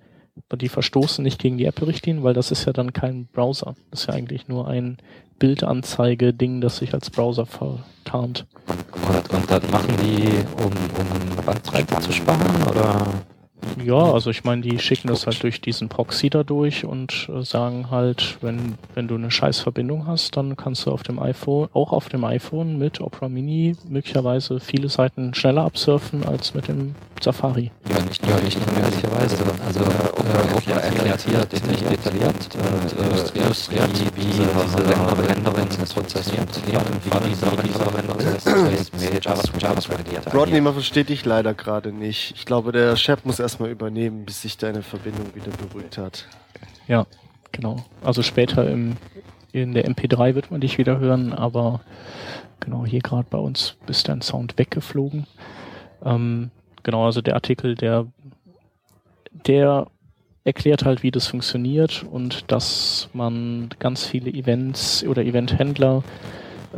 die 0.52 0.70
verstoßen 0.70 1.22
nicht 1.22 1.38
gegen 1.38 1.58
die 1.58 1.66
Apple-Richtlinien, 1.66 2.24
weil 2.24 2.34
das 2.34 2.50
ist 2.50 2.64
ja 2.64 2.72
dann 2.72 2.94
kein 2.94 3.26
Browser. 3.26 3.74
Das 3.90 4.00
ist 4.00 4.06
ja 4.08 4.14
eigentlich 4.14 4.48
nur 4.48 4.66
ein 4.66 4.96
Bildanzeige-Ding, 5.38 6.62
das 6.62 6.78
sich 6.78 6.94
als 6.94 7.10
Browser 7.10 7.44
vertarnt. 7.44 8.46
Und, 8.66 9.30
und 9.30 9.50
das 9.50 9.70
machen 9.70 9.94
die, 10.02 10.28
um, 10.64 10.72
um 10.72 11.44
Bandbreite 11.44 11.98
zu 12.00 12.10
sparen, 12.10 12.62
oder? 12.70 13.06
Ja, 13.82 14.12
also 14.12 14.30
ich 14.30 14.44
meine, 14.44 14.62
die 14.62 14.78
schicken 14.78 15.08
das 15.08 15.26
halt 15.26 15.42
durch 15.42 15.60
diesen 15.60 15.88
Proxy 15.88 16.30
da 16.30 16.42
durch 16.42 16.84
und 16.84 17.28
äh, 17.28 17.42
sagen 17.42 17.90
halt, 17.90 18.38
wenn, 18.40 18.76
wenn 18.94 19.06
du 19.06 19.14
eine 19.14 19.30
scheiß 19.30 19.60
Verbindung 19.60 20.06
hast, 20.06 20.36
dann 20.36 20.56
kannst 20.56 20.86
du 20.86 20.92
auf 20.92 21.02
dem 21.02 21.18
iPhone, 21.18 21.68
auch 21.72 21.92
auf 21.92 22.08
dem 22.08 22.24
iPhone 22.24 22.78
mit 22.78 23.00
Opera 23.00 23.28
Mini 23.28 23.76
möglicherweise 23.88 24.60
viele 24.60 24.88
Seiten 24.88 25.34
schneller 25.34 25.62
absurfen 25.62 26.24
als 26.24 26.54
mit 26.54 26.68
dem 26.68 26.94
Safari. 27.22 27.70
Ja, 27.88 28.00
nicht, 28.02 28.24
nur 28.26 28.36
möglicherweise. 28.36 29.36
Also 29.66 29.80
äh, 29.80 30.56
Opera 30.56 30.80
erklärt 30.80 31.20
hier 31.22 31.48
ziemlich 31.48 31.82
detailliert 31.82 32.48
und 32.54 33.36
äh, 33.36 33.38
illustriert, 33.38 34.16
wie 34.16 34.22
diese 34.22 35.28
Renderungsprozess 35.28 36.30
funktioniert 36.30 36.82
und 36.90 37.04
wie 37.04 37.68
dieser 37.68 37.96
Renderungsprozess 37.96 38.92
mit 38.92 39.24
JavaScript 39.24 40.34
Rodney, 40.34 40.60
man 40.60 40.72
versteht 40.72 41.08
dich 41.08 41.24
leider 41.24 41.54
gerade 41.54 41.92
nicht. 41.92 42.34
Ich 42.36 42.46
glaube, 42.46 42.72
der 42.72 42.96
Chef 42.96 43.24
muss 43.24 43.40
erstmal 43.40 43.70
übernehmen, 43.70 44.24
bis 44.24 44.42
sich 44.42 44.56
deine 44.56 44.82
Verbindung 44.82 45.34
wieder 45.34 45.50
beruhigt 45.50 45.98
hat. 45.98 46.26
Ja, 46.88 47.06
genau. 47.52 47.84
Also 48.02 48.22
später 48.22 48.68
im, 48.68 48.96
in 49.52 49.74
der 49.74 49.86
MP3 49.88 50.34
wird 50.34 50.50
man 50.50 50.60
dich 50.60 50.78
wieder 50.78 50.98
hören, 50.98 51.32
aber 51.32 51.80
genau 52.60 52.84
hier 52.84 53.00
gerade 53.00 53.26
bei 53.28 53.38
uns 53.38 53.76
ist 53.86 54.08
dein 54.08 54.22
Sound 54.22 54.58
weggeflogen. 54.58 55.26
Ähm, 56.04 56.50
genau, 56.86 57.04
also 57.04 57.20
der 57.20 57.34
Artikel, 57.34 57.74
der, 57.74 58.06
der 59.32 59.88
erklärt 60.44 60.84
halt, 60.84 61.02
wie 61.02 61.10
das 61.10 61.26
funktioniert 61.26 62.06
und 62.08 62.50
dass 62.52 63.08
man 63.12 63.70
ganz 63.80 64.06
viele 64.06 64.30
Events 64.30 65.04
oder 65.04 65.24
Eventhändler 65.24 66.04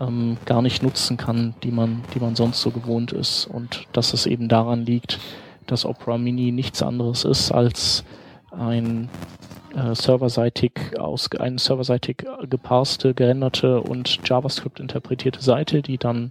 ähm, 0.01 0.39
gar 0.47 0.63
nicht 0.63 0.83
nutzen 0.83 1.19
kann, 1.19 1.55
die 1.63 1.71
man, 1.71 2.03
die 2.15 2.21
man 2.21 2.35
sonst 2.37 2.63
so 2.63 2.71
gewohnt 2.71 3.13
ist. 3.13 3.47
Und 3.47 3.87
dass 3.93 4.15
es 4.15 4.25
eben 4.25 4.49
daran 4.49 4.87
liegt, 4.87 5.21
dass 5.67 5.85
Opera 5.85 6.17
Mini 6.17 6.53
nichts 6.53 6.83
anderes 6.83 7.27
ist 7.27 7.53
als 7.53 8.03
ein 8.51 9.11
äh, 9.77 9.95
serverseitig 9.95 10.99
aus 10.99 11.31
eine 11.39 11.59
serverseitig 11.59 12.25
geparste, 12.49 13.13
gerenderte 13.13 13.83
und 13.83 14.27
JavaScript 14.27 14.81
interpretierte 14.81 15.43
Seite, 15.43 15.83
die 15.83 15.99
dann 15.99 16.31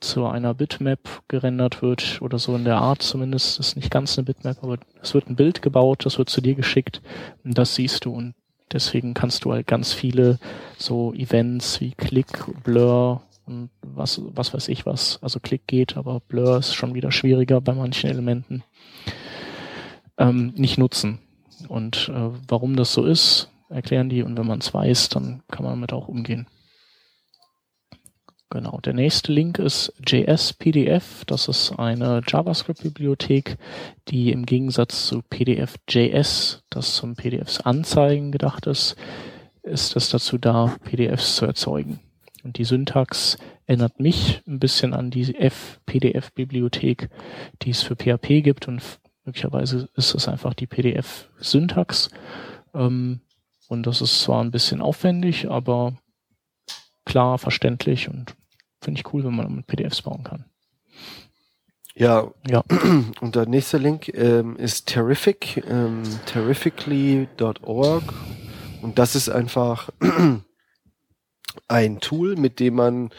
zu 0.00 0.26
einer 0.26 0.54
Bitmap 0.54 1.22
gerendert 1.28 1.82
wird 1.82 2.20
oder 2.20 2.38
so 2.38 2.54
in 2.56 2.64
der 2.64 2.78
Art 2.78 3.02
zumindest. 3.02 3.58
Das 3.58 3.68
ist 3.68 3.76
nicht 3.76 3.90
ganz 3.90 4.16
eine 4.18 4.24
Bitmap, 4.24 4.58
aber 4.62 4.78
es 5.02 5.14
wird 5.14 5.28
ein 5.28 5.36
Bild 5.36 5.62
gebaut, 5.62 6.04
das 6.04 6.18
wird 6.18 6.30
zu 6.30 6.40
dir 6.40 6.54
geschickt 6.54 7.02
und 7.44 7.56
das 7.58 7.74
siehst 7.74 8.04
du 8.04 8.12
und 8.12 8.34
deswegen 8.72 9.14
kannst 9.14 9.44
du 9.44 9.52
halt 9.52 9.66
ganz 9.66 9.92
viele 9.92 10.38
so 10.78 11.12
Events 11.14 11.80
wie 11.80 11.92
Click, 11.92 12.28
Blur 12.62 13.22
und 13.46 13.70
was, 13.82 14.20
was 14.24 14.54
weiß 14.54 14.68
ich 14.68 14.86
was. 14.86 15.18
Also 15.22 15.40
Click 15.40 15.66
geht, 15.66 15.96
aber 15.96 16.20
Blur 16.20 16.58
ist 16.58 16.74
schon 16.74 16.94
wieder 16.94 17.12
schwieriger 17.12 17.60
bei 17.60 17.74
manchen 17.74 18.10
Elementen. 18.10 18.62
Ähm, 20.18 20.52
nicht 20.56 20.78
nutzen. 20.78 21.18
Und 21.68 22.10
äh, 22.14 22.30
warum 22.48 22.76
das 22.76 22.92
so 22.92 23.04
ist, 23.04 23.50
erklären 23.68 24.08
die 24.08 24.22
und 24.22 24.36
wenn 24.38 24.46
man 24.46 24.60
es 24.60 24.72
weiß, 24.72 25.08
dann 25.08 25.42
kann 25.50 25.64
man 25.64 25.74
damit 25.74 25.92
auch 25.92 26.08
umgehen. 26.08 26.46
Genau. 28.54 28.78
Der 28.84 28.92
nächste 28.92 29.32
Link 29.32 29.58
ist 29.58 29.92
JS-PDF. 30.06 31.24
Das 31.24 31.48
ist 31.48 31.72
eine 31.72 32.22
JavaScript-Bibliothek, 32.24 33.58
die 34.06 34.30
im 34.30 34.46
Gegensatz 34.46 35.08
zu 35.08 35.22
PDF.js, 35.22 36.62
das 36.70 36.94
zum 36.94 37.16
PDFs 37.16 37.62
anzeigen 37.62 38.30
gedacht 38.30 38.68
ist, 38.68 38.94
ist 39.64 39.96
es 39.96 40.08
dazu 40.08 40.38
da, 40.38 40.76
PDFs 40.84 41.34
zu 41.34 41.46
erzeugen. 41.46 41.98
Und 42.44 42.56
die 42.56 42.64
Syntax 42.64 43.38
erinnert 43.66 43.98
mich 43.98 44.40
ein 44.46 44.60
bisschen 44.60 44.94
an 44.94 45.10
die 45.10 45.34
F-PDF-Bibliothek, 45.34 47.10
die 47.62 47.70
es 47.70 47.82
für 47.82 47.96
PHP 47.96 48.44
gibt 48.44 48.68
und 48.68 48.82
möglicherweise 49.24 49.88
ist 49.96 50.14
es 50.14 50.28
einfach 50.28 50.54
die 50.54 50.68
PDF-Syntax. 50.68 52.08
Ähm, 52.72 53.20
und 53.66 53.84
das 53.84 54.00
ist 54.00 54.20
zwar 54.20 54.44
ein 54.44 54.52
bisschen 54.52 54.80
aufwendig, 54.80 55.50
aber 55.50 55.94
klar, 57.04 57.38
verständlich 57.38 58.08
und 58.08 58.36
finde 58.84 59.00
ich 59.00 59.12
cool, 59.12 59.24
wenn 59.24 59.34
man 59.34 59.54
mit 59.54 59.66
PDFs 59.66 60.02
bauen 60.02 60.24
kann. 60.24 60.44
Ja, 61.94 62.30
ja. 62.48 62.64
Und 63.20 63.36
der 63.36 63.46
nächste 63.46 63.78
Link 63.78 64.08
ähm, 64.14 64.56
ist 64.56 64.88
Terrific, 64.88 65.64
ähm, 65.68 66.02
terrifically.org. 66.26 68.02
Und 68.82 68.98
das 68.98 69.14
ist 69.14 69.28
einfach 69.28 69.90
ein 71.68 72.00
Tool, 72.00 72.36
mit 72.36 72.60
dem 72.60 72.74
man 72.74 73.10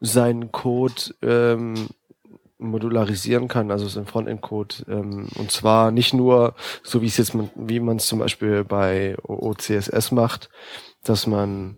seinen 0.00 0.50
Code 0.50 1.14
ähm, 1.22 1.88
modularisieren 2.58 3.48
kann, 3.48 3.70
also 3.70 3.88
sein 3.88 4.06
Frontend-Code. 4.06 4.74
Ähm, 4.88 5.28
und 5.36 5.50
zwar 5.50 5.90
nicht 5.90 6.14
nur, 6.14 6.54
so 6.82 7.02
wie 7.02 7.06
es 7.06 7.18
jetzt, 7.18 7.34
man, 7.34 7.50
wie 7.54 7.80
man 7.80 7.98
es 7.98 8.06
zum 8.06 8.20
Beispiel 8.20 8.64
bei 8.64 9.16
OCSS 9.22 10.12
macht, 10.12 10.48
dass 11.04 11.26
man 11.26 11.76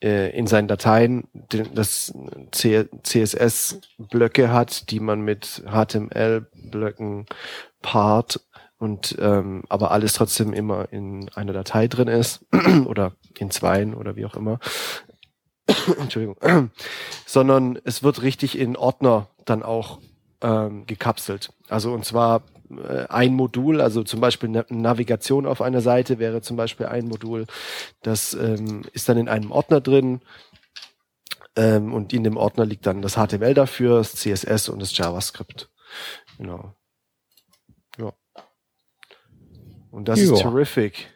in 0.00 0.46
seinen 0.46 0.68
Dateien 0.68 1.26
das 1.72 2.12
CSS-Blöcke 3.02 4.52
hat, 4.52 4.90
die 4.90 5.00
man 5.00 5.22
mit 5.22 5.62
HTML-Blöcken 5.66 7.26
paart 7.80 8.40
und 8.78 9.16
ähm, 9.18 9.62
aber 9.68 9.90
alles 9.90 10.12
trotzdem 10.12 10.52
immer 10.52 10.92
in 10.92 11.30
einer 11.34 11.52
Datei 11.52 11.88
drin 11.88 12.08
ist 12.08 12.44
oder 12.86 13.12
in 13.38 13.50
zweien 13.50 13.94
oder 13.94 14.16
wie 14.16 14.26
auch 14.26 14.34
immer. 14.34 14.58
Entschuldigung. 15.98 16.36
Sondern 17.26 17.78
es 17.84 18.02
wird 18.02 18.22
richtig 18.22 18.58
in 18.58 18.76
Ordner 18.76 19.28
dann 19.44 19.62
auch 19.62 20.00
ähm, 20.42 20.86
gekapselt. 20.86 21.52
Also 21.68 21.92
und 21.92 22.04
zwar 22.04 22.42
äh, 22.42 22.55
ein 23.08 23.34
Modul, 23.34 23.80
also 23.80 24.02
zum 24.02 24.20
Beispiel 24.20 24.48
eine 24.48 24.66
Navigation 24.68 25.46
auf 25.46 25.62
einer 25.62 25.80
Seite 25.80 26.18
wäre 26.18 26.40
zum 26.42 26.56
Beispiel 26.56 26.86
ein 26.86 27.06
Modul, 27.06 27.46
das 28.02 28.34
ähm, 28.34 28.82
ist 28.92 29.08
dann 29.08 29.18
in 29.18 29.28
einem 29.28 29.52
Ordner 29.52 29.80
drin 29.80 30.20
ähm, 31.56 31.94
und 31.94 32.12
in 32.12 32.24
dem 32.24 32.36
Ordner 32.36 32.66
liegt 32.66 32.86
dann 32.86 33.02
das 33.02 33.14
HTML 33.14 33.54
dafür, 33.54 33.98
das 33.98 34.14
CSS 34.14 34.68
und 34.68 34.80
das 34.80 34.96
JavaScript. 34.96 35.70
Genau. 36.38 36.74
Ja. 37.98 38.12
Und 39.90 40.08
das 40.08 40.20
jo. 40.20 40.34
ist 40.34 40.42
terrific. 40.42 41.08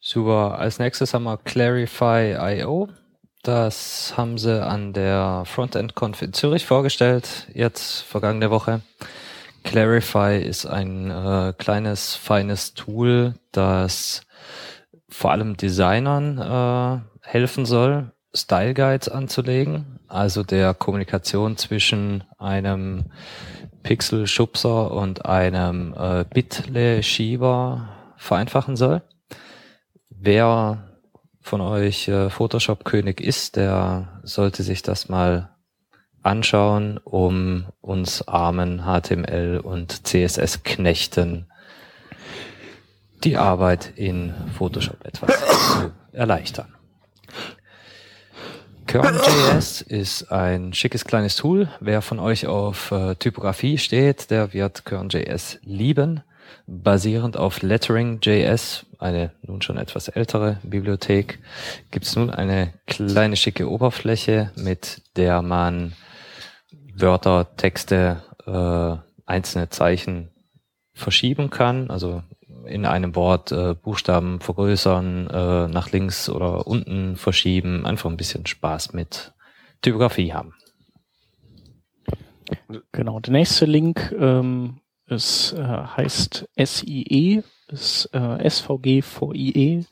Super. 0.00 0.58
Als 0.58 0.78
nächstes 0.78 1.12
haben 1.12 1.24
wir 1.24 1.36
Clarify.io. 1.36 2.88
Das 3.42 4.14
haben 4.16 4.38
sie 4.38 4.62
an 4.62 4.92
der 4.92 5.44
Frontend 5.46 5.94
Conf 5.94 6.20
in 6.20 6.32
Zürich 6.32 6.66
vorgestellt, 6.66 7.48
jetzt 7.54 8.02
vergangene 8.02 8.50
Woche. 8.50 8.82
Clarify 9.62 10.38
ist 10.42 10.66
ein 10.66 11.10
äh, 11.10 11.52
kleines, 11.56 12.14
feines 12.14 12.74
Tool, 12.74 13.34
das 13.52 14.22
vor 15.08 15.32
allem 15.32 15.56
Designern 15.56 16.38
äh, 16.38 17.28
helfen 17.28 17.66
soll, 17.66 18.12
Style 18.32 18.74
Guides 18.74 19.08
anzulegen, 19.08 19.98
also 20.08 20.42
der 20.42 20.72
Kommunikation 20.74 21.56
zwischen 21.56 22.24
einem 22.38 23.06
Pixel-Schubser 23.82 24.92
und 24.92 25.26
einem 25.26 25.94
äh, 25.96 26.24
Bitle-Schieber 26.24 27.88
vereinfachen 28.16 28.76
soll. 28.76 29.02
Wer 30.10 30.90
von 31.40 31.60
euch 31.60 32.08
äh, 32.08 32.30
Photoshop-König 32.30 33.20
ist, 33.20 33.56
der 33.56 34.20
sollte 34.22 34.62
sich 34.62 34.82
das 34.82 35.08
mal 35.08 35.50
anschauen, 36.22 36.98
um 37.02 37.66
uns 37.80 38.26
armen 38.26 38.82
HTML 38.84 39.60
und 39.62 40.06
CSS-Knechten 40.06 41.46
die 43.24 43.36
Arbeit 43.36 43.92
in 43.96 44.34
Photoshop 44.56 45.04
etwas 45.04 45.30
zu 45.72 45.92
erleichtern. 46.12 46.74
Kern.js 48.86 49.82
ist 49.82 50.32
ein 50.32 50.72
schickes 50.72 51.04
kleines 51.04 51.36
Tool. 51.36 51.68
Wer 51.78 52.02
von 52.02 52.18
euch 52.18 52.48
auf 52.48 52.90
äh, 52.90 53.14
Typografie 53.14 53.78
steht, 53.78 54.30
der 54.32 54.52
wird 54.52 54.84
Kern.js 54.84 55.58
lieben. 55.62 56.22
Basierend 56.66 57.36
auf 57.36 57.62
Lettering.js, 57.62 58.86
eine 58.98 59.30
nun 59.42 59.62
schon 59.62 59.76
etwas 59.76 60.08
ältere 60.08 60.58
Bibliothek, 60.64 61.38
gibt 61.92 62.06
es 62.06 62.16
nun 62.16 62.30
eine 62.30 62.72
kleine 62.86 63.36
schicke 63.36 63.70
Oberfläche, 63.70 64.50
mit 64.56 65.02
der 65.16 65.42
man 65.42 65.92
Wörter, 67.00 67.56
Texte, 67.56 68.22
äh, 68.46 68.96
einzelne 69.26 69.68
Zeichen 69.68 70.30
verschieben 70.92 71.50
kann. 71.50 71.90
Also 71.90 72.22
in 72.66 72.84
einem 72.84 73.14
Wort 73.16 73.52
äh, 73.52 73.74
Buchstaben 73.74 74.40
vergrößern, 74.40 75.28
äh, 75.28 75.68
nach 75.68 75.90
links 75.92 76.28
oder 76.28 76.66
unten 76.66 77.16
verschieben, 77.16 77.86
einfach 77.86 78.10
ein 78.10 78.16
bisschen 78.16 78.46
Spaß 78.46 78.92
mit 78.92 79.32
Typografie 79.82 80.32
haben. 80.32 80.54
Genau, 82.92 83.20
der 83.20 83.32
nächste 83.32 83.64
Link 83.64 84.14
ähm, 84.18 84.80
ist, 85.06 85.52
äh, 85.52 85.62
heißt 85.62 86.48
SIE, 86.56 87.42
ist 87.68 88.10
äh, 88.12 88.48
SVG 88.48 89.02
vor 89.02 89.34
IE. 89.34 89.84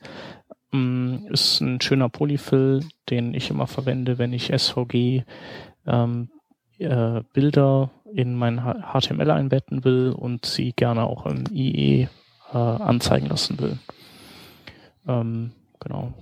Ähm, 0.71 1.27
ist 1.29 1.61
ein 1.61 1.81
schöner 1.81 2.09
Polyfill, 2.09 2.83
den 3.09 3.33
ich 3.33 3.49
immer 3.49 3.67
verwende, 3.67 4.17
wenn 4.17 4.33
ich 4.33 4.51
SVG 4.55 5.23
ähm, 5.87 6.29
äh, 6.79 7.21
Bilder 7.33 7.91
in 8.13 8.35
mein 8.35 8.59
HTML 8.59 9.29
einbetten 9.31 9.83
will 9.83 10.11
und 10.11 10.45
sie 10.45 10.73
gerne 10.73 11.03
auch 11.03 11.25
im 11.25 11.45
IE 11.51 12.07
äh, 12.51 12.57
anzeigen 12.57 13.27
lassen 13.27 13.59
will. 13.59 13.77
Ähm, 15.07 15.51
genau. 15.79 16.13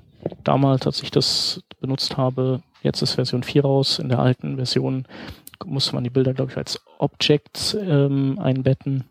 Damals, 0.43 0.85
als 0.85 1.01
ich 1.03 1.11
das 1.11 1.63
benutzt 1.79 2.17
habe, 2.17 2.61
jetzt 2.81 3.01
ist 3.01 3.13
Version 3.13 3.43
4 3.43 3.61
raus, 3.63 3.99
in 3.99 4.09
der 4.09 4.19
alten 4.19 4.57
Version 4.57 5.07
musste 5.65 5.95
man 5.95 6.03
die 6.03 6.09
Bilder, 6.09 6.33
glaube 6.33 6.51
ich, 6.51 6.57
als 6.57 6.81
Objects 6.99 7.73
ähm, 7.73 8.39
einbetten. 8.39 9.05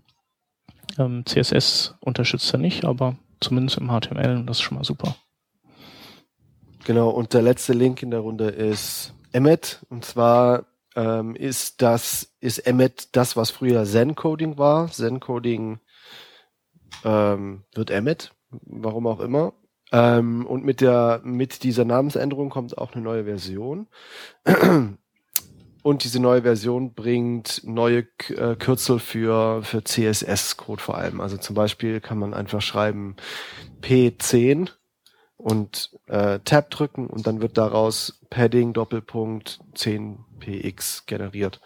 Ähm, 0.98 1.24
CSS 1.26 1.94
unterstützt 2.00 2.52
er 2.52 2.58
nicht, 2.58 2.84
aber 2.84 3.16
zumindest 3.40 3.78
im 3.78 3.88
HTML, 3.88 4.44
das 4.44 4.58
ist 4.58 4.62
schon 4.62 4.78
mal 4.78 4.84
super. 4.84 5.16
Genau, 6.84 7.10
und 7.10 7.34
der 7.34 7.42
letzte 7.42 7.72
Link 7.72 8.02
in 8.02 8.10
der 8.10 8.20
Runde 8.20 8.48
ist 8.48 9.12
Emmet. 9.32 9.84
Und 9.88 10.04
zwar 10.04 10.66
ähm, 10.96 11.36
ist 11.36 11.82
das, 11.82 12.34
ist 12.40 12.58
Emmet 12.58 13.14
das, 13.14 13.36
was 13.36 13.50
früher 13.50 13.84
Zen-Coding 13.84 14.58
war. 14.58 14.90
Zen-Coding 14.90 15.78
ähm, 17.04 17.62
wird 17.74 17.90
Emmet, 17.90 18.34
warum 18.50 19.06
auch 19.06 19.20
immer. 19.20 19.52
Ähm, 19.92 20.46
und 20.46 20.64
mit 20.64 20.80
der, 20.80 21.20
mit 21.22 21.62
dieser 21.62 21.84
Namensänderung 21.84 22.50
kommt 22.50 22.76
auch 22.76 22.92
eine 22.92 23.02
neue 23.02 23.24
Version. 23.24 23.86
Und 25.82 26.02
diese 26.02 26.18
neue 26.18 26.42
Version 26.42 26.94
bringt 26.94 27.60
neue 27.62 28.08
äh, 28.30 28.56
Kürzel 28.56 28.98
für, 28.98 29.62
für 29.62 29.84
CSS-Code 29.84 30.82
vor 30.82 30.98
allem. 30.98 31.20
Also 31.20 31.36
zum 31.36 31.54
Beispiel 31.54 32.00
kann 32.00 32.18
man 32.18 32.34
einfach 32.34 32.60
schreiben 32.60 33.14
P10 33.82 34.70
und 35.46 35.90
äh, 36.08 36.40
Tab 36.40 36.70
drücken 36.70 37.06
und 37.06 37.28
dann 37.28 37.40
wird 37.40 37.56
daraus 37.56 38.18
Padding 38.30 38.72
Doppelpunkt 38.72 39.60
10px 39.76 41.06
generiert. 41.06 41.60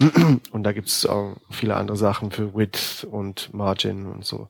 und 0.50 0.64
da 0.64 0.72
gibt's 0.72 1.06
auch 1.06 1.36
viele 1.48 1.76
andere 1.76 1.96
Sachen 1.96 2.32
für 2.32 2.56
Width 2.56 3.06
und 3.08 3.54
Margin 3.54 4.06
und 4.06 4.24
so. 4.24 4.48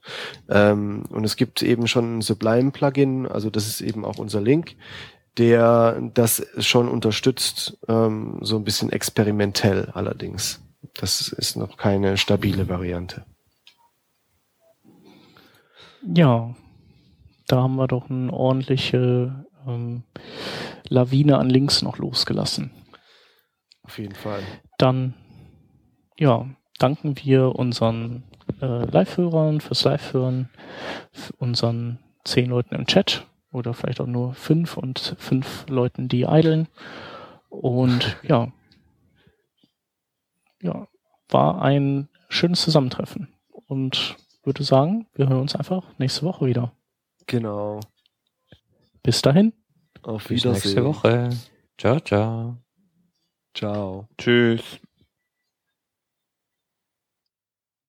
Ähm, 0.49 1.05
und 1.11 1.24
es 1.24 1.37
gibt 1.37 1.61
eben 1.61 1.89
schon 1.89 2.16
ein 2.16 2.22
Sublime-Plugin, 2.22 3.26
also 3.26 3.51
das 3.51 3.66
ist 3.66 3.83
eben 3.83 4.07
auch 4.07 4.16
unser 4.16 4.41
Link, 4.41 4.76
der 5.37 6.01
das 6.14 6.47
schon 6.57 6.89
unterstützt, 6.89 7.76
ähm, 7.87 8.39
so 8.41 8.57
ein 8.57 8.64
bisschen 8.64 8.91
experimentell 8.91 9.91
allerdings. 9.93 10.62
Das 10.95 11.28
ist 11.28 11.55
noch 11.55 11.76
keine 11.76 12.16
stabile 12.16 12.70
Variante. 12.70 13.26
Ja, 16.14 16.55
da 17.51 17.62
haben 17.62 17.76
wir 17.76 17.88
doch 17.88 18.09
eine 18.09 18.32
ordentliche 18.32 19.44
ähm, 19.66 20.05
Lawine 20.88 21.38
an 21.38 21.51
Links 21.51 21.82
noch 21.82 21.98
losgelassen. 21.98 22.70
Auf 23.82 23.98
jeden 23.98 24.14
Fall. 24.14 24.40
Dann, 24.78 25.14
ja, 26.16 26.46
danken 26.78 27.16
wir 27.22 27.57
unseren 27.57 28.22
äh, 28.61 28.84
Live-Hörern 28.84 29.61
fürs 29.61 29.82
Live-Hören, 29.82 30.48
unseren 31.38 31.98
zehn 32.24 32.51
Leuten 32.51 32.76
im 32.76 32.86
Chat 32.86 33.26
oder 33.53 33.74
vielleicht 33.74 34.01
auch 34.01 34.07
nur 34.07 34.34
fünf 34.34 34.76
und 34.76 35.16
fünf 35.18 35.66
Leuten, 35.68 36.07
die 36.07 36.26
eideln. 36.26 36.68
Und 37.48 38.16
ja, 38.22 38.53
ja, 40.62 40.86
war 41.28 41.62
ein 41.62 42.09
schönes 42.28 42.61
Zusammentreffen. 42.61 43.28
Und 43.66 44.16
würde 44.44 44.62
sagen, 44.62 45.07
wir 45.14 45.28
hören 45.28 45.40
uns 45.40 45.57
einfach 45.57 45.84
nächste 45.98 46.22
Woche 46.22 46.46
wieder. 46.46 46.72
Genau. 47.31 47.78
Bis 49.05 49.22
dahin. 49.22 49.53
Auf 50.03 50.24
Bis 50.24 50.43
Wiedersehen. 50.43 50.53
nächste 50.53 50.85
Woche. 50.85 51.31
Ciao, 51.78 52.01
ciao. 52.01 52.57
Ciao. 53.55 54.09
Tschüss. 54.18 54.81